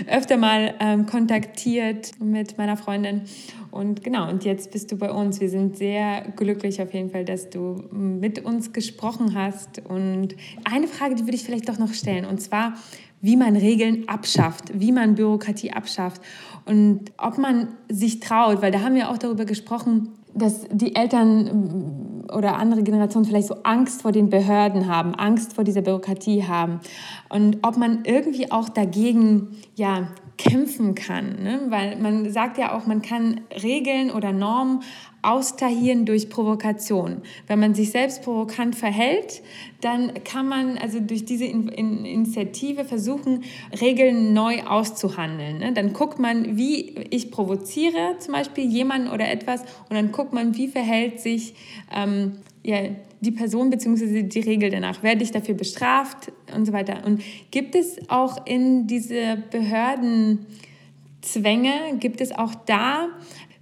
öfter 0.09 0.37
mal 0.37 0.75
ähm, 0.81 1.07
kontaktiert 1.07 2.13
mit 2.21 2.59
meiner 2.59 2.77
Freundin. 2.77 3.23
Und 3.71 4.03
genau, 4.03 4.29
und 4.29 4.45
jetzt 4.45 4.71
bist 4.71 4.91
du 4.91 4.97
bei 4.97 5.11
uns. 5.11 5.41
Wir 5.41 5.51
sind 5.51 5.77
sehr 5.77 6.33
glücklich 6.37 6.81
auf 6.81 6.95
jeden 6.95 7.11
Fall, 7.11 7.25
dass 7.25 7.51
du 7.51 7.85
mit 7.91 8.45
uns 8.45 8.73
gesprochen 8.73 9.35
hast. 9.35 9.83
Und 9.87 10.35
eine 10.65 10.89
Frage, 10.89 11.15
die 11.15 11.25
würde 11.25 11.37
ich 11.37 11.45
vielleicht 11.45 11.69
doch 11.69 11.79
noch 11.79 11.93
stellen, 11.93 12.25
und 12.25 12.41
zwar, 12.41 12.75
wie 13.21 13.37
man 13.37 13.57
Regeln 13.57 14.09
abschafft, 14.09 14.79
wie 14.79 14.93
man 14.93 15.15
Bürokratie 15.15 15.73
abschafft 15.73 16.21
und 16.65 17.13
ob 17.17 17.39
man 17.39 17.69
sich 17.89 18.21
traut, 18.21 18.61
weil 18.61 18.71
da 18.71 18.81
haben 18.81 18.95
wir 18.95 19.11
auch 19.11 19.19
darüber 19.19 19.45
gesprochen, 19.45 20.11
dass 20.35 20.67
die 20.71 20.95
Eltern 20.95 22.16
oder 22.33 22.57
andere 22.57 22.83
Generationen 22.83 23.27
vielleicht 23.27 23.49
so 23.49 23.57
Angst 23.63 24.03
vor 24.03 24.13
den 24.13 24.31
Behörden 24.31 24.87
haben, 24.87 25.15
Angst 25.15 25.55
vor 25.55 25.65
dieser 25.65 25.83
Bürokratie 25.83 26.45
haben 26.45 26.81
und 27.29 27.59
ob 27.63 27.77
man 27.77 28.05
irgendwie 28.05 28.51
auch 28.51 28.69
dagegen 28.69 29.57
ja 29.75 30.09
kämpfen 30.39 30.95
kann, 30.95 31.43
ne? 31.43 31.61
weil 31.69 31.97
man 31.97 32.31
sagt 32.31 32.59
ja 32.59 32.77
auch, 32.77 32.87
man 32.87 33.03
kann 33.03 33.41
Regeln 33.63 34.11
oder 34.11 34.33
Normen 34.33 34.81
austahieren 35.27 36.07
durch 36.07 36.31
Provokation. 36.31 37.23
Wenn 37.49 37.59
man 37.59 37.75
sich 37.75 37.91
selbst 37.91 38.23
provokant 38.23 38.77
verhält, 38.77 39.43
dann 39.81 40.13
kann 40.25 40.49
man 40.49 40.79
also 40.79 41.01
durch 41.01 41.25
diese 41.25 41.45
in 41.45 41.69
in 41.69 42.05
Initiative 42.05 42.85
versuchen, 42.85 43.43
Regeln 43.81 44.33
neu 44.33 44.63
auszuhandeln. 44.63 45.59
Ne? 45.59 45.73
Dann 45.73 45.93
guckt 45.93 46.21
man, 46.21 46.57
wie 46.57 46.95
ich 47.11 47.31
provoziere 47.31 48.17
zum 48.19 48.35
Beispiel 48.35 48.65
jemanden 48.65 49.09
oder 49.09 49.29
etwas 49.29 49.63
und 49.89 49.97
dann 49.97 50.13
guckt 50.13 50.33
man, 50.33 50.57
wie 50.57 50.69
verhält 50.69 51.21
sich 51.21 51.55
ähm, 51.95 52.37
ja, 52.63 52.79
die 53.21 53.33
Person 53.33 53.71
bzw. 53.71 54.23
die 54.23 54.41
Regel 54.41 54.71
danach. 54.71 55.03
Werde 55.03 55.23
ich 55.23 55.33
dafür 55.33 55.55
bestraft 55.55 56.33
und 56.55 56.67
so 56.67 56.73
weiter. 56.73 57.05
Und 57.05 57.23
gibt 57.51 57.75
es 57.75 57.99
auch 58.09 58.47
in 58.47 58.87
diese 58.87 59.43
Behördenzwänge, 59.51 61.97
gibt 61.99 62.21
es 62.21 62.31
auch 62.33 62.55
da 62.55 63.09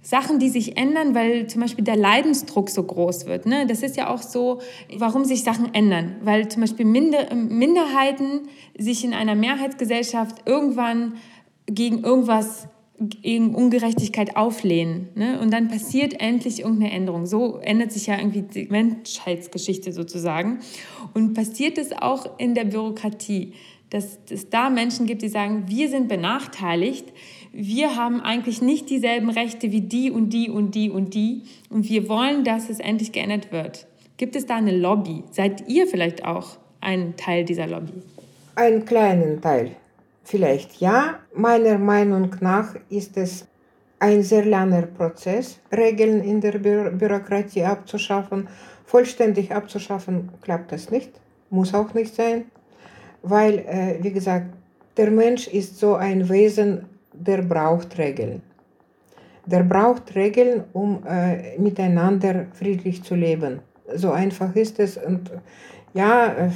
Sachen, 0.05 0.37
die 0.37 0.49
sich 0.49 0.77
ändern, 0.77 1.15
weil 1.15 1.47
zum 1.47 1.61
Beispiel 1.61 1.83
der 1.83 1.95
Leidensdruck 1.95 2.69
so 2.69 2.83
groß 2.83 3.25
wird. 3.25 3.47
Ne? 3.47 3.65
Das 3.65 3.81
ist 3.81 3.97
ja 3.97 4.07
auch 4.07 4.21
so, 4.21 4.61
warum 4.95 5.25
sich 5.25 5.43
Sachen 5.43 5.73
ändern. 5.73 6.17
Weil 6.21 6.47
zum 6.47 6.61
Beispiel 6.61 6.85
Minder 6.85 7.33
Minderheiten 7.33 8.41
sich 8.77 9.03
in 9.03 9.15
einer 9.15 9.33
Mehrheitsgesellschaft 9.33 10.47
irgendwann 10.47 11.15
gegen 11.65 12.03
irgendwas 12.03 12.67
gegen 12.99 13.55
Ungerechtigkeit 13.55 14.37
auflehnen. 14.37 15.09
Ne? 15.15 15.39
Und 15.41 15.51
dann 15.51 15.69
passiert 15.69 16.21
endlich 16.21 16.59
irgendeine 16.59 16.91
Änderung. 16.91 17.25
So 17.25 17.57
ändert 17.57 17.91
sich 17.91 18.05
ja 18.05 18.17
irgendwie 18.17 18.43
die 18.43 18.67
Menschheitsgeschichte 18.67 19.91
sozusagen. 19.91 20.59
Und 21.15 21.33
passiert 21.33 21.79
es 21.79 21.91
auch 21.91 22.37
in 22.37 22.53
der 22.53 22.65
Bürokratie, 22.65 23.53
dass 23.89 24.19
es 24.29 24.49
da 24.49 24.69
Menschen 24.69 25.07
gibt, 25.07 25.23
die 25.23 25.29
sagen, 25.29 25.63
wir 25.67 25.89
sind 25.89 26.07
benachteiligt, 26.07 27.11
wir 27.57 27.95
haben 27.95 28.19
eigentlich 28.19 28.61
nicht 28.61 28.89
dieselben 28.89 29.29
Rechte 29.29 29.71
wie 29.71 29.79
die 29.79 30.11
und 30.11 30.31
die 30.31 30.49
und 30.49 30.75
die 30.75 30.89
und 30.89 31.13
die 31.13 31.43
und 31.69 31.87
wir 31.87 32.09
wollen, 32.09 32.43
dass 32.43 32.69
es 32.69 32.79
endlich 32.79 33.13
geändert 33.13 33.53
wird. 33.53 33.87
Gibt 34.17 34.35
es 34.35 34.45
da 34.45 34.57
eine 34.57 34.75
Lobby? 34.75 35.23
Seid 35.31 35.67
ihr 35.69 35.87
vielleicht 35.87 36.25
auch 36.25 36.57
ein 36.81 37.15
Teil 37.15 37.45
dieser 37.45 37.67
Lobby? 37.67 37.93
Einen 38.55 38.83
kleinen 38.83 39.41
Teil. 39.41 39.71
Vielleicht 40.23 40.81
ja. 40.81 41.19
Meiner 41.33 41.77
Meinung 41.77 42.35
nach 42.41 42.75
ist 42.89 43.15
es 43.15 43.47
ein 43.99 44.21
sehr 44.21 44.43
langer 44.43 44.81
Prozess, 44.81 45.59
Regeln 45.71 46.21
in 46.23 46.41
der 46.41 46.59
Bü 46.59 46.91
Bürokratie 46.91 47.63
abzuschaffen. 47.63 48.49
Vollständig 48.85 49.53
abzuschaffen 49.53 50.29
klappt 50.41 50.73
das 50.73 50.91
nicht, 50.91 51.11
muss 51.49 51.73
auch 51.73 51.93
nicht 51.93 52.13
sein, 52.13 52.45
weil, 53.23 53.59
äh, 53.59 53.97
wie 54.01 54.11
gesagt, 54.11 54.47
der 54.97 55.09
Mensch 55.09 55.47
ist 55.47 55.79
so 55.79 55.95
ein 55.95 56.27
Wesen, 56.29 56.85
der 57.17 57.41
braucht 57.41 57.97
Regeln. 57.97 58.41
Der 59.45 59.63
braucht 59.63 60.15
Regeln, 60.15 60.63
um 60.73 61.03
äh, 61.07 61.57
miteinander 61.59 62.47
friedlich 62.53 63.03
zu 63.03 63.15
leben. 63.15 63.59
So 63.93 64.11
einfach 64.11 64.55
ist 64.55 64.79
es. 64.79 64.97
Und 64.97 65.31
ja, 65.93 66.27
äh, 66.27 66.49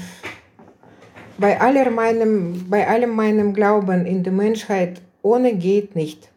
bei, 1.37 1.59
aller 1.61 1.89
meinem, 1.91 2.69
bei 2.69 2.87
allem 2.87 3.15
meinem 3.15 3.53
Glauben 3.53 4.05
in 4.05 4.23
die 4.23 4.31
Menschheit, 4.31 5.01
ohne 5.21 5.55
geht 5.55 5.95
nicht. 5.95 6.29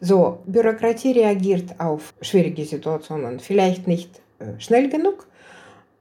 So, 0.00 0.40
Bürokratie 0.46 1.12
reagiert 1.12 1.80
auf 1.80 2.14
schwierige 2.20 2.64
Situationen. 2.64 3.40
Vielleicht 3.40 3.88
nicht 3.88 4.20
äh, 4.38 4.58
schnell 4.58 4.88
genug, 4.88 5.26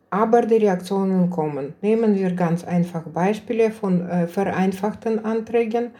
aber 0.10 0.42
die 0.42 0.58
Reaktionen 0.58 1.30
kommen. 1.30 1.74
Nehmen 1.82 2.16
wir 2.16 2.32
ganz 2.32 2.64
einfach 2.64 3.04
Beispiele 3.04 3.72
von 3.72 4.08
äh, 4.08 4.28
vereinfachten 4.28 5.24
Anträgen 5.24 5.92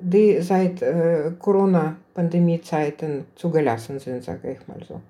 die 0.00 0.40
seit 0.40 0.82
äh, 0.82 1.32
Corona-Pandemie-Zeiten 1.38 3.26
zugelassen 3.34 3.98
sind, 3.98 4.24
sage 4.24 4.52
ich 4.52 4.68
mal 4.68 4.80
so. 4.86 5.00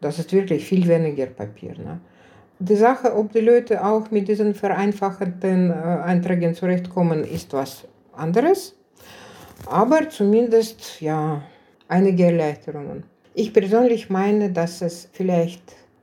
Das 0.00 0.18
ist 0.18 0.32
wirklich 0.32 0.64
viel 0.64 0.86
weniger 0.88 1.26
Papier. 1.26 1.72
Ne? 1.78 2.00
Die 2.58 2.76
Sache, 2.76 3.14
ob 3.14 3.32
die 3.32 3.40
Leute 3.40 3.84
auch 3.84 4.10
mit 4.10 4.28
diesen 4.28 4.54
vereinfachten 4.54 5.70
äh, 5.70 5.74
Einträgen 5.74 6.54
zurechtkommen, 6.54 7.24
ist 7.24 7.52
was 7.52 7.84
anderes. 8.14 8.76
Aber 9.66 10.08
zumindest 10.08 11.00
ja 11.00 11.42
einige 11.88 12.24
Erleichterungen. 12.24 13.04
Ich 13.34 13.52
persönlich 13.52 14.10
meine, 14.10 14.50
dass 14.50 14.82
es 14.82 15.08
vielleicht 15.12 15.62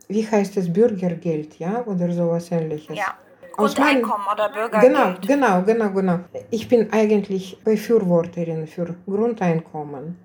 wie 0.09 0.27
heißt 0.27 0.57
es, 0.57 0.73
Bürgergeld, 0.73 1.59
ja, 1.59 1.85
oder 1.85 2.11
sowas 2.11 2.51
ähnliches. 2.51 2.97
Ja. 2.97 3.15
Aus 3.59 3.77
meinem- 3.77 4.01
Grundeinkommen 4.01 4.27
oder 4.33 4.49
Bürgergeld. 4.49 5.21
Genau, 5.21 5.61
genau, 5.61 5.61
genau, 5.63 5.89
genau. 5.91 6.19
Ich 6.51 6.67
bin 6.67 6.91
eigentlich 6.91 7.57
Befürworterin 7.63 8.65
für 8.67 8.95
Grundeinkommen. 9.05 10.17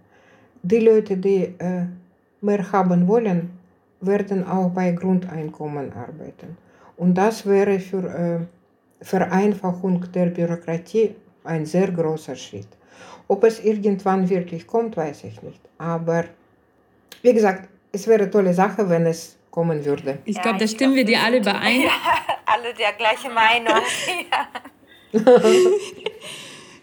Die 0.63 0.79
Leute, 0.79 1.17
die 1.17 1.55
äh, 1.59 1.87
mehr 2.41 2.73
haben 2.73 3.07
wollen, 3.09 3.51
werden 4.01 4.47
auch 4.47 4.71
bei 4.71 4.93
Grundeinkommen 4.93 5.93
arbeiten. 5.93 6.57
Und 6.97 7.15
das 7.15 7.45
wäre 7.47 7.79
für 7.81 8.05
äh, 8.09 9.05
Vereinfachung 9.05 10.05
der 10.13 10.27
Bürokratie 10.27 11.15
ein 11.45 11.67
sehr 11.67 11.91
großer 11.91 12.37
Schritt. 12.37 12.69
Ob 13.29 13.45
es 13.45 13.61
irgendwann 13.65 14.29
wirklich 14.29 14.67
kommt, 14.67 14.97
weiß 14.97 15.25
ich 15.25 15.43
nicht. 15.43 15.61
Aber 15.79 16.25
wie 17.23 17.33
gesagt, 17.35 17.69
es 17.93 18.07
wäre 18.07 18.23
eine 18.23 18.31
tolle 18.31 18.53
Sache, 18.55 18.89
wenn 18.89 19.07
es 19.07 19.37
kommen 19.51 19.85
würde. 19.85 20.19
Ich 20.25 20.37
Ja, 20.37 20.43
glaube, 20.43 20.59
da 20.59 20.65
ich 20.65 20.71
stimmen 20.73 20.95
wir 20.95 21.05
glaub, 21.05 21.19
dir 21.21 21.25
alle 21.27 21.39
überein. 21.39 21.83
Alle 22.55 22.73
der 22.75 22.93
gleiche 22.93 23.31
Meinung. 23.31 23.83
ja. 24.31 25.21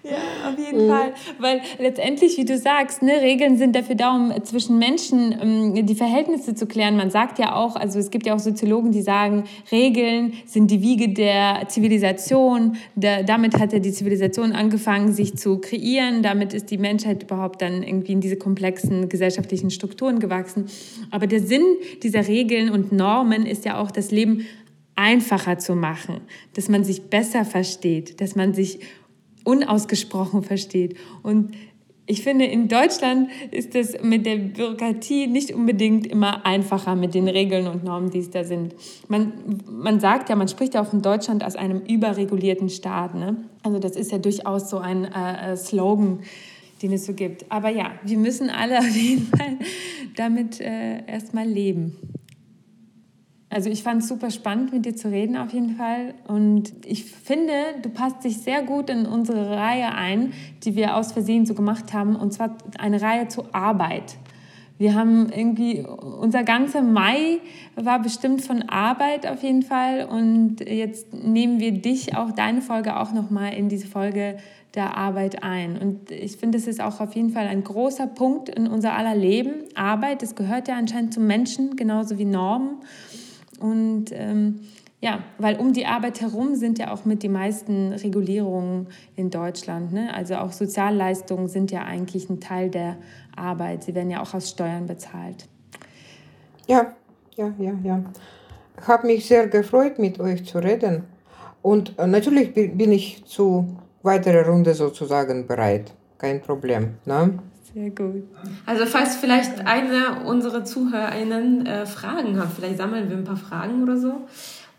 Ja, 0.04 0.50
auf 0.50 0.58
jeden 0.58 0.88
Fall. 0.90 1.14
Weil 1.38 1.62
letztendlich, 1.78 2.36
wie 2.38 2.46
du 2.46 2.58
sagst, 2.58 3.04
ne, 3.04 3.22
Regeln 3.22 3.58
sind 3.58 3.76
dafür 3.76 3.94
da, 3.94 4.16
um 4.16 4.34
zwischen 4.44 4.80
Menschen 4.80 5.38
ähm, 5.40 5.86
die 5.86 5.94
Verhältnisse 5.94 6.56
zu 6.56 6.66
klären. 6.66 6.98
Man 6.98 7.12
sagt 7.12 7.38
ja 7.38 7.56
auch, 7.56 7.76
also 7.76 8.00
es 8.00 8.10
gibt 8.10 8.26
ja 8.26 8.34
auch 8.34 8.40
Soziologen, 8.40 8.92
die 8.92 9.04
sagen, 9.04 9.44
Regeln 9.72 10.34
sind 10.48 10.72
die 10.72 10.82
Wiege 10.82 11.10
der 11.10 11.68
Zivilisation. 11.68 12.78
Da, 12.96 13.22
damit 13.22 13.60
hat 13.60 13.74
ja 13.74 13.80
die 13.80 13.92
Zivilisation 13.92 14.54
angefangen, 14.54 15.14
sich 15.14 15.38
zu 15.38 15.60
kreieren. 15.60 16.24
Damit 16.24 16.56
ist 16.56 16.72
die 16.72 16.80
Menschheit 16.80 17.22
überhaupt 17.22 17.62
dann 17.62 17.84
irgendwie 17.84 18.14
in 18.14 18.22
diese 18.22 18.38
komplexen 18.38 19.08
gesellschaftlichen 19.08 19.70
Strukturen 19.70 20.20
gewachsen. 20.20 20.66
Aber 21.12 21.28
der 21.28 21.42
Sinn 21.42 21.64
dieser 22.02 22.28
Regeln 22.28 22.72
und 22.72 22.92
Normen 22.92 23.46
ist 23.46 23.66
ja 23.66 23.80
auch, 23.80 23.92
das 23.92 24.10
Leben 24.10 24.48
einfacher 25.02 25.58
zu 25.58 25.76
machen, 25.76 26.22
dass 26.54 26.70
man 26.70 26.84
sich 26.84 27.10
besser 27.10 27.44
versteht, 27.44 28.22
dass 28.22 28.36
man 28.36 28.54
sich 28.54 28.80
unausgesprochen 29.44 30.44
versteht. 30.44 30.96
Und 31.24 31.56
ich 32.06 32.22
finde, 32.22 32.46
in 32.46 32.68
Deutschland 32.68 33.30
ist 33.50 33.74
es 33.74 34.00
mit 34.04 34.28
der 34.28 34.36
Bürokratie 34.36 35.26
nicht 35.26 35.54
unbedingt 35.54 36.06
immer 36.06 36.46
einfacher 36.46 36.96
mit 36.96 37.16
den 37.16 37.28
Regeln 37.28 37.66
und 37.68 37.84
Normen, 37.84 38.12
die 38.12 38.20
es 38.20 38.30
da 38.30 38.44
sind. 38.44 38.76
Man, 39.08 39.34
man 39.68 40.00
sagt 40.00 40.30
ja, 40.30 40.36
man 40.36 40.48
spricht 40.48 40.76
ja 40.76 40.82
auch 40.84 40.88
von 40.88 41.02
Deutschland 41.02 41.44
als 41.44 41.56
einem 41.56 41.82
überregulierten 41.82 42.70
Staat. 42.70 43.16
Ne? 43.16 43.38
Also 43.64 43.80
das 43.80 43.96
ist 43.96 44.12
ja 44.12 44.20
durchaus 44.20 44.70
so 44.70 44.78
ein 44.78 45.06
äh, 45.06 45.58
Slogan, 45.58 46.20
den 46.84 46.94
es 46.94 47.06
so 47.08 47.14
gibt. 47.14 47.46
Aber 47.50 47.70
ja, 47.70 47.92
wir 48.04 48.18
müssen 48.18 48.52
alle 48.52 48.80
auf 48.80 48.96
jeden 48.96 49.26
Fall 49.28 49.58
damit 50.16 50.60
äh, 50.60 51.06
erstmal 51.08 51.48
leben. 51.48 51.98
Also 53.52 53.70
ich 53.70 53.84
fand 53.84 54.02
es 54.02 54.08
super 54.08 54.32
spannend, 54.32 54.72
mit 54.72 54.86
dir 54.86 54.96
zu 54.96 55.10
reden 55.10 55.36
auf 55.36 55.52
jeden 55.52 55.76
Fall. 55.76 56.14
Und 56.26 56.72
ich 56.86 57.04
finde, 57.04 57.52
du 57.82 57.90
passt 57.90 58.24
dich 58.24 58.38
sehr 58.38 58.64
gut 58.64 58.90
in 58.90 59.06
unsere 59.06 59.50
Reihe 59.50 59.94
ein, 59.94 60.32
die 60.64 60.78
wir 60.78 60.96
aus 60.96 61.12
Versehen 61.12 61.46
so 61.46 61.54
gemacht 61.54 61.92
haben. 61.92 62.16
Und 62.16 62.32
zwar 62.32 62.56
eine 62.80 63.02
Reihe 63.02 63.28
zur 63.28 63.54
Arbeit. 63.54 64.16
Wir 64.78 64.96
haben 64.96 65.30
irgendwie, 65.30 65.86
unser 65.86 66.44
ganzer 66.44 66.82
Mai 66.82 67.40
war 67.76 68.02
bestimmt 68.02 68.42
von 68.42 68.64
Arbeit 68.70 69.28
auf 69.28 69.44
jeden 69.44 69.64
Fall. 69.64 70.06
Und 70.06 70.62
jetzt 70.62 71.14
nehmen 71.14 71.60
wir 71.60 71.74
dich, 71.74 72.16
auch 72.16 72.32
deine 72.32 72.62
Folge, 72.62 72.98
auch 73.00 73.12
nochmal 73.12 73.54
in 73.54 73.68
diese 73.68 73.86
Folge 73.86 74.38
der 74.76 74.96
Arbeit 74.98 75.44
ein. 75.44 75.78
Und 75.78 76.10
ich 76.10 76.38
finde, 76.38 76.58
es 76.58 76.68
ist 76.68 76.82
auch 76.82 77.02
auf 77.02 77.14
jeden 77.16 77.32
Fall 77.32 77.48
ein 77.48 77.64
großer 77.64 78.08
Punkt 78.08 78.48
in 78.48 78.68
unser 78.68 78.94
aller 78.94 79.16
Leben. 79.16 79.52
Arbeit, 79.76 80.22
das 80.22 80.36
gehört 80.36 80.68
ja 80.70 80.78
anscheinend 80.78 81.14
zum 81.14 81.28
Menschen, 81.28 81.76
genauso 81.76 82.18
wie 82.18 82.26
Normen. 82.26 82.78
Und 83.62 84.06
ähm, 84.12 84.62
ja, 85.00 85.20
weil 85.38 85.58
um 85.58 85.74
die 85.74 85.86
Arbeit 85.86 86.22
herum 86.22 86.56
sind 86.56 86.78
ja 86.80 86.92
auch 86.94 87.06
mit 87.06 87.24
die 87.24 87.30
meisten 87.30 87.94
Regulierungen 87.94 88.88
in 89.16 89.30
Deutschland. 89.30 89.94
Ne? 89.94 90.14
Also 90.14 90.36
auch 90.36 90.52
Sozialleistungen 90.52 91.48
sind 91.48 91.72
ja 91.72 91.84
eigentlich 91.84 92.30
ein 92.30 92.40
Teil 92.40 92.70
der 92.70 92.98
Arbeit. 93.36 93.84
Sie 93.84 93.96
werden 93.96 94.12
ja 94.12 94.22
auch 94.22 94.34
aus 94.34 94.50
Steuern 94.50 94.86
bezahlt. 94.88 95.48
Ja, 96.68 96.94
ja, 97.36 97.52
ja, 97.58 97.74
ja. 97.84 98.04
Ich 98.80 98.88
habe 98.88 99.08
mich 99.08 99.26
sehr 99.26 99.48
gefreut, 99.48 100.00
mit 100.00 100.20
euch 100.20 100.46
zu 100.46 100.60
reden. 100.60 101.04
Und 101.62 101.98
äh, 101.98 102.08
natürlich 102.08 102.54
bi- 102.54 102.68
bin 102.68 102.92
ich 102.92 103.24
zu 103.26 103.78
weiterer 104.04 104.48
Runde 104.48 104.74
sozusagen 104.74 105.48
bereit. 105.48 105.94
Kein 106.18 106.42
Problem. 106.42 106.96
Ne? 107.06 107.40
Sehr 107.74 107.90
gut. 107.90 108.24
Also 108.66 108.86
falls 108.86 109.16
vielleicht 109.16 109.66
einer 109.66 110.26
unserer 110.26 110.66
ZuhörerInnen 110.66 111.66
äh, 111.66 111.86
Fragen 111.86 112.38
hat, 112.38 112.50
vielleicht 112.54 112.78
sammeln 112.78 113.10
wir 113.10 113.18
ein 113.18 113.24
paar 113.24 113.38
Fragen 113.38 113.84
oder 113.84 113.98
so 113.98 114.28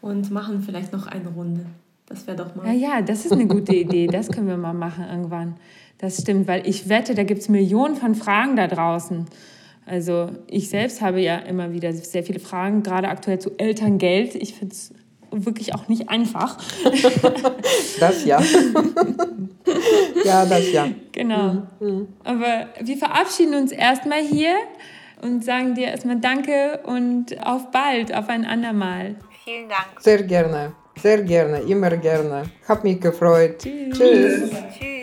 und 0.01 0.30
machen 0.30 0.62
vielleicht 0.62 0.93
noch 0.93 1.07
eine 1.07 1.28
Runde. 1.28 1.64
Das 2.07 2.26
wäre 2.26 2.36
doch 2.36 2.55
mal. 2.55 2.66
Ja, 2.66 2.72
ja, 2.72 3.03
das 3.03 3.24
ist 3.24 3.32
eine 3.32 3.47
gute 3.47 3.74
Idee. 3.74 4.07
Das 4.07 4.28
können 4.28 4.47
wir 4.47 4.59
mal 4.59 4.74
machen 4.74 5.07
irgendwann. 5.11 5.57
Das 5.99 6.20
stimmt, 6.20 6.49
weil 6.49 6.66
ich 6.66 6.88
wette, 6.88 7.14
da 7.14 7.22
gibt 7.22 7.40
es 7.40 7.49
Millionen 7.49 7.97
von 7.97 8.14
Fragen 8.14 8.57
da 8.57 8.66
draußen. 8.66 9.26
Also 9.86 10.30
ich 10.47 10.68
selbst 10.68 11.01
habe 11.01 11.20
ja 11.20 11.36
immer 11.36 11.72
wieder 11.72 11.93
sehr 11.93 12.22
viele 12.22 12.40
Fragen, 12.40 12.82
gerade 12.82 13.09
aktuell 13.09 13.38
zu 13.38 13.51
Elterngeld. 13.59 14.34
Ich 14.34 14.55
finde 14.55 14.74
es 14.74 14.93
wirklich 15.33 15.74
auch 15.74 15.89
nicht 15.89 16.09
einfach. 16.09 16.59
Das 18.01 18.24
ja. 18.24 18.41
ja, 20.24 20.45
das 20.45 20.72
ja. 20.72 20.89
Genau. 21.12 21.62
Aber 22.24 22.68
wir 22.80 22.97
verabschieden 22.97 23.55
uns 23.55 23.70
erstmal 23.70 24.20
hier 24.20 24.57
und 25.20 25.45
sagen 25.45 25.74
dir 25.74 25.89
erstmal 25.89 26.18
Danke 26.18 26.80
und 26.85 27.47
auf 27.47 27.70
bald, 27.70 28.12
auf 28.12 28.28
ein 28.28 28.45
andermal. 28.45 29.16
Vielen 29.45 29.68
Dank. 29.68 30.01
Sehr 30.01 30.22
gerne. 30.24 30.72
Sehr 30.97 31.22
gerne. 31.22 31.61
Immer 31.61 31.97
gerne. 31.97 32.45
Hab 32.68 32.83
mich 32.85 33.01
gefreut. 33.01 33.59
Tschüss. 33.59 33.99
Tschüss. 33.99 34.51
Tschüss. 34.78 35.03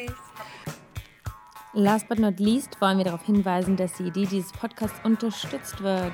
Last 1.73 2.09
but 2.09 2.19
not 2.19 2.39
least 2.39 2.81
wollen 2.81 2.97
wir 2.97 3.05
darauf 3.05 3.25
hinweisen, 3.25 3.77
dass 3.77 3.93
die 3.93 4.03
Idee 4.03 4.25
dieses 4.25 4.51
Podcasts 4.51 4.99
unterstützt 5.03 5.81
wird. 5.81 6.13